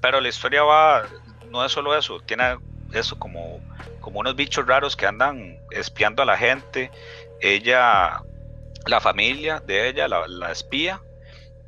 Pero 0.00 0.20
la 0.20 0.28
historia 0.28 0.62
va, 0.62 1.04
no 1.50 1.64
es 1.64 1.72
solo 1.72 1.96
eso, 1.96 2.20
tiene 2.20 2.56
eso 2.92 3.18
como, 3.18 3.60
como 4.00 4.20
unos 4.20 4.34
bichos 4.34 4.66
raros 4.66 4.96
que 4.96 5.06
andan 5.06 5.58
espiando 5.70 6.22
a 6.22 6.26
la 6.26 6.38
gente. 6.38 6.90
Ella, 7.40 8.22
la 8.86 9.00
familia 9.00 9.60
de 9.60 9.88
ella 9.88 10.08
la, 10.08 10.26
la 10.26 10.50
espía 10.52 11.02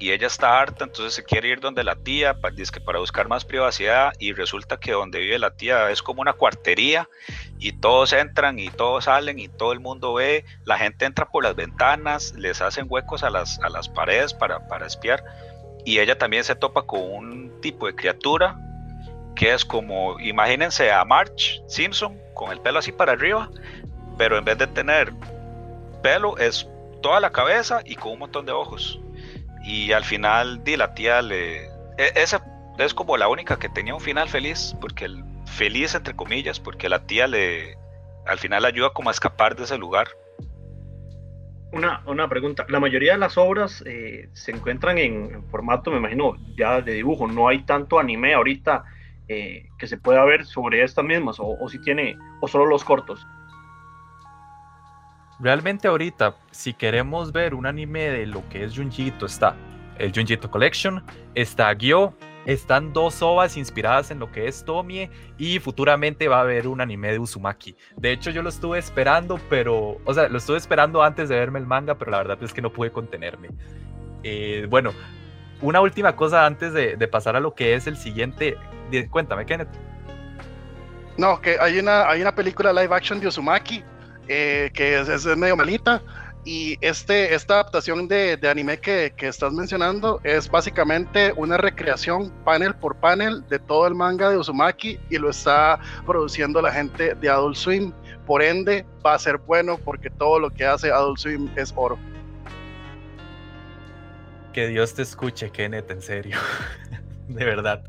y 0.00 0.12
ella 0.12 0.28
está 0.28 0.58
harta, 0.58 0.84
entonces 0.84 1.12
se 1.12 1.22
quiere 1.22 1.48
ir 1.48 1.60
donde 1.60 1.84
la 1.84 1.94
tía, 1.94 2.34
para 2.40 2.98
buscar 2.98 3.28
más 3.28 3.44
privacidad 3.44 4.14
y 4.18 4.32
resulta 4.32 4.80
que 4.80 4.92
donde 4.92 5.20
vive 5.20 5.38
la 5.38 5.50
tía 5.50 5.90
es 5.90 6.02
como 6.02 6.22
una 6.22 6.32
cuartería 6.32 7.06
y 7.58 7.72
todos 7.72 8.14
entran 8.14 8.58
y 8.58 8.70
todos 8.70 9.04
salen 9.04 9.38
y 9.38 9.48
todo 9.48 9.72
el 9.72 9.80
mundo 9.80 10.14
ve, 10.14 10.46
la 10.64 10.78
gente 10.78 11.04
entra 11.04 11.28
por 11.28 11.44
las 11.44 11.54
ventanas, 11.54 12.32
les 12.32 12.62
hacen 12.62 12.86
huecos 12.88 13.22
a 13.22 13.28
las, 13.28 13.60
a 13.60 13.68
las 13.68 13.90
paredes 13.90 14.32
para, 14.32 14.66
para 14.68 14.86
espiar 14.86 15.22
y 15.84 15.98
ella 15.98 16.16
también 16.16 16.44
se 16.44 16.54
topa 16.54 16.82
con 16.82 17.02
un 17.02 17.60
tipo 17.60 17.86
de 17.86 17.94
criatura 17.94 18.58
que 19.36 19.52
es 19.52 19.66
como, 19.66 20.18
imagínense 20.18 20.90
a 20.90 21.04
March 21.04 21.62
Simpson 21.68 22.18
con 22.32 22.50
el 22.52 22.60
pelo 22.60 22.78
así 22.78 22.90
para 22.90 23.12
arriba, 23.12 23.50
pero 24.16 24.38
en 24.38 24.46
vez 24.46 24.56
de 24.56 24.66
tener 24.66 25.12
pelo 26.02 26.38
es 26.38 26.66
toda 27.02 27.20
la 27.20 27.30
cabeza 27.30 27.82
y 27.84 27.96
con 27.96 28.12
un 28.12 28.20
montón 28.20 28.46
de 28.46 28.52
ojos 28.52 28.98
y 29.70 29.92
al 29.92 30.04
final 30.04 30.64
di 30.64 30.76
la 30.76 30.94
tía 30.94 31.22
le 31.22 31.66
e, 31.96 32.12
esa 32.16 32.44
es 32.78 32.92
como 32.92 33.16
la 33.16 33.28
única 33.28 33.58
que 33.58 33.68
tenía 33.68 33.94
un 33.94 34.00
final 34.00 34.28
feliz 34.28 34.74
porque 34.80 35.04
el 35.04 35.22
feliz 35.46 35.94
entre 35.94 36.16
comillas 36.16 36.58
porque 36.58 36.88
la 36.88 37.06
tía 37.06 37.28
le 37.28 37.76
al 38.26 38.38
final 38.38 38.64
ayuda 38.64 38.90
como 38.90 39.10
a 39.10 39.12
escapar 39.12 39.56
de 39.56 39.64
ese 39.64 39.78
lugar. 39.78 40.08
Una, 41.72 42.02
una 42.06 42.28
pregunta. 42.28 42.66
La 42.68 42.80
mayoría 42.80 43.12
de 43.12 43.18
las 43.18 43.38
obras 43.38 43.82
eh, 43.86 44.28
se 44.32 44.50
encuentran 44.50 44.98
en, 44.98 45.44
formato 45.50 45.90
me 45.90 45.98
imagino 45.98 46.36
ya 46.56 46.80
de 46.80 46.94
dibujo. 46.94 47.28
No 47.28 47.48
hay 47.48 47.62
tanto 47.62 47.98
anime 47.98 48.34
ahorita 48.34 48.84
eh, 49.28 49.68
que 49.78 49.86
se 49.86 49.96
pueda 49.96 50.24
ver 50.24 50.44
sobre 50.44 50.82
estas 50.82 51.04
mismas 51.04 51.38
o, 51.38 51.56
o 51.60 51.68
si 51.68 51.80
tiene 51.80 52.18
o 52.40 52.48
solo 52.48 52.66
los 52.66 52.82
cortos 52.84 53.24
Realmente 55.40 55.88
ahorita, 55.88 56.36
si 56.50 56.74
queremos 56.74 57.32
ver 57.32 57.54
un 57.54 57.64
anime 57.64 58.10
de 58.10 58.26
lo 58.26 58.46
que 58.50 58.64
es 58.64 58.76
Junjito, 58.76 59.24
está 59.24 59.56
el 59.98 60.12
Junjito 60.12 60.50
Collection, 60.50 61.02
está 61.34 61.72
Gyo, 61.72 62.12
están 62.44 62.92
dos 62.92 63.22
ovas 63.22 63.56
inspiradas 63.56 64.10
en 64.10 64.18
lo 64.18 64.30
que 64.30 64.48
es 64.48 64.62
Tomie 64.64 65.10
y 65.38 65.58
futuramente 65.58 66.28
va 66.28 66.38
a 66.38 66.40
haber 66.42 66.68
un 66.68 66.82
anime 66.82 67.12
de 67.12 67.18
Uzumaki. 67.18 67.74
De 67.96 68.12
hecho, 68.12 68.30
yo 68.30 68.42
lo 68.42 68.50
estuve 68.50 68.78
esperando, 68.78 69.40
pero, 69.48 69.98
o 70.04 70.12
sea, 70.12 70.28
lo 70.28 70.36
estuve 70.36 70.58
esperando 70.58 71.02
antes 71.02 71.30
de 71.30 71.36
verme 71.36 71.58
el 71.58 71.66
manga, 71.66 71.96
pero 71.96 72.10
la 72.10 72.18
verdad 72.18 72.38
es 72.42 72.52
que 72.52 72.60
no 72.60 72.70
pude 72.70 72.92
contenerme. 72.92 73.48
Eh, 74.22 74.66
bueno, 74.68 74.92
una 75.62 75.80
última 75.80 76.16
cosa 76.16 76.44
antes 76.44 76.74
de, 76.74 76.96
pasar 77.08 77.36
a 77.36 77.40
lo 77.40 77.54
que 77.54 77.74
es 77.74 77.86
el 77.86 77.96
siguiente. 77.96 78.58
Cuéntame, 79.10 79.46
Kenneth. 79.46 79.68
No, 81.16 81.40
que 81.40 81.56
hay 81.58 81.78
una, 81.78 82.10
hay 82.10 82.20
una 82.20 82.34
película 82.34 82.74
live 82.74 82.94
action 82.94 83.20
de 83.20 83.28
Uzumaki 83.28 83.82
eh, 84.28 84.70
que 84.74 85.00
es, 85.00 85.26
medio 85.36 85.56
malita. 85.56 86.02
Y 86.44 86.78
este, 86.80 87.34
esta 87.34 87.54
adaptación 87.54 88.08
de, 88.08 88.38
anime 88.50 88.78
que, 88.78 89.12
estás 89.18 89.52
mencionando 89.52 90.20
es 90.24 90.50
básicamente 90.50 91.34
una 91.36 91.58
recreación 91.58 92.30
panel 92.44 92.74
por 92.74 92.96
panel 92.96 93.46
de 93.48 93.58
todo 93.58 93.86
el 93.86 93.94
manga 93.94 94.30
de 94.30 94.38
Uzumaki 94.38 94.98
y 95.10 95.18
lo 95.18 95.30
está 95.30 95.78
produciendo 96.06 96.62
la 96.62 96.72
gente 96.72 97.14
de 97.14 97.28
Adult 97.28 97.56
Swim. 97.56 97.92
Por 98.26 98.42
ende, 98.42 98.86
va 99.04 99.14
a 99.14 99.18
ser 99.18 99.36
bueno 99.38 99.78
porque 99.84 100.08
todo 100.08 100.38
lo 100.38 100.50
que 100.50 100.64
hace 100.64 100.90
Adult 100.90 101.18
Swim 101.18 101.50
es 101.56 101.74
oro. 101.76 101.98
Que 104.54 104.66
Dios 104.68 104.94
te 104.94 105.02
escuche, 105.02 105.50
Kenneth, 105.50 105.90
en 105.90 106.00
serio. 106.00 106.38
de 107.28 107.44
verdad. 107.44 107.84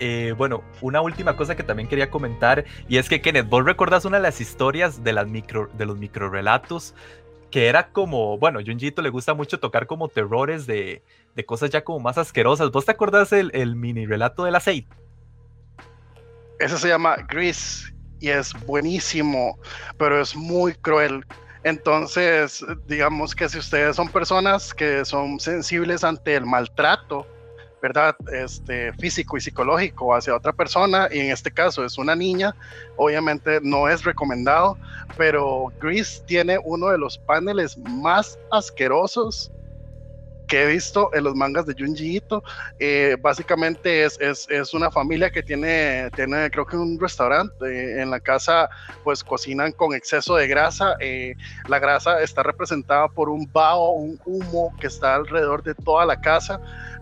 Eh, 0.00 0.34
bueno, 0.36 0.62
una 0.80 1.00
última 1.00 1.36
cosa 1.36 1.56
que 1.56 1.62
también 1.62 1.88
quería 1.88 2.10
comentar, 2.10 2.64
y 2.88 2.98
es 2.98 3.08
que 3.08 3.20
Kenneth, 3.20 3.48
vos 3.48 3.64
recordás 3.64 4.04
una 4.04 4.18
de 4.18 4.22
las 4.22 4.40
historias 4.40 5.02
de, 5.02 5.12
los 5.12 5.98
microrelatos 5.98 6.94
que 7.50 7.66
era 7.66 7.88
como, 7.88 8.38
bueno, 8.38 8.60
Junjito 8.64 9.02
le 9.02 9.08
gusta 9.08 9.34
mucho 9.34 9.58
tocar 9.58 9.86
como 9.86 10.08
terrores 10.08 10.66
de, 10.66 11.02
de 11.34 11.46
cosas 11.46 11.70
ya 11.70 11.82
como 11.82 12.00
más 12.00 12.18
asquerosas. 12.18 12.70
¿Vos 12.70 12.84
te 12.84 12.90
acordás 12.90 13.32
el, 13.32 13.76
mini 13.76 14.06
relato 14.06 14.44
del 14.44 14.54
aceite? 14.54 14.94
Ese 16.58 16.76
se 16.76 16.88
llama 16.88 17.16
Grease 17.28 17.94
y 18.20 18.28
es 18.28 18.52
buenísimo, 18.66 19.58
pero 19.96 20.20
es 20.20 20.34
muy 20.34 20.74
cruel. 20.74 21.24
Entonces, 21.62 22.64
digamos 22.86 23.34
que 23.34 23.48
si 23.48 23.58
ustedes 23.58 23.96
son 23.96 24.08
personas 24.08 24.74
que 24.74 25.04
son 25.04 25.38
sensibles 25.40 26.04
ante 26.04 26.34
el 26.34 26.44
maltrato, 26.44 27.26
¿verdad? 27.80 28.16
Este, 28.32 28.92
físico 28.94 29.36
y 29.36 29.40
psicológico 29.40 30.14
hacia 30.14 30.34
otra 30.34 30.52
persona, 30.52 31.08
y 31.10 31.20
en 31.20 31.30
este 31.30 31.50
caso 31.50 31.84
es 31.84 31.98
una 31.98 32.14
niña, 32.14 32.54
obviamente 32.96 33.60
no 33.62 33.88
es 33.88 34.04
recomendado, 34.04 34.76
pero 35.16 35.72
Grease 35.80 36.22
tiene 36.26 36.58
uno 36.64 36.88
de 36.88 36.98
los 36.98 37.18
paneles 37.18 37.76
más 37.78 38.38
asquerosos 38.50 39.50
que 40.48 40.62
he 40.62 40.66
visto 40.66 41.10
en 41.12 41.24
los 41.24 41.36
mangas 41.36 41.66
de 41.66 41.74
Junji 41.78 42.16
Ito. 42.16 42.42
Eh, 42.80 43.16
básicamente 43.20 44.04
es, 44.04 44.18
es, 44.18 44.74
una 44.74 44.90
familia 44.90 45.30
que 45.30 45.42
tiene, 45.42 46.10
tiene, 46.16 46.50
creo 46.50 46.66
que 46.66 46.76
un 46.76 46.98
restaurante. 46.98 48.00
en 48.00 48.10
la 48.10 48.18
casa, 48.18 48.68
pues 49.04 49.22
cocinan 49.22 49.70
con 49.72 49.94
exceso 49.94 50.34
de 50.34 50.48
grasa. 50.48 50.96
Eh, 50.98 51.34
la 51.68 51.78
grasa 51.78 52.22
está 52.22 52.42
representada 52.42 53.08
por 53.08 53.28
un 53.28 53.48
vaho, 53.52 53.92
un 53.92 54.18
humo 54.24 54.74
que 54.80 54.86
está 54.88 55.14
alrededor 55.14 55.62
de 55.62 55.74
toda 55.74 56.06
la 56.06 56.20
casa 56.20 56.58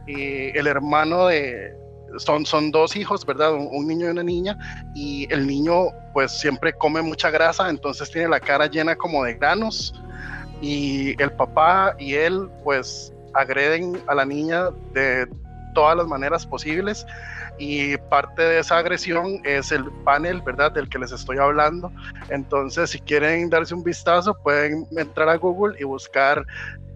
y 0.06 0.56
el 0.56 0.66
hermano 0.66 1.26
de, 1.26 1.74
son, 2.18 2.46
son 2.46 2.70
dos 2.70 2.96
hijos, 2.96 3.24
¿verdad? 3.26 3.54
Un, 3.54 3.86
niño 3.86 4.06
y 4.06 4.10
una 4.10 4.22
niña, 4.22 4.58
y 4.94 5.32
el 5.32 5.46
niño 5.46 5.88
pues 6.12 6.32
siempre 6.32 6.72
come 6.72 7.02
mucha 7.02 7.30
grasa, 7.30 7.68
entonces 7.68 8.10
tiene 8.10 8.28
la 8.28 8.40
cara 8.40 8.66
llena 8.66 8.96
como 8.96 9.24
de 9.24 9.34
granos, 9.34 9.94
y 10.60 11.20
el 11.20 11.32
papá 11.32 11.94
y 11.98 12.14
él 12.14 12.48
pues 12.64 13.12
agreden 13.34 14.00
a 14.06 14.14
la 14.14 14.24
niña 14.24 14.70
de 14.94 15.28
todas 15.74 15.96
las 15.96 16.06
maneras 16.06 16.46
posibles. 16.46 17.06
y 17.58 17.96
parte 18.10 18.42
de 18.42 18.58
esa 18.58 18.76
agresión 18.76 19.40
es 19.44 19.72
el 19.72 19.84
panel, 20.04 20.42
¿verdad? 20.42 20.72
Del 20.72 20.90
que 20.90 20.98
les 20.98 21.10
estoy 21.10 21.38
hablando. 21.38 21.90
Entonces, 22.28 22.90
si 22.90 23.00
quieren 23.00 23.48
darse 23.48 23.74
un 23.74 23.82
vistazo, 23.82 24.34
pueden 24.42 24.86
entrar 24.94 25.30
a 25.30 25.36
Google 25.36 25.74
y 25.80 25.84
buscar 25.84 26.44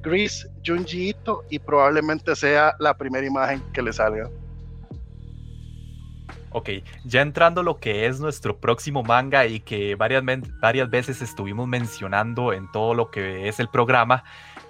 Gris 0.02 0.48
Junji 0.64 1.10
Ito 1.10 1.44
y 1.50 1.58
probablemente 1.58 2.34
sea 2.34 2.74
la 2.78 2.96
primera 2.96 3.26
imagen 3.26 3.62
que 3.72 3.82
les 3.82 3.96
salga. 3.96 4.30
Ok, 6.52 6.70
ya 7.04 7.22
entrando 7.22 7.62
lo 7.62 7.78
que 7.78 8.06
es 8.06 8.18
nuestro 8.18 8.56
próximo 8.58 9.04
manga 9.04 9.46
y 9.46 9.60
que 9.60 9.94
varias, 9.94 10.24
varias 10.60 10.90
veces 10.90 11.22
estuvimos 11.22 11.68
mencionando 11.68 12.52
en 12.52 12.70
todo 12.72 12.94
lo 12.94 13.10
que 13.10 13.48
es 13.48 13.60
el 13.60 13.68
programa, 13.68 14.24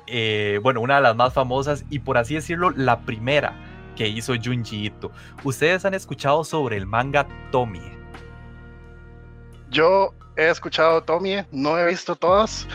eh, 0.06 0.60
bueno, 0.62 0.82
una 0.82 0.96
de 0.96 1.02
las 1.02 1.16
más 1.16 1.32
famosas 1.32 1.84
y 1.88 2.00
por 2.00 2.18
así 2.18 2.34
decirlo, 2.34 2.70
la 2.70 3.00
primera 3.00 3.54
que 3.96 4.08
hizo 4.08 4.34
Junji 4.34 4.86
Ito. 4.86 5.10
¿Ustedes 5.42 5.86
han 5.86 5.94
escuchado 5.94 6.44
sobre 6.44 6.76
el 6.76 6.86
manga 6.86 7.26
Tomie? 7.50 7.98
Yo 9.70 10.12
he 10.36 10.50
escuchado 10.50 11.02
Tomie, 11.02 11.46
no 11.50 11.78
he 11.78 11.86
visto 11.86 12.14
todas. 12.14 12.66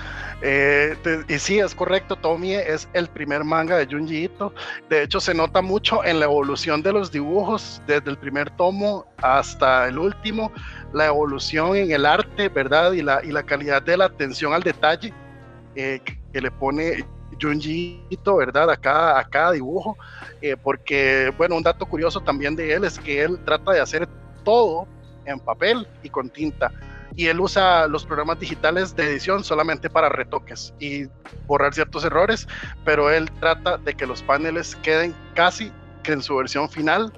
Eh, 0.42 0.96
y 1.28 1.40
sí, 1.40 1.60
es 1.60 1.74
correcto, 1.74 2.16
Tomie 2.16 2.60
es 2.60 2.88
el 2.94 3.08
primer 3.08 3.44
manga 3.44 3.78
de 3.78 3.88
Junji 3.88 4.26
Ito. 4.26 4.54
De 4.90 5.04
hecho, 5.04 5.20
se 5.20 5.34
nota 5.34 5.62
mucho 5.62 6.04
en 6.04 6.20
la 6.20 6.26
evolución 6.26 6.82
de 6.82 6.94
los 6.94 7.12
dibujos, 7.12 7.82
desde 7.88 8.12
el 8.12 8.18
primer 8.18 8.50
tomo 8.52 9.06
hasta 9.18 9.88
el 9.88 9.98
último, 9.98 10.52
la 10.94 11.08
evolución 11.08 11.76
en 11.76 11.92
el 11.92 12.06
arte, 12.06 12.50
¿verdad? 12.50 12.92
Y 12.94 13.02
la, 13.02 13.44
calidad 13.44 13.82
de 13.82 13.98
la 13.98 14.06
atención 14.06 14.54
al 14.54 14.64
detalle 14.64 15.14
eh, 15.76 16.02
que 16.32 16.42
le 16.42 16.52
pone 16.52 17.06
Junji 17.42 18.02
Ito, 18.10 18.38
¿verdad? 18.38 18.70
A 18.70 18.78
cada 18.78 19.52
dibujo. 19.52 19.98
Eh, 20.42 20.56
porque, 20.62 21.34
bueno, 21.38 21.56
un 21.56 21.64
dato 21.64 21.86
curioso 21.86 22.22
también 22.22 22.56
de 22.56 22.74
él 22.74 22.84
es 22.84 23.00
que 23.00 23.24
él 23.24 23.40
trata 23.46 23.72
de 23.72 23.80
hacer 23.80 24.08
todo 24.44 24.88
en 25.26 25.40
papel 25.40 25.88
y 26.04 26.10
con 26.10 26.30
tinta. 26.30 26.72
Y 27.16 27.28
él 27.28 27.40
usa 27.40 27.88
los 27.88 28.06
programas 28.06 28.40
digitales 28.40 28.96
de 28.96 29.06
edición 29.06 29.44
solamente 29.44 29.90
para 29.90 30.10
retoques 30.10 30.74
y 30.80 31.06
borrar 31.48 31.74
ciertos 31.74 32.04
errores, 32.04 32.48
pero 32.84 33.10
él 33.10 33.32
trata 33.40 33.78
de 33.78 33.94
que 33.94 34.06
los 34.06 34.22
paneles 34.22 34.76
queden 34.78 35.16
casi 35.34 35.72
que 36.04 36.14
en 36.14 36.22
su 36.22 36.36
versión 36.36 36.70
final 36.70 37.12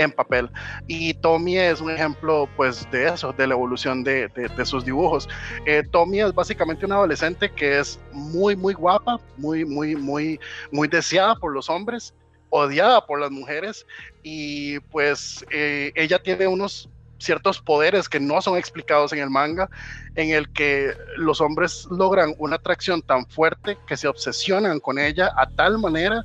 en 0.00 0.10
papel. 0.10 0.50
Y 0.86 1.14
Tommy 1.14 1.58
es 1.58 1.80
un 1.80 1.90
ejemplo 1.90 2.48
pues 2.56 2.90
de 2.90 3.08
eso, 3.08 3.32
de 3.32 3.46
la 3.46 3.54
evolución 3.54 4.02
de, 4.02 4.30
sus 4.64 4.84
dibujos. 4.84 5.28
Eh, 5.66 5.82
Tommy 5.90 6.20
es 6.20 6.34
básicamente 6.34 6.86
una 6.86 6.96
adolescente 6.96 7.50
que 7.52 7.78
es 7.78 8.00
muy, 8.12 8.56
muy 8.56 8.74
guapa, 8.74 9.20
muy, 9.36 9.64
muy, 9.64 9.94
muy, 9.94 10.40
muy 10.72 10.88
deseada 10.88 11.36
por 11.36 11.52
los 11.52 11.68
hombres, 11.68 12.14
odiada 12.48 13.04
por 13.06 13.20
las 13.20 13.30
mujeres 13.30 13.86
y 14.22 14.80
pues 14.90 15.44
eh, 15.50 15.92
ella 15.94 16.18
tiene 16.18 16.46
unos 16.46 16.88
ciertos 17.20 17.60
poderes 17.60 18.08
que 18.08 18.18
no 18.18 18.42
son 18.42 18.58
explicados 18.58 19.12
en 19.12 19.20
el 19.20 19.30
manga, 19.30 19.70
en 20.16 20.30
el 20.30 20.50
que 20.52 20.94
los 21.16 21.40
hombres 21.40 21.86
logran 21.90 22.34
una 22.38 22.56
atracción 22.56 23.02
tan 23.02 23.26
fuerte 23.26 23.78
que 23.86 23.96
se 23.96 24.08
obsesionan 24.08 24.80
con 24.80 24.98
ella 24.98 25.30
a 25.36 25.48
tal 25.48 25.78
manera 25.78 26.24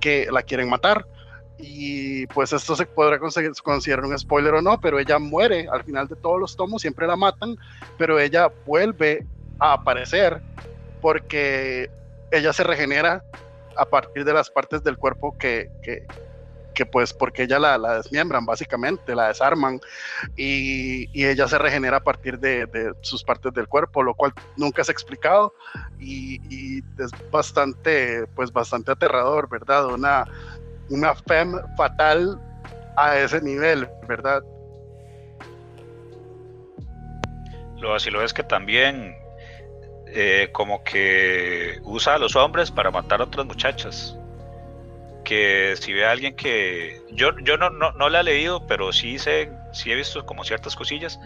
que 0.00 0.28
la 0.30 0.42
quieren 0.42 0.68
matar. 0.68 1.06
Y 1.56 2.26
pues 2.26 2.52
esto 2.52 2.74
se 2.74 2.84
podrá 2.84 3.18
considerar 3.18 4.04
un 4.04 4.18
spoiler 4.18 4.54
o 4.54 4.62
no, 4.62 4.80
pero 4.80 4.98
ella 4.98 5.18
muere 5.18 5.68
al 5.72 5.84
final 5.84 6.08
de 6.08 6.16
todos 6.16 6.40
los 6.40 6.56
tomos, 6.56 6.82
siempre 6.82 7.06
la 7.06 7.16
matan, 7.16 7.56
pero 7.96 8.18
ella 8.18 8.50
vuelve 8.66 9.24
a 9.60 9.74
aparecer 9.74 10.42
porque 11.00 11.90
ella 12.32 12.52
se 12.52 12.64
regenera 12.64 13.22
a 13.76 13.84
partir 13.84 14.24
de 14.24 14.32
las 14.32 14.50
partes 14.50 14.82
del 14.82 14.98
cuerpo 14.98 15.36
que, 15.38 15.70
que, 15.82 16.06
que 16.74 16.84
pues 16.84 17.14
porque 17.14 17.44
ella 17.44 17.58
la, 17.58 17.78
la, 17.78 17.96
desmiembran 17.96 18.44
básicamente, 18.44 19.14
la 19.14 19.28
desarman 19.28 19.80
y, 20.36 21.08
y 21.18 21.26
ella 21.26 21.48
se 21.48 21.56
regenera 21.56 21.98
a 21.98 22.02
partir 22.04 22.38
de, 22.38 22.66
de, 22.66 22.92
sus 23.00 23.22
partes 23.22 23.52
del 23.54 23.68
cuerpo, 23.68 24.02
lo 24.02 24.14
cual 24.14 24.32
nunca 24.56 24.84
se 24.84 24.90
ha 24.90 24.94
explicado 24.94 25.54
y, 25.98 26.78
es 26.98 27.10
bastante, 27.30 28.26
pues 28.34 28.52
bastante 28.52 28.92
aterrador, 28.92 29.48
¿verdad? 29.48 29.86
Una, 29.86 30.24
una 30.90 31.14
fem 31.14 31.54
fatal 31.76 32.40
a 32.96 33.18
ese 33.18 33.40
nivel, 33.40 33.88
¿verdad? 34.06 34.42
Lo 37.78 37.94
así 37.94 38.10
lo 38.10 38.22
es 38.22 38.32
que 38.32 38.42
también 38.42 39.14
eh, 40.06 40.48
como 40.52 40.82
que 40.84 41.78
usa 41.82 42.14
a 42.14 42.18
los 42.18 42.36
hombres 42.36 42.70
para 42.70 42.90
matar 42.90 43.20
a 43.20 43.24
otras 43.24 43.46
muchachas 43.46 44.16
que 45.24 45.74
si 45.80 45.92
ve 45.92 46.06
a 46.06 46.12
alguien 46.12 46.36
que 46.36 47.00
yo, 47.12 47.36
yo 47.40 47.56
no, 47.56 47.70
no, 47.70 47.92
no 47.92 48.08
la 48.08 48.20
he 48.20 48.24
leído, 48.24 48.66
pero 48.66 48.92
sí 48.92 49.18
sé, 49.18 49.50
sí 49.72 49.90
he 49.90 49.94
visto 49.94 50.24
como 50.24 50.44
ciertas 50.44 50.76
cosillas, 50.76 51.18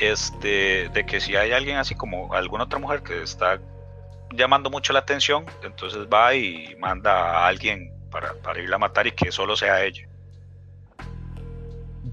este, 0.00 0.88
de 0.90 1.06
que 1.06 1.20
si 1.20 1.36
hay 1.36 1.52
alguien 1.52 1.76
así 1.76 1.94
como 1.94 2.32
alguna 2.34 2.64
otra 2.64 2.78
mujer 2.78 3.02
que 3.02 3.22
está 3.22 3.60
llamando 4.32 4.70
mucho 4.70 4.92
la 4.92 5.00
atención, 5.00 5.46
entonces 5.62 6.06
va 6.12 6.34
y 6.34 6.76
manda 6.78 7.12
a 7.12 7.46
alguien 7.46 7.92
para, 8.10 8.34
para 8.34 8.60
irla 8.60 8.76
a 8.76 8.78
matar 8.78 9.06
y 9.06 9.12
que 9.12 9.32
solo 9.32 9.56
sea 9.56 9.84
ella. 9.84 10.06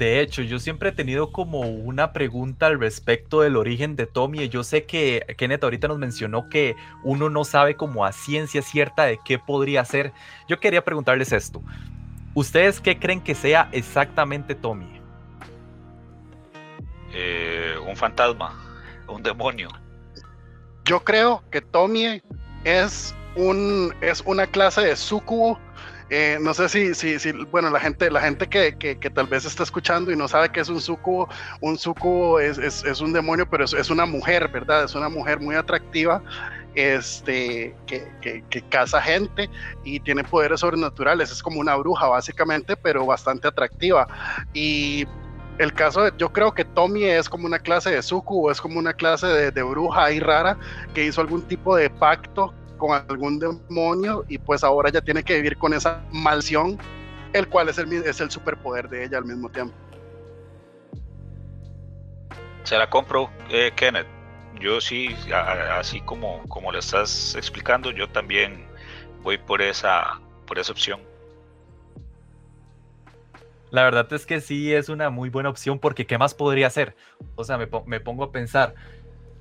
De 0.02 0.20
hecho, 0.20 0.42
yo 0.42 0.58
siempre 0.58 0.90
he 0.90 0.92
tenido 0.94 1.32
como 1.32 1.60
una 1.60 2.12
pregunta 2.12 2.66
al 2.66 2.80
respecto 2.80 3.42
del 3.42 3.56
origen 3.56 3.96
de 3.96 4.08
Tommy. 4.08 4.50
Yo 4.50 4.64
sé 4.64 4.86
que 4.86 5.24
Kenneth 5.38 5.64
ahorita 5.64 5.88
nos 5.88 6.00
mencionó 6.00 6.50
que 6.50 6.76
uno 7.04 7.30
no 7.30 7.44
sabe 7.44 7.76
como 7.76 8.04
a 8.04 8.12
ciencia 8.12 8.64
cierta 8.64 9.04
de 9.04 9.20
qué 9.24 9.38
podría 9.38 9.86
ser. 9.86 10.12
Yo 10.48 10.60
quería 10.60 10.84
preguntarles 10.84 11.32
esto. 11.32 11.62
¿Ustedes 12.34 12.82
qué 12.82 12.98
creen 12.98 13.22
que 13.22 13.36
sea 13.36 13.70
exactamente 13.74 14.56
Tommy? 14.56 15.00
Eh, 17.14 17.76
un 17.88 17.96
fantasma, 17.96 18.60
un 19.08 19.22
demonio. 19.22 19.70
Yo 20.84 21.04
creo 21.04 21.44
que 21.52 21.62
Tommy 21.62 22.24
es, 22.64 23.14
un, 23.36 23.94
es 24.02 24.24
una 24.26 24.48
clase 24.48 24.82
de 24.82 24.96
sucubo 24.96 25.60
eh, 26.14 26.38
no 26.42 26.54
sé 26.54 26.68
si, 26.68 26.94
si, 26.94 27.32
bueno, 27.52 27.70
la 27.70 27.80
gente, 27.80 28.12
la 28.12 28.20
gente 28.20 28.50
que, 28.50 28.76
que, 28.78 29.10
tal 29.10 29.28
vez 29.28 29.46
está 29.46 29.64
escuchando 29.64 30.12
y 30.12 30.18
no 30.18 30.28
sabe 30.28 30.50
que 30.50 30.60
es 30.60 30.68
un 30.68 30.82
sucubo, 30.82 31.30
un 31.62 31.78
sucubo 31.78 32.38
es, 32.38 32.58
es, 32.58 33.00
un 33.00 33.14
demonio, 33.14 33.50
pero 33.50 33.64
es, 33.64 33.72
es, 33.72 33.90
una 33.90 34.06
mujer, 34.06 34.50
¿verdad? 34.50 34.84
Es 34.84 34.94
una 34.94 35.08
mujer 35.08 35.40
muy 35.40 35.56
atractiva, 35.56 36.22
este, 36.76 37.74
que, 37.88 38.12
que, 38.20 38.44
que 38.50 38.62
caza 38.64 39.02
gente 39.02 39.50
y 39.86 40.02
tiene 40.02 40.26
poderes 40.26 40.60
sobrenaturales, 40.60 41.32
es 41.32 41.42
como 41.42 41.62
una 41.62 41.78
bruja 41.78 42.08
básicamente, 42.08 42.76
pero 42.76 43.06
bastante 43.06 43.48
atractiva. 43.48 44.06
Y 44.54 45.08
el 45.60 45.72
caso 45.72 46.04
de, 46.04 46.12
yo 46.18 46.34
creo 46.34 46.54
que 46.54 46.66
Tommy 46.66 47.06
es 47.06 47.30
como 47.30 47.46
una 47.46 47.60
clase 47.60 47.90
de 47.90 48.02
sucubo, 48.04 48.52
es 48.52 48.60
como 48.60 48.80
una 48.80 48.92
clase 48.92 49.28
de, 49.28 49.52
de 49.52 49.64
bruja 49.64 50.04
ahí 50.04 50.20
rara 50.20 50.58
que 50.94 51.06
hizo 51.06 51.22
algún 51.22 51.44
tipo 51.44 51.74
de 51.78 51.90
pacto 51.90 52.54
con 52.82 52.94
algún 52.94 53.38
demonio 53.38 54.26
y 54.28 54.40
pues 54.40 54.64
ahora 54.64 54.90
ya 54.90 55.02
tiene 55.02 55.22
que 55.22 55.36
vivir 55.36 55.56
con 55.56 55.72
esa 55.72 56.04
maldición, 56.12 56.80
el 57.32 57.48
cual 57.48 57.70
es 57.70 57.78
el, 57.78 57.94
es 57.94 58.20
el 58.20 58.32
superpoder 58.32 58.90
de 58.90 59.06
ella 59.06 59.20
al 59.20 59.26
mismo 59.26 59.50
tiempo. 59.50 59.76
Se 62.64 62.76
la 62.80 62.90
compro, 62.90 63.30
eh, 63.52 63.72
Kenneth. 63.76 64.08
Yo 64.60 64.82
sí, 64.82 65.16
así 65.78 66.02
como, 66.02 66.42
como 66.48 66.72
le 66.72 66.80
estás 66.80 67.36
explicando, 67.36 67.92
yo 67.92 68.10
también 68.10 68.66
voy 69.22 69.38
por 69.38 69.62
esa, 69.62 70.20
por 70.48 70.58
esa 70.58 70.72
opción. 70.72 71.02
La 73.70 73.84
verdad 73.84 74.12
es 74.12 74.26
que 74.26 74.42
sí 74.42 74.74
es 74.74 74.90
una 74.90 75.12
muy 75.12 75.30
buena 75.30 75.50
opción 75.50 75.78
porque 75.78 76.08
¿qué 76.08 76.18
más 76.18 76.34
podría 76.34 76.66
hacer? 76.66 76.96
O 77.36 77.44
sea, 77.44 77.60
me, 77.60 77.68
me 77.86 78.00
pongo 78.00 78.24
a 78.24 78.32
pensar, 78.32 78.74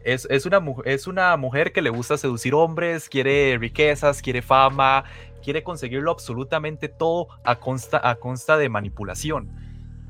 es, 0.04 0.46
una, 0.46 0.62
es 0.84 1.06
una 1.06 1.36
mujer 1.36 1.72
que 1.72 1.82
le 1.82 1.90
gusta 1.90 2.16
seducir 2.16 2.54
hombres, 2.54 3.08
quiere 3.08 3.56
riquezas, 3.58 4.22
quiere 4.22 4.42
fama, 4.42 5.04
quiere 5.42 5.62
conseguirlo 5.62 6.10
absolutamente 6.10 6.88
todo 6.88 7.28
a 7.44 7.56
consta, 7.56 8.00
a 8.02 8.16
consta 8.16 8.56
de 8.56 8.68
manipulación. 8.68 9.50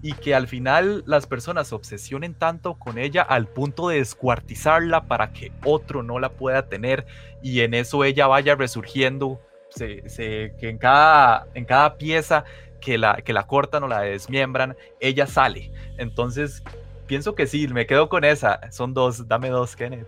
Y 0.02 0.14
que 0.14 0.34
al 0.34 0.48
final 0.48 1.04
las 1.06 1.26
personas 1.26 1.68
se 1.68 1.74
obsesionen 1.74 2.34
tanto 2.34 2.74
con 2.74 2.98
ella 2.98 3.22
al 3.22 3.48
punto 3.48 3.88
de 3.88 3.98
descuartizarla 3.98 5.06
para 5.06 5.32
que 5.32 5.52
otro 5.64 6.02
no 6.02 6.18
la 6.18 6.30
pueda 6.30 6.68
tener 6.68 7.06
y 7.42 7.60
en 7.60 7.74
eso 7.74 8.04
ella 8.04 8.26
vaya 8.26 8.54
resurgiendo, 8.54 9.40
que 9.76 10.52
en 10.60 10.78
cada, 10.78 11.46
en 11.54 11.64
cada 11.66 11.98
pieza 11.98 12.44
que 12.80 12.96
la, 12.96 13.16
que 13.16 13.34
la 13.34 13.46
cortan 13.46 13.82
o 13.82 13.88
la 13.88 14.00
desmiembran, 14.00 14.74
ella 15.00 15.26
sale. 15.26 15.70
Entonces, 15.98 16.62
pienso 17.10 17.34
que 17.34 17.48
sí, 17.48 17.66
me 17.66 17.88
quedo 17.88 18.08
con 18.08 18.22
esa. 18.22 18.60
Son 18.70 18.94
dos, 18.94 19.26
dame 19.26 19.48
dos, 19.48 19.74
Kenneth. 19.74 20.06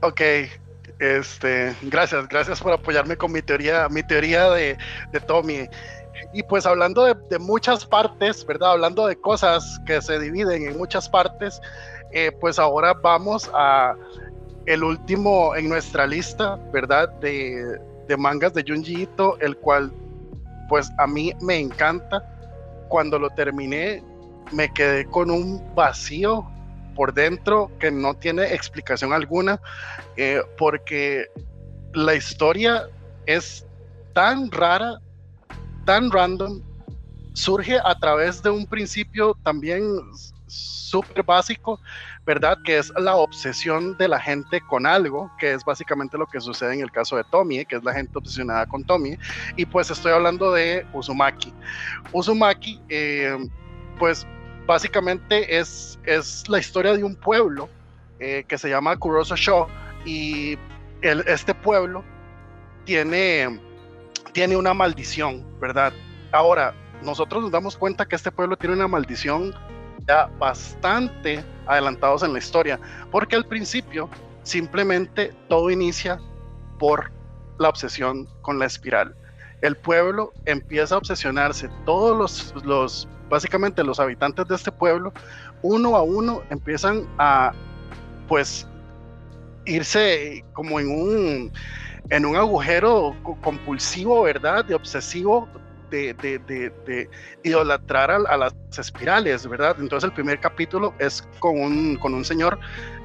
Ok, 0.00 0.22
este, 0.98 1.76
gracias, 1.82 2.26
gracias 2.26 2.62
por 2.62 2.72
apoyarme 2.72 3.18
con 3.18 3.32
mi 3.32 3.42
teoría, 3.42 3.86
mi 3.90 4.02
teoría 4.02 4.48
de, 4.48 4.78
de 5.12 5.20
Tommy. 5.20 5.68
Y 6.32 6.42
pues 6.42 6.64
hablando 6.64 7.04
de, 7.04 7.38
muchas 7.38 7.84
partes, 7.84 8.46
¿verdad? 8.46 8.70
Hablando 8.72 9.06
de 9.06 9.20
cosas 9.20 9.78
que 9.84 10.00
se 10.00 10.18
dividen 10.18 10.66
en 10.66 10.78
muchas 10.78 11.06
partes, 11.06 11.60
eh, 12.12 12.32
pues 12.40 12.58
ahora 12.58 12.94
vamos 12.94 13.50
a 13.52 13.94
el 14.64 14.82
último 14.82 15.54
en 15.54 15.68
nuestra 15.68 16.06
lista, 16.06 16.58
¿verdad? 16.72 17.10
De, 17.20 17.78
de 18.08 18.16
mangas 18.16 18.54
de 18.54 18.64
Junji 18.66 19.02
Ito, 19.02 19.36
el 19.40 19.54
cual 19.58 19.92
pues 20.70 20.90
a 20.96 21.06
mí 21.06 21.34
me 21.42 21.58
encanta. 21.58 22.22
Cuando 22.88 23.18
lo 23.18 23.28
terminé, 23.30 24.02
me 24.52 24.72
quedé 24.72 25.06
con 25.06 25.30
un 25.30 25.62
vacío 25.74 26.48
por 26.94 27.12
dentro 27.12 27.70
que 27.78 27.90
no 27.90 28.14
tiene 28.14 28.54
explicación 28.54 29.12
alguna, 29.12 29.60
eh, 30.16 30.42
porque 30.56 31.26
la 31.92 32.14
historia 32.14 32.88
es 33.26 33.66
tan 34.14 34.50
rara, 34.50 34.98
tan 35.84 36.10
random, 36.10 36.62
surge 37.34 37.78
a 37.84 37.94
través 37.96 38.42
de 38.42 38.50
un 38.50 38.66
principio 38.66 39.36
también 39.42 39.82
súper 40.46 41.22
básico, 41.22 41.80
¿verdad? 42.24 42.56
Que 42.64 42.78
es 42.78 42.90
la 42.96 43.16
obsesión 43.16 43.96
de 43.98 44.08
la 44.08 44.18
gente 44.18 44.60
con 44.62 44.86
algo, 44.86 45.30
que 45.38 45.52
es 45.52 45.64
básicamente 45.64 46.16
lo 46.16 46.26
que 46.26 46.40
sucede 46.40 46.74
en 46.74 46.80
el 46.80 46.90
caso 46.90 47.16
de 47.16 47.24
Tommy, 47.24 47.64
que 47.66 47.76
es 47.76 47.84
la 47.84 47.92
gente 47.92 48.16
obsesionada 48.16 48.66
con 48.66 48.84
Tommy. 48.84 49.18
Y 49.56 49.66
pues 49.66 49.90
estoy 49.90 50.12
hablando 50.12 50.52
de 50.52 50.86
Uzumaki. 50.94 51.52
Uzumaki, 52.12 52.80
eh, 52.88 53.36
pues 53.98 54.26
básicamente 54.66 55.58
es, 55.58 55.98
es 56.04 56.48
la 56.48 56.58
historia 56.58 56.92
de 56.94 57.04
un 57.04 57.14
pueblo 57.14 57.68
eh, 58.18 58.44
que 58.48 58.58
se 58.58 58.68
llama 58.68 58.96
Kuroso 58.96 59.36
Sho 59.36 59.68
y 60.04 60.58
este 61.02 61.54
pueblo 61.54 62.04
tiene, 62.84 63.60
tiene 64.32 64.56
una 64.56 64.74
maldición, 64.74 65.44
¿verdad? 65.60 65.92
Ahora, 66.32 66.74
nosotros 67.02 67.42
nos 67.42 67.50
damos 67.50 67.76
cuenta 67.76 68.06
que 68.06 68.16
este 68.16 68.32
pueblo 68.32 68.56
tiene 68.56 68.74
una 68.74 68.88
maldición 68.88 69.54
ya 70.06 70.26
bastante 70.38 71.44
adelantados 71.66 72.22
en 72.22 72.32
la 72.32 72.38
historia, 72.38 72.80
porque 73.10 73.36
al 73.36 73.44
principio 73.46 74.08
simplemente 74.42 75.34
todo 75.48 75.70
inicia 75.70 76.20
por 76.78 77.10
la 77.58 77.68
obsesión 77.68 78.28
con 78.42 78.58
la 78.58 78.66
espiral. 78.66 79.16
El 79.62 79.76
pueblo 79.76 80.32
empieza 80.44 80.94
a 80.94 80.98
obsesionarse, 80.98 81.68
todos 81.84 82.16
los, 82.16 82.64
los 82.64 83.08
básicamente 83.28 83.82
los 83.82 83.98
habitantes 83.98 84.46
de 84.48 84.54
este 84.54 84.70
pueblo, 84.72 85.12
uno 85.62 85.96
a 85.96 86.02
uno 86.02 86.42
empiezan 86.50 87.06
a, 87.18 87.52
pues, 88.28 88.66
irse 89.64 90.44
como 90.52 90.78
en 90.78 90.88
un, 90.88 91.52
en 92.10 92.24
un 92.24 92.36
agujero 92.36 93.16
compulsivo, 93.42 94.22
¿verdad? 94.22 94.64
De 94.64 94.74
obsesivo 94.74 95.48
de, 95.90 96.14
de, 96.14 96.38
de, 96.86 97.10
idolatrar 97.44 98.10
a, 98.10 98.36
las 98.36 98.54
espirales, 98.78 99.46
¿verdad? 99.46 99.76
Entonces 99.78 100.08
el 100.08 100.14
primer 100.14 100.40
capítulo 100.40 100.94
es 100.98 101.26
con 101.38 101.60
un, 101.60 101.96
con 101.96 102.14
un 102.14 102.24
señor 102.24 102.58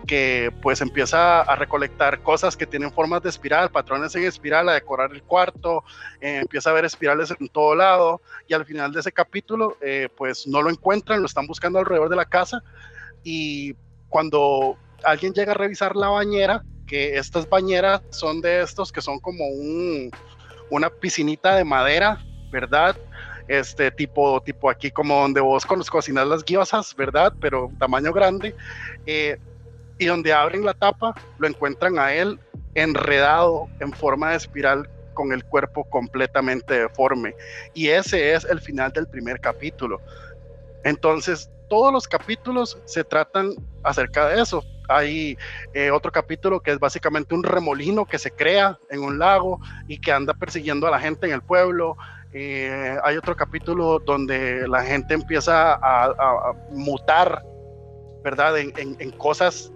que 0.07 0.51
pues 0.61 0.81
empieza 0.81 1.41
a 1.41 1.55
recolectar 1.55 2.21
cosas 2.21 2.57
que 2.57 2.65
tienen 2.65 2.91
formas 2.91 3.21
de 3.23 3.29
espiral, 3.29 3.71
patrones 3.71 4.15
en 4.15 4.23
espiral, 4.23 4.69
a 4.69 4.73
decorar 4.73 5.11
el 5.11 5.23
cuarto, 5.23 5.83
eh, 6.19 6.37
empieza 6.41 6.69
a 6.69 6.73
ver 6.73 6.85
espirales 6.85 7.33
en 7.39 7.47
todo 7.49 7.75
lado 7.75 8.21
y 8.47 8.53
al 8.53 8.65
final 8.65 8.91
de 8.91 8.99
ese 8.99 9.11
capítulo 9.11 9.77
eh, 9.81 10.09
pues 10.15 10.47
no 10.47 10.61
lo 10.61 10.69
encuentran, 10.69 11.19
lo 11.19 11.25
están 11.25 11.47
buscando 11.47 11.79
alrededor 11.79 12.09
de 12.09 12.15
la 12.15 12.25
casa 12.25 12.61
y 13.23 13.75
cuando 14.09 14.77
alguien 15.03 15.33
llega 15.33 15.51
a 15.51 15.55
revisar 15.55 15.95
la 15.95 16.09
bañera, 16.09 16.63
que 16.87 17.17
estas 17.17 17.47
bañeras 17.47 18.01
son 18.09 18.41
de 18.41 18.61
estos 18.61 18.91
que 18.91 19.01
son 19.01 19.19
como 19.19 19.47
un, 19.47 20.11
una 20.69 20.89
piscinita 20.89 21.55
de 21.55 21.63
madera 21.63 22.19
¿verdad? 22.51 22.95
Este 23.47 23.89
tipo, 23.89 24.39
tipo 24.41 24.69
aquí 24.69 24.91
como 24.91 25.21
donde 25.21 25.41
vos 25.41 25.65
con 25.65 25.79
los 25.79 25.89
cocinas 25.89 26.27
las 26.27 26.43
guiosas, 26.43 26.95
¿verdad? 26.95 27.33
Pero 27.39 27.71
tamaño 27.79 28.13
grande. 28.13 28.55
Eh, 29.05 29.39
y 30.01 30.07
donde 30.07 30.33
abren 30.33 30.65
la 30.65 30.73
tapa, 30.73 31.13
lo 31.37 31.47
encuentran 31.47 31.99
a 31.99 32.11
él 32.11 32.39
enredado 32.73 33.67
en 33.79 33.93
forma 33.93 34.31
de 34.31 34.37
espiral 34.37 34.89
con 35.13 35.31
el 35.31 35.45
cuerpo 35.45 35.83
completamente 35.83 36.73
deforme. 36.73 37.35
Y 37.75 37.89
ese 37.89 38.33
es 38.33 38.43
el 38.45 38.59
final 38.59 38.91
del 38.93 39.07
primer 39.07 39.39
capítulo. 39.39 40.01
Entonces, 40.83 41.51
todos 41.69 41.93
los 41.93 42.07
capítulos 42.07 42.79
se 42.85 43.03
tratan 43.03 43.53
acerca 43.83 44.27
de 44.27 44.41
eso. 44.41 44.63
Hay 44.89 45.37
eh, 45.75 45.91
otro 45.91 46.11
capítulo 46.11 46.61
que 46.61 46.71
es 46.71 46.79
básicamente 46.79 47.35
un 47.35 47.43
remolino 47.43 48.07
que 48.07 48.17
se 48.17 48.31
crea 48.31 48.79
en 48.89 49.01
un 49.03 49.19
lago 49.19 49.59
y 49.87 49.99
que 49.99 50.11
anda 50.11 50.33
persiguiendo 50.33 50.87
a 50.87 50.91
la 50.91 50.99
gente 50.99 51.27
en 51.27 51.33
el 51.33 51.43
pueblo. 51.43 51.95
Eh, 52.33 52.97
hay 53.03 53.17
otro 53.17 53.35
capítulo 53.35 53.99
donde 53.99 54.67
la 54.67 54.81
gente 54.81 55.13
empieza 55.13 55.75
a, 55.75 56.53
mutar, 56.71 57.43
¿verdad? 58.23 58.57
En, 58.57 59.11
cosas 59.11 59.71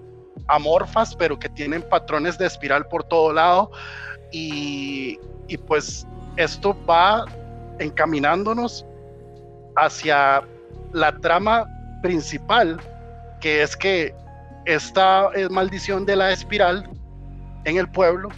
amorfas, 0.47 1.15
pero 1.15 1.37
que 1.37 1.49
tienen 1.49 1.81
patrones 1.81 2.37
de 2.37 2.45
espiral 2.45 2.87
por 2.87 3.03
todo 3.03 3.33
lado. 3.33 3.71
Y, 4.31 5.19
y 5.47 5.57
pues 5.57 6.05
esto 6.37 6.75
va 6.85 7.25
encaminándonos 7.79 8.85
hacia 9.75 10.43
la 10.93 11.15
trama 11.19 11.65
principal, 12.01 12.79
que 13.41 13.61
es 13.61 13.75
que 13.75 14.13
esta 14.65 15.29
maldición 15.49 16.05
de 16.05 16.15
la 16.15 16.31
espiral 16.31 16.89
en 17.65 17.77
el 17.77 17.89
pueblo 17.89 18.29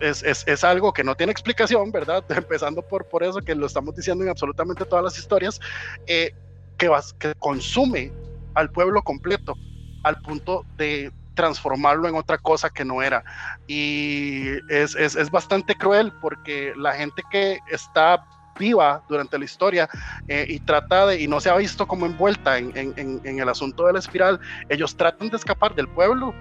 es, 0.00 0.22
es, 0.22 0.46
es, 0.46 0.64
algo 0.64 0.92
que 0.92 1.04
no 1.04 1.14
tiene 1.14 1.32
explicación, 1.32 1.90
¿verdad? 1.90 2.24
Empezando 2.30 2.82
por, 2.82 3.06
por 3.06 3.22
eso 3.22 3.40
que 3.40 3.54
lo 3.54 3.66
estamos 3.66 3.94
diciendo 3.94 4.24
en 4.24 4.30
absolutamente 4.30 4.84
todas 4.84 5.04
las 5.04 5.18
historias, 5.18 5.60
eh, 6.06 6.34
que, 6.78 6.90
que 7.18 7.34
consume 7.34 8.12
al 8.54 8.70
pueblo 8.70 9.02
completo 9.02 9.54
al 10.02 10.20
punto 10.22 10.64
de 10.76 11.12
transformarlo 11.40 12.06
en 12.06 12.16
otra 12.16 12.36
cosa 12.36 12.68
que 12.68 12.84
no 12.84 13.00
era. 13.00 13.24
Y 13.66 14.48
es, 14.68 14.94
es, 14.94 15.16
es 15.16 15.30
bastante 15.30 15.74
cruel 15.74 16.12
porque 16.20 16.74
la 16.76 16.92
gente 16.92 17.22
que 17.30 17.58
está 17.70 18.22
viva 18.58 19.02
durante 19.08 19.38
la 19.38 19.46
historia 19.46 19.88
eh, 20.28 20.44
y 20.46 20.60
trata 20.60 21.14
y 21.14 21.26
no 21.26 21.40
se 21.40 21.48
ha 21.48 21.56
visto 21.56 21.88
como 21.88 22.04
envuelta 22.04 22.58
en, 22.58 22.76
en, 22.76 23.20
en, 23.24 23.38
el 23.38 23.48
asunto 23.48 23.86
de 23.86 23.94
la 23.94 24.00
espiral, 24.00 24.38
ellos 24.68 24.94
tratan 24.94 25.30
de 25.30 25.38
escapar 25.38 25.74
del 25.74 25.88
pueblo 25.88 26.34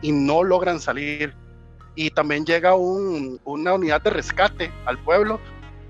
y 0.00 0.12
no 0.12 0.44
logran 0.44 0.78
salir 0.78 1.34
y 1.96 2.10
también 2.10 2.44
llega 2.46 2.76
una 2.76 3.74
unidad 3.74 4.00
de 4.00 4.10
rescate 4.10 4.70
al 4.84 4.96
pueblo 4.98 5.40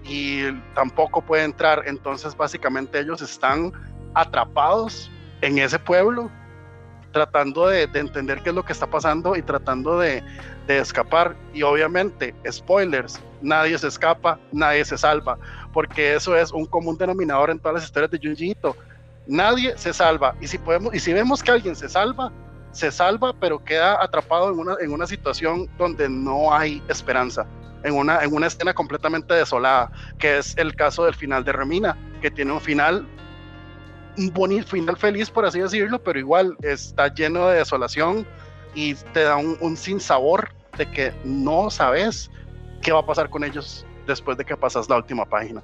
y 0.03 0.51
tampoco 0.74 1.20
puede 1.20 1.45
entrar. 1.45 1.82
Entonces 1.86 2.34
básicamente 2.34 3.01
ellos 3.01 3.20
están 3.20 3.70
atrapados 4.14 5.11
en 5.43 5.59
ese 5.59 5.78
pueblo 5.78 6.30
tratando 7.12 7.68
de, 7.68 7.82
entender 7.94 8.42
qué 8.42 8.50
es 8.50 8.54
lo 8.54 8.64
que 8.64 8.72
está 8.72 8.86
pasando 8.86 9.36
y 9.36 9.42
tratando 9.42 9.98
de, 9.98 10.22
escapar. 10.68 11.34
Y 11.52 11.62
obviamente, 11.62 12.32
spoilers, 12.48 13.20
nadie 13.42 13.76
se 13.76 13.88
escapa, 13.88 14.38
nadie 14.52 14.84
se 14.84 14.96
salva, 14.96 15.36
porque 15.72 16.14
eso 16.14 16.36
es 16.36 16.52
un 16.52 16.64
común 16.64 16.96
denominador 16.96 17.50
en 17.50 17.58
todas 17.58 17.74
las 17.74 17.84
historias 17.84 18.12
de 18.12 18.20
Junji 18.22 18.56
Nadie 19.26 19.76
se 19.76 19.92
salva. 19.92 20.34
Y 20.40 20.46
si, 20.46 20.58
podemos, 20.58 20.94
y 20.94 21.00
si 21.00 21.12
vemos 21.12 21.42
que 21.42 21.50
alguien 21.50 21.74
se 21.74 21.88
salva, 21.88 22.32
se 22.72 22.90
salva, 22.92 23.32
pero 23.32 23.62
queda 23.62 24.02
atrapado 24.02 24.52
en 24.52 24.58
una, 24.58 24.76
en 24.80 24.92
una 24.92 25.06
situación 25.06 25.68
donde 25.76 26.08
no 26.08 26.54
hay 26.54 26.82
esperanza, 26.88 27.46
en 27.82 27.94
una, 27.94 28.22
en 28.22 28.32
una 28.32 28.46
escena 28.46 28.72
completamente 28.74 29.34
desolada, 29.34 29.90
que 30.18 30.38
es 30.38 30.56
el 30.56 30.74
caso 30.76 31.04
del 31.04 31.14
final 31.14 31.44
de 31.44 31.52
Remina, 31.52 31.96
que 32.20 32.30
tiene 32.30 32.52
un 32.52 32.61
final, 32.61 33.06
un 34.18 34.32
bonito 34.32 34.66
final 34.66 34.96
feliz, 34.96 35.30
por 35.30 35.44
así 35.44 35.61
decirlo, 35.61 36.02
pero 36.02 36.18
igual 36.18 36.56
está 36.62 37.12
lleno 37.12 37.48
de 37.48 37.58
desolación 37.58 38.26
y 38.74 38.94
te 38.94 39.22
da 39.22 39.36
un, 39.36 39.56
un 39.61 39.76
sinsabor 39.76 40.50
de 40.76 40.90
que 40.90 41.12
no 41.24 41.70
sabes 41.70 42.30
qué 42.82 42.92
va 42.92 43.00
a 43.00 43.06
pasar 43.06 43.28
con 43.30 43.44
ellos 43.44 43.84
después 44.06 44.36
de 44.36 44.44
que 44.44 44.56
pasas 44.56 44.88
la 44.88 44.96
última 44.96 45.24
página 45.24 45.62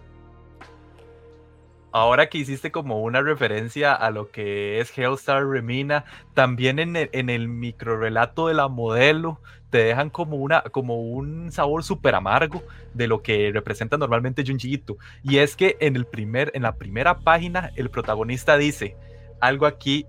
ahora 1.92 2.28
que 2.28 2.38
hiciste 2.38 2.70
como 2.70 3.00
una 3.02 3.22
referencia 3.22 3.94
a 3.94 4.10
lo 4.10 4.30
que 4.30 4.80
es 4.80 4.96
Hellstar 4.96 5.46
Remina, 5.46 6.04
también 6.34 6.78
en 6.78 6.96
el, 6.96 7.10
en 7.12 7.30
el 7.30 7.48
de 7.48 8.54
la 8.54 8.68
modelo 8.68 9.40
te 9.70 9.78
dejan 9.78 10.10
como, 10.10 10.36
una, 10.36 10.62
como 10.62 11.00
un 11.00 11.50
sabor 11.52 11.82
súper 11.82 12.14
amargo 12.14 12.62
de 12.94 13.08
lo 13.08 13.22
que 13.22 13.50
representa 13.52 13.96
normalmente 13.96 14.44
Junji 14.46 14.82
Y 15.22 15.38
es 15.38 15.56
que 15.56 15.76
en, 15.80 15.96
el 15.96 16.06
primer, 16.06 16.50
en 16.54 16.62
la 16.62 16.76
primera 16.76 17.18
página 17.18 17.72
el 17.76 17.90
protagonista 17.90 18.56
dice 18.56 18.96
algo 19.40 19.66
aquí, 19.66 20.06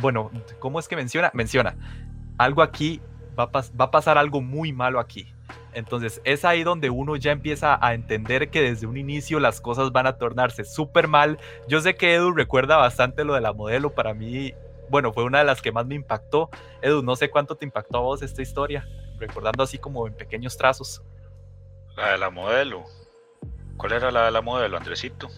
bueno, 0.00 0.30
¿cómo 0.58 0.78
es 0.78 0.86
que 0.86 0.96
menciona? 0.96 1.30
Menciona, 1.34 1.76
algo 2.38 2.62
aquí, 2.62 3.00
va 3.38 3.46
va 3.46 3.84
a 3.86 3.90
pasar 3.90 4.18
algo 4.18 4.40
muy 4.40 4.72
malo 4.72 5.00
aquí 5.00 5.33
entonces 5.74 6.20
es 6.24 6.44
ahí 6.44 6.62
donde 6.62 6.90
uno 6.90 7.16
ya 7.16 7.32
empieza 7.32 7.78
a 7.84 7.94
entender 7.94 8.50
que 8.50 8.62
desde 8.62 8.86
un 8.86 8.96
inicio 8.96 9.40
las 9.40 9.60
cosas 9.60 9.92
van 9.92 10.06
a 10.06 10.16
tornarse 10.16 10.64
súper 10.64 11.08
mal. 11.08 11.38
Yo 11.68 11.80
sé 11.80 11.94
que 11.96 12.14
Edu 12.14 12.32
recuerda 12.32 12.76
bastante 12.76 13.24
lo 13.24 13.34
de 13.34 13.40
la 13.40 13.52
modelo, 13.52 13.90
para 13.90 14.14
mí, 14.14 14.54
bueno, 14.88 15.12
fue 15.12 15.24
una 15.24 15.38
de 15.38 15.44
las 15.44 15.60
que 15.60 15.72
más 15.72 15.86
me 15.86 15.94
impactó. 15.94 16.50
Edu, 16.82 17.02
no 17.02 17.16
sé 17.16 17.30
cuánto 17.30 17.56
te 17.56 17.64
impactó 17.64 17.98
a 17.98 18.02
vos 18.02 18.22
esta 18.22 18.42
historia, 18.42 18.86
recordando 19.18 19.62
así 19.62 19.78
como 19.78 20.06
en 20.06 20.14
pequeños 20.14 20.56
trazos. 20.56 21.02
La 21.96 22.12
de 22.12 22.18
la 22.18 22.30
modelo. 22.30 22.84
¿Cuál 23.76 23.92
era 23.92 24.10
la 24.10 24.26
de 24.26 24.30
la 24.30 24.40
modelo, 24.40 24.76
Andresito? 24.76 25.28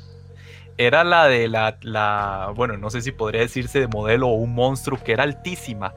Era 0.78 1.04
la 1.04 1.26
de 1.26 1.48
la, 1.48 1.78
la, 1.80 2.52
bueno, 2.54 2.76
no 2.76 2.90
sé 2.90 3.00
si 3.00 3.10
podría 3.10 3.40
decirse 3.40 3.80
de 3.80 3.88
modelo 3.88 4.28
o 4.28 4.34
un 4.34 4.54
monstruo 4.54 5.02
que 5.02 5.12
era 5.12 5.22
altísima 5.22 5.94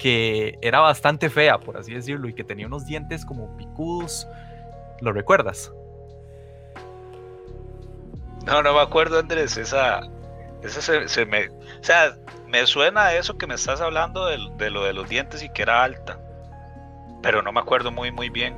que 0.00 0.58
era 0.62 0.80
bastante 0.80 1.28
fea, 1.28 1.60
por 1.60 1.76
así 1.76 1.92
decirlo, 1.92 2.26
y 2.28 2.34
que 2.34 2.42
tenía 2.42 2.66
unos 2.66 2.86
dientes 2.86 3.24
como 3.24 3.54
picudos. 3.58 4.26
¿Lo 5.00 5.12
recuerdas? 5.12 5.70
No, 8.46 8.62
no 8.62 8.72
me 8.72 8.80
acuerdo, 8.80 9.18
Andrés. 9.18 9.58
Esa, 9.58 10.00
esa 10.62 11.06
se, 11.06 11.26
me. 11.26 11.48
O 11.48 11.82
sea, 11.82 12.16
me 12.48 12.66
suena 12.66 13.12
eso 13.12 13.36
que 13.36 13.46
me 13.46 13.54
estás 13.54 13.82
hablando 13.82 14.26
de, 14.26 14.38
de, 14.56 14.70
lo 14.70 14.84
de 14.84 14.94
los 14.94 15.08
dientes 15.08 15.42
y 15.42 15.50
que 15.50 15.62
era 15.62 15.84
alta. 15.84 16.18
Pero 17.22 17.42
no 17.42 17.52
me 17.52 17.60
acuerdo 17.60 17.90
muy, 17.90 18.10
muy 18.10 18.30
bien. 18.30 18.56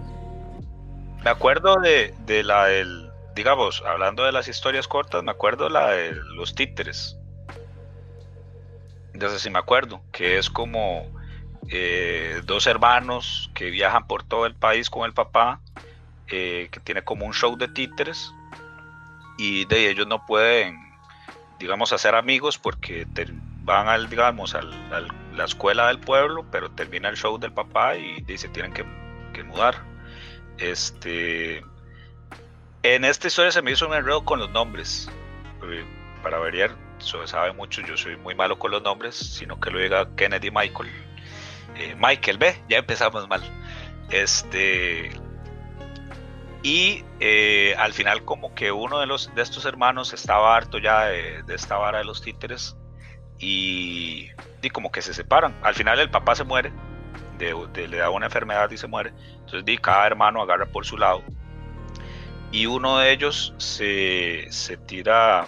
Me 1.25 1.31
acuerdo 1.31 1.81
de, 1.81 2.15
de 2.25 2.45
la 2.45 2.67
del. 2.67 3.11
Digamos, 3.35 3.83
hablando 3.85 4.25
de 4.25 4.31
las 4.31 4.47
historias 4.47 4.87
cortas, 4.87 5.25
me 5.25 5.33
acuerdo 5.33 5.69
la 5.69 5.91
de 5.91 6.15
los 6.37 6.55
títeres. 6.55 7.19
Entonces 9.13 9.43
sí 9.43 9.51
me 9.51 9.59
acuerdo, 9.59 10.03
que 10.13 10.39
es 10.39 10.49
como 10.49 11.07
eh, 11.69 12.43
dos 12.45 12.67
hermanos 12.67 13.51
que 13.55 13.71
viajan 13.71 14.07
por 14.07 14.23
todo 14.23 14.47
el 14.47 14.55
país 14.55 14.91
con 14.91 15.05
el 15.05 15.13
papá, 15.13 15.61
eh, 16.29 16.69
que 16.71 16.81
tiene 16.81 17.03
como 17.03 17.27
un 17.27 17.35
show 17.35 17.57
de 17.57 17.69
títeres 17.69 18.33
y 19.39 19.65
de 19.67 19.91
ellos 19.91 20.07
no 20.07 20.25
pueden, 20.27 20.79
digamos, 21.59 21.93
hacer 21.93 22.15
amigos 22.15 22.59
porque 22.59 23.07
van 23.65 23.89
al, 23.89 24.09
digamos, 24.09 24.55
a 24.55 24.63
la 24.63 25.45
escuela 25.45 25.89
del 25.89 25.99
pueblo, 25.99 26.45
pero 26.51 26.71
termina 26.71 27.09
el 27.09 27.17
show 27.17 27.39
del 27.39 27.53
papá 27.53 27.97
y 27.97 28.21
dice 28.23 28.49
tienen 28.49 28.73
que, 28.73 28.85
mudar. 29.45 29.75
Este, 30.59 31.65
en 32.83 33.05
esta 33.05 33.27
historia 33.27 33.51
se 33.51 33.63
me 33.63 33.73
hizo 33.73 33.87
un 33.87 33.95
enredo 33.95 34.25
con 34.25 34.39
los 34.39 34.51
nombres. 34.51 35.11
Eh, 35.65 35.85
para 36.23 36.39
variar, 36.39 36.77
sabe 37.27 37.53
mucho, 37.53 37.83
yo 37.83 37.97
soy 37.97 38.17
muy 38.17 38.35
malo 38.35 38.59
con 38.59 38.71
los 38.71 38.83
nombres, 38.83 39.17
sino 39.17 39.59
que 39.59 39.71
lo 39.71 39.79
diga 39.79 40.09
Kennedy 40.17 40.51
Michael. 40.51 41.12
Eh, 41.83 41.97
Michael, 41.99 42.39
ve, 42.39 42.57
ya 42.69 42.79
empezamos 42.79 43.29
mal. 43.29 43.43
Este, 44.11 45.11
y 46.63 47.05
eh, 47.19 47.75
al 47.77 47.93
final 47.93 48.25
como 48.25 48.55
que 48.55 48.71
uno 48.71 49.01
de, 49.01 49.07
los, 49.07 49.35
de 49.35 49.43
estos 49.43 49.65
hermanos 49.65 50.13
estaba 50.13 50.57
harto 50.57 50.79
ya 50.79 51.07
de, 51.07 51.43
esta 51.49 51.77
vara 51.77 51.99
de 51.99 52.05
los 52.05 52.23
títeres 52.23 52.77
y, 53.39 54.29
y, 54.63 54.71
como 54.71 54.93
que 54.93 55.03
se 55.03 55.13
separan. 55.13 55.59
Al 55.63 55.75
final 55.75 55.99
el 55.99 56.11
papá 56.11 56.37
se 56.37 56.45
muere, 56.45 56.73
le 57.39 57.97
da 57.97 58.11
una 58.11 58.27
enfermedad 58.27 58.71
y 58.71 58.77
se 58.77 58.87
muere. 58.87 59.13
Entonces 59.41 59.65
di, 59.65 59.77
cada 59.77 60.07
hermano 60.07 60.41
agarra 60.41 60.67
por 60.67 60.87
su 60.87 60.97
lado. 60.97 61.23
Y 62.53 62.67
uno 62.67 62.99
de 62.99 63.11
ellos 63.11 63.55
se, 63.57 64.47
se 64.51 64.77
tira, 64.77 65.47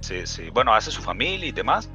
se, 0.00 0.48
bueno, 0.50 0.72
hace 0.72 0.90
su 0.90 1.02
familia 1.02 1.48
y 1.48 1.52
demás. 1.52 1.90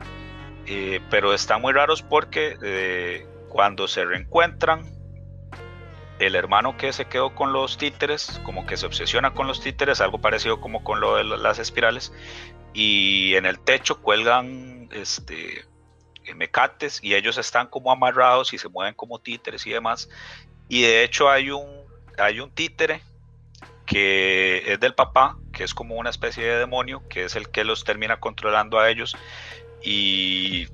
Eh, 0.68 1.00
pero 1.10 1.34
están 1.34 1.62
muy 1.62 1.74
raros 1.74 2.02
porque 2.02 3.26
cuando 3.56 3.88
se 3.88 4.04
reencuentran, 4.04 4.84
el 6.20 6.36
hermano 6.36 6.76
que 6.76 6.92
se 6.92 7.06
quedó 7.06 7.34
con 7.36 7.54
los 7.54 7.78
títeres, 7.78 8.42
como 8.44 8.66
que 8.66 8.76
se 8.76 8.86
obsesiona 8.86 9.34
con 9.34 9.48
los 9.48 9.62
títeres, 9.62 10.02
algo 10.02 10.20
parecido 10.20 10.60
como 10.60 10.84
con 10.84 11.00
lo 11.00 11.16
de 11.16 11.24
las 11.24 11.58
espirales, 11.58 12.12
y 12.74 13.34
en 13.36 13.46
el 13.46 13.58
techo 13.62 14.02
cuelgan 14.02 14.90
este, 14.92 15.64
mecates 16.36 17.00
y 17.02 17.16
ellos 17.16 17.38
están 17.38 17.68
como 17.68 17.94
amarrados 17.94 18.52
y 18.52 18.58
se 18.58 18.68
mueven 18.68 18.94
como 18.94 19.20
títeres 19.20 19.66
y 19.66 19.70
demás. 19.70 20.10
Y 20.68 20.82
de 20.82 21.06
hecho 21.06 21.30
hay 21.30 21.50
un, 21.50 21.66
hay 22.18 22.42
un 22.42 22.52
títere 22.52 23.04
que 23.86 24.64
es 24.74 24.82
del 24.82 24.96
papá, 24.96 25.38
que 25.54 25.64
es 25.64 25.74
como 25.74 25.96
una 25.96 26.10
especie 26.10 26.44
de 26.44 26.60
demonio, 26.60 27.08
que 27.08 27.24
es 27.24 27.38
el 27.38 27.50
que 27.50 27.64
los 27.64 27.86
termina 27.86 28.20
controlando 28.20 28.80
a 28.80 28.90
ellos. 28.90 29.16
Y, 29.82 30.68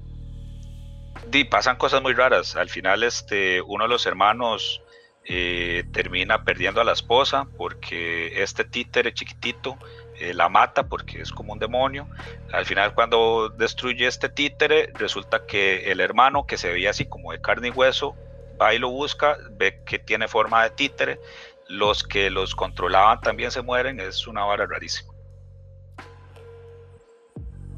y 1.31 1.43
pasan 1.45 1.77
cosas 1.77 2.01
muy 2.01 2.13
raras. 2.13 2.55
Al 2.55 2.69
final 2.69 3.03
este, 3.03 3.61
uno 3.61 3.85
de 3.85 3.89
los 3.89 4.05
hermanos 4.05 4.81
eh, 5.25 5.83
termina 5.91 6.43
perdiendo 6.43 6.81
a 6.81 6.83
la 6.83 6.93
esposa 6.93 7.47
porque 7.57 8.41
este 8.41 8.63
títere 8.63 9.13
chiquitito 9.13 9.77
eh, 10.19 10.33
la 10.33 10.49
mata 10.49 10.87
porque 10.87 11.21
es 11.21 11.31
como 11.31 11.53
un 11.53 11.59
demonio. 11.59 12.07
Al 12.51 12.65
final 12.65 12.93
cuando 12.93 13.49
destruye 13.49 14.07
este 14.07 14.29
títere 14.29 14.91
resulta 14.95 15.45
que 15.45 15.91
el 15.91 15.99
hermano 15.99 16.45
que 16.45 16.57
se 16.57 16.71
veía 16.71 16.89
así 16.89 17.05
como 17.05 17.31
de 17.31 17.41
carne 17.41 17.69
y 17.69 17.71
hueso 17.71 18.15
va 18.61 18.73
y 18.73 18.79
lo 18.79 18.89
busca, 18.89 19.37
ve 19.51 19.81
que 19.85 19.99
tiene 19.99 20.27
forma 20.27 20.63
de 20.63 20.69
títere. 20.71 21.19
Los 21.67 22.03
que 22.03 22.29
los 22.29 22.53
controlaban 22.53 23.21
también 23.21 23.49
se 23.49 23.61
mueren, 23.61 23.99
es 23.99 24.27
una 24.27 24.43
vara 24.43 24.65
rarísima. 24.67 25.13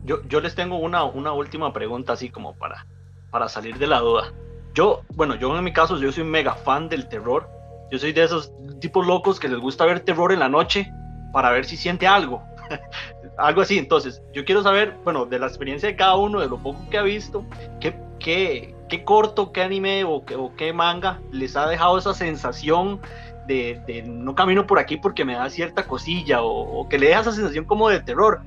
Yo, 0.03 0.21
yo 0.27 0.41
les 0.41 0.55
tengo 0.55 0.77
una, 0.77 1.03
una 1.03 1.31
última 1.31 1.71
pregunta 1.71 2.13
así 2.13 2.29
como 2.29 2.57
para, 2.57 2.85
para 3.33 3.49
salir 3.49 3.79
de 3.79 3.87
la 3.87 3.99
duda. 3.99 4.31
Yo, 4.75 5.01
bueno, 5.15 5.33
yo 5.35 5.57
en 5.57 5.63
mi 5.63 5.73
caso, 5.73 5.97
yo 5.97 6.11
soy 6.11 6.23
mega 6.23 6.53
fan 6.53 6.87
del 6.87 7.09
terror. 7.09 7.49
Yo 7.91 7.97
soy 7.97 8.13
de 8.13 8.23
esos 8.23 8.53
tipos 8.79 9.05
locos 9.07 9.39
que 9.39 9.49
les 9.49 9.59
gusta 9.59 9.85
ver 9.85 10.01
terror 10.01 10.31
en 10.31 10.39
la 10.39 10.49
noche 10.49 10.87
para 11.33 11.49
ver 11.49 11.65
si 11.65 11.75
siente 11.75 12.05
algo. 12.05 12.43
algo 13.37 13.61
así. 13.61 13.79
Entonces, 13.79 14.21
yo 14.33 14.45
quiero 14.45 14.61
saber, 14.61 14.95
bueno, 15.03 15.25
de 15.25 15.39
la 15.39 15.47
experiencia 15.47 15.89
de 15.89 15.95
cada 15.95 16.15
uno, 16.15 16.41
de 16.41 16.47
lo 16.47 16.59
poco 16.59 16.87
que 16.91 16.99
ha 16.99 17.01
visto, 17.01 17.43
qué, 17.79 17.95
qué, 18.19 18.75
qué 18.87 19.03
corto, 19.03 19.51
qué 19.51 19.63
anime 19.63 20.03
o, 20.03 20.23
qué 20.55 20.71
manga 20.71 21.19
les 21.31 21.57
ha 21.57 21.67
dejado 21.67 21.97
esa 21.97 22.13
sensación 22.13 23.01
de, 23.47 23.81
de, 23.87 24.03
no 24.03 24.35
camino 24.35 24.67
por 24.67 24.77
aquí 24.77 24.97
porque 24.97 25.25
me 25.25 25.33
da 25.33 25.49
cierta 25.49 25.87
cosilla 25.87 26.43
o, 26.43 26.87
que 26.87 26.99
le 26.99 27.07
deja 27.07 27.21
esa 27.21 27.31
sensación 27.31 27.65
como 27.65 27.89
de 27.89 27.99
terror. 27.99 28.41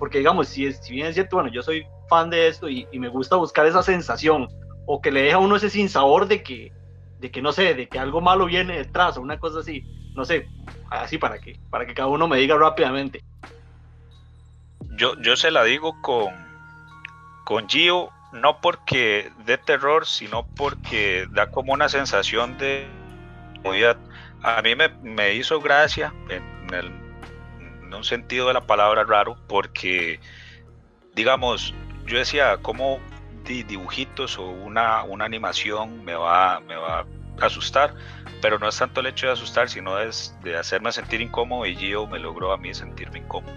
Porque 0.00 0.18
digamos, 0.18 0.48
si, 0.48 0.72
si 0.72 0.94
bien 0.94 1.06
es 1.06 1.14
cierto, 1.14 1.36
bueno, 1.36 1.48
yo 1.48 1.62
soy 1.62 1.86
fan 2.12 2.28
de 2.28 2.48
esto 2.48 2.68
y, 2.68 2.86
y 2.92 2.98
me 2.98 3.08
gusta 3.08 3.36
buscar 3.36 3.66
esa 3.66 3.82
sensación 3.82 4.48
o 4.86 5.00
que 5.00 5.10
le 5.10 5.22
deja 5.22 5.36
a 5.36 5.40
uno 5.40 5.56
ese 5.56 5.70
sinsabor 5.70 6.26
de 6.26 6.42
que, 6.42 6.72
de 7.18 7.30
que 7.30 7.40
no 7.40 7.52
sé, 7.52 7.74
de 7.74 7.88
que 7.88 7.98
algo 7.98 8.20
malo 8.20 8.46
viene 8.46 8.76
detrás 8.76 9.16
o 9.16 9.22
una 9.22 9.38
cosa 9.38 9.60
así, 9.60 9.82
no 10.14 10.24
sé, 10.26 10.46
así 10.90 11.16
para 11.16 11.38
que, 11.38 11.58
para 11.70 11.86
que 11.86 11.94
cada 11.94 12.08
uno 12.08 12.28
me 12.28 12.36
diga 12.36 12.58
rápidamente. 12.58 13.24
Yo, 14.96 15.14
yo 15.22 15.36
se 15.36 15.50
la 15.50 15.64
digo 15.64 15.96
con, 16.02 16.34
con 17.44 17.68
Gio, 17.68 18.10
no 18.32 18.60
porque 18.60 19.30
de 19.46 19.56
terror, 19.56 20.06
sino 20.06 20.46
porque 20.54 21.26
da 21.30 21.50
como 21.50 21.72
una 21.72 21.88
sensación 21.88 22.58
de 22.58 22.86
A 24.42 24.60
mí 24.62 24.74
me, 24.74 24.88
me 25.02 25.34
hizo 25.34 25.60
gracia 25.60 26.12
en, 26.28 26.74
el, 26.74 26.92
en 27.60 27.94
un 27.94 28.04
sentido 28.04 28.48
de 28.48 28.54
la 28.54 28.66
palabra 28.66 29.04
raro, 29.04 29.36
porque, 29.48 30.20
digamos, 31.14 31.74
yo 32.06 32.18
decía, 32.18 32.58
¿cómo 32.62 33.00
dibujitos 33.44 34.38
o 34.38 34.48
una, 34.48 35.02
una 35.02 35.24
animación 35.24 36.04
me 36.04 36.14
va, 36.14 36.60
me 36.60 36.76
va 36.76 37.00
a 37.40 37.46
asustar, 37.46 37.94
pero 38.40 38.58
no 38.58 38.68
es 38.68 38.78
tanto 38.78 39.00
el 39.00 39.06
hecho 39.06 39.26
de 39.26 39.32
asustar, 39.32 39.68
sino 39.68 39.98
es 39.98 40.34
de 40.42 40.56
hacerme 40.56 40.92
sentir 40.92 41.20
incómodo 41.20 41.66
y 41.66 41.76
Gio 41.76 42.06
me 42.06 42.18
logró 42.18 42.52
a 42.52 42.56
mí 42.56 42.72
sentirme 42.72 43.18
incómodo. 43.18 43.54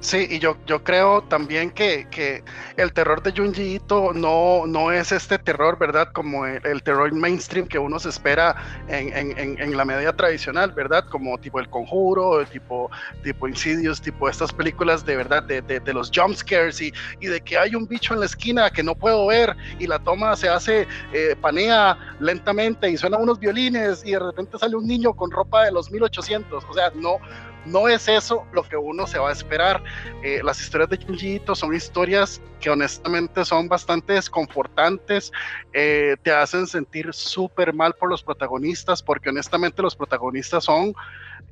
Sí, 0.00 0.28
y 0.30 0.38
yo, 0.38 0.56
yo 0.64 0.84
creo 0.84 1.22
también 1.22 1.72
que, 1.72 2.06
que 2.08 2.44
el 2.76 2.92
terror 2.92 3.20
de 3.20 3.32
Junji 3.32 3.74
Ito 3.74 4.12
no, 4.14 4.64
no 4.64 4.92
es 4.92 5.10
este 5.10 5.38
terror, 5.38 5.76
¿verdad? 5.76 6.10
Como 6.12 6.46
el, 6.46 6.82
terror 6.84 7.12
mainstream 7.12 7.66
que 7.66 7.80
uno 7.80 7.98
se 7.98 8.10
espera 8.10 8.54
en, 8.86 9.12
en, 9.12 9.60
en, 9.60 9.76
la 9.76 9.84
media 9.84 10.12
tradicional, 10.12 10.70
¿verdad? 10.70 11.04
Como 11.10 11.36
tipo 11.38 11.58
El 11.58 11.68
Conjuro, 11.68 12.46
tipo, 12.46 12.88
tipo 13.24 13.48
Insidious, 13.48 14.00
tipo 14.00 14.28
estas 14.28 14.52
películas 14.52 15.04
de 15.04 15.16
verdad, 15.16 15.42
de, 15.42 15.62
de, 15.62 15.80
de 15.80 15.92
los 15.92 16.12
jump 16.14 16.36
scares 16.36 16.80
y, 16.80 16.92
y, 17.18 17.26
de 17.26 17.40
que 17.40 17.58
hay 17.58 17.74
un 17.74 17.88
bicho 17.88 18.14
en 18.14 18.20
la 18.20 18.26
esquina 18.26 18.70
que 18.70 18.84
no 18.84 18.94
puedo 18.94 19.26
ver 19.26 19.56
y 19.80 19.88
la 19.88 19.98
toma 19.98 20.36
se 20.36 20.48
hace, 20.48 20.86
eh, 21.12 21.34
panea 21.40 21.98
lentamente 22.20 22.88
y 22.88 22.96
suenan 22.96 23.22
unos 23.22 23.40
violines 23.40 24.06
y 24.06 24.12
de 24.12 24.20
repente 24.20 24.58
sale 24.58 24.76
un 24.76 24.86
niño 24.86 25.12
con 25.12 25.32
ropa 25.32 25.64
de 25.64 25.72
los 25.72 25.90
1800. 25.90 26.64
O 26.68 26.72
sea, 26.72 26.92
no, 26.94 27.18
no 27.66 27.88
es 27.88 28.08
eso 28.08 28.46
lo 28.52 28.62
que 28.62 28.76
uno 28.76 29.06
se 29.06 29.18
va 29.18 29.30
a 29.30 29.32
esperar. 29.32 29.82
Eh, 30.22 30.40
las 30.42 30.60
historias 30.60 30.90
de 30.90 30.96
Junji 30.96 31.40
son 31.54 31.74
historias 31.74 32.40
que 32.60 32.70
honestamente 32.70 33.44
son 33.44 33.68
bastante 33.68 34.14
desconfortantes, 34.14 35.30
eh, 35.72 36.16
te 36.22 36.32
hacen 36.32 36.66
sentir 36.66 37.12
súper 37.12 37.72
mal 37.72 37.94
por 37.94 38.08
los 38.08 38.22
protagonistas, 38.22 39.02
porque 39.02 39.28
honestamente 39.28 39.82
los 39.82 39.94
protagonistas 39.94 40.64
son, 40.64 40.92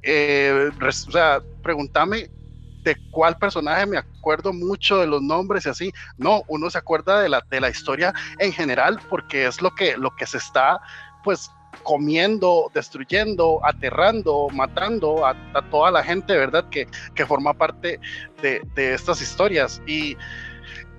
eh, 0.03 0.71
o 0.81 0.93
sea, 0.93 1.41
pregúntame 1.63 2.31
de 2.83 2.97
cuál 3.11 3.37
personaje 3.37 3.85
me 3.85 3.99
acuerdo 3.99 4.53
mucho 4.53 4.99
de 4.99 5.09
los 5.09 5.21
nombres 5.21 5.67
y 5.67 5.69
así. 5.69 5.93
No, 6.17 6.43
uno 6.47 6.71
se 6.71 6.79
acuerda 6.79 7.21
de 7.21 7.29
la, 7.29 7.43
de 7.51 7.61
la 7.61 7.69
historia 7.69 8.15
en 8.39 8.53
general 8.53 9.01
porque 9.11 9.47
es 9.47 9.61
lo 9.61 9.75
que, 9.75 9.97
lo 9.97 10.15
que 10.15 10.27
se 10.27 10.39
está 10.39 10.81
pues 11.27 11.51
comiendo, 11.83 12.71
destruyendo, 12.75 13.61
aterrando, 13.65 14.49
matando 14.53 15.27
a, 15.27 15.35
toda 15.71 15.91
la 15.91 16.03
gente, 16.03 16.37
¿verdad? 16.37 16.69
Que, 16.71 16.87
forma 17.27 17.55
parte 17.55 18.01
de, 18.43 18.63
estas 18.77 19.21
historias. 19.21 19.83
Y, 19.87 20.17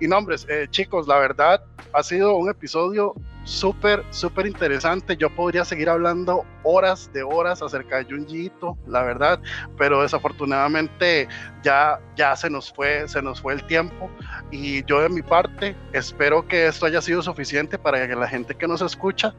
y 0.00 0.08
nombres, 0.08 0.46
eh, 0.48 0.66
chicos, 0.70 1.06
la 1.06 1.18
verdad 1.18 1.62
ha 1.92 2.02
sido 2.02 2.36
un 2.36 2.50
episodio 2.50 3.14
súper, 3.48 4.04
súper 4.10 4.46
interesante. 4.46 5.16
Yo 5.16 5.34
podría 5.34 5.64
seguir 5.64 5.88
hablando 5.88 6.44
horas 6.62 7.10
de 7.12 7.22
horas 7.22 7.62
acerca 7.62 7.96
de 7.96 8.04
Junji 8.04 8.52
la 8.86 9.02
verdad, 9.02 9.40
pero 9.76 10.02
desafortunadamente 10.02 11.26
ya, 11.62 11.98
ya 12.14 12.36
se 12.36 12.50
nos 12.50 12.72
fue, 12.72 13.08
se 13.08 13.22
nos 13.22 13.40
fue 13.40 13.54
el 13.54 13.64
tiempo. 13.64 14.10
Y 14.50 14.84
yo 14.84 15.00
de 15.00 15.08
mi 15.08 15.22
parte 15.22 15.74
espero 15.92 16.46
que 16.46 16.66
esto 16.66 16.86
haya 16.86 17.00
sido 17.00 17.22
suficiente 17.22 17.78
para 17.78 18.06
que 18.06 18.14
la 18.14 18.28
gente 18.28 18.54
que 18.54 18.68
nos 18.68 18.82
escucha 18.82 19.34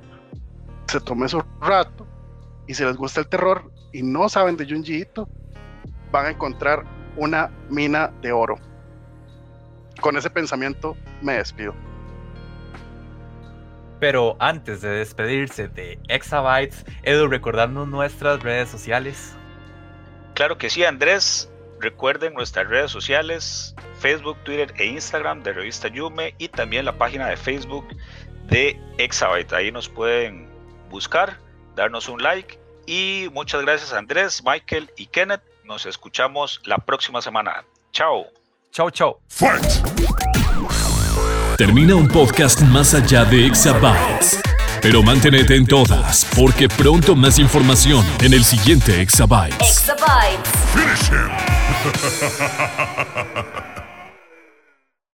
se 0.89 0.99
tome 0.99 1.29
su 1.29 1.41
rato 1.61 2.07
y 2.67 2.73
si 2.73 2.83
les 2.83 2.97
gusta 2.97 3.21
el 3.21 3.27
terror 3.27 3.71
y 3.93 4.03
no 4.03 4.29
saben 4.29 4.57
de 4.57 4.65
Junji 4.65 5.05
van 6.11 6.25
a 6.25 6.29
encontrar 6.29 6.83
una 7.15 7.51
mina 7.69 8.11
de 8.21 8.31
oro. 8.31 8.55
Con 10.01 10.17
ese 10.17 10.29
pensamiento 10.29 10.95
me 11.21 11.33
despido. 11.33 11.73
Pero 13.99 14.37
antes 14.39 14.81
de 14.81 14.89
despedirse 14.89 15.67
de 15.67 15.99
Exabytes, 16.07 16.85
Edu, 17.03 17.27
recordarnos 17.27 17.87
nuestras 17.87 18.41
redes 18.41 18.69
sociales. 18.69 19.35
Claro 20.35 20.57
que 20.57 20.69
sí, 20.69 20.85
Andrés. 20.85 21.51
Recuerden 21.81 22.33
nuestras 22.33 22.67
redes 22.67 22.91
sociales, 22.91 23.73
Facebook, 23.99 24.37
Twitter 24.43 24.73
e 24.77 24.85
Instagram 24.85 25.43
de 25.43 25.53
Revista 25.53 25.87
Yume 25.87 26.35
y 26.37 26.49
también 26.49 26.85
la 26.85 26.97
página 26.97 27.27
de 27.27 27.37
Facebook 27.37 27.87
de 28.47 28.77
Exabyte. 28.97 29.53
Ahí 29.53 29.71
nos 29.71 29.87
pueden 29.87 30.48
buscar, 30.89 31.39
darnos 31.75 32.09
un 32.09 32.21
like 32.21 32.59
y 32.85 33.29
muchas 33.31 33.61
gracias 33.61 33.93
Andrés, 33.93 34.43
Michael 34.43 34.91
y 34.97 35.05
Kenneth. 35.07 35.41
Nos 35.63 35.85
escuchamos 35.85 36.59
la 36.65 36.79
próxima 36.79 37.21
semana. 37.21 37.63
Chao. 37.91 38.25
Chao, 38.71 38.89
chao. 38.89 39.19
Termina 41.57 41.95
un 41.95 42.07
podcast 42.07 42.61
más 42.61 42.93
allá 42.93 43.25
de 43.25 43.45
Exabytes. 43.45 44.41
Pero 44.81 45.03
manténete 45.03 45.55
en 45.55 45.67
todas, 45.67 46.25
porque 46.35 46.69
pronto 46.69 47.15
más 47.15 47.37
información 47.37 48.05
en 48.21 48.33
el 48.33 48.45
siguiente 48.45 49.01
Exabytes. 49.01 49.57
Exabytes. 49.59 50.49
Finish 50.73 51.11
him! 51.11 51.29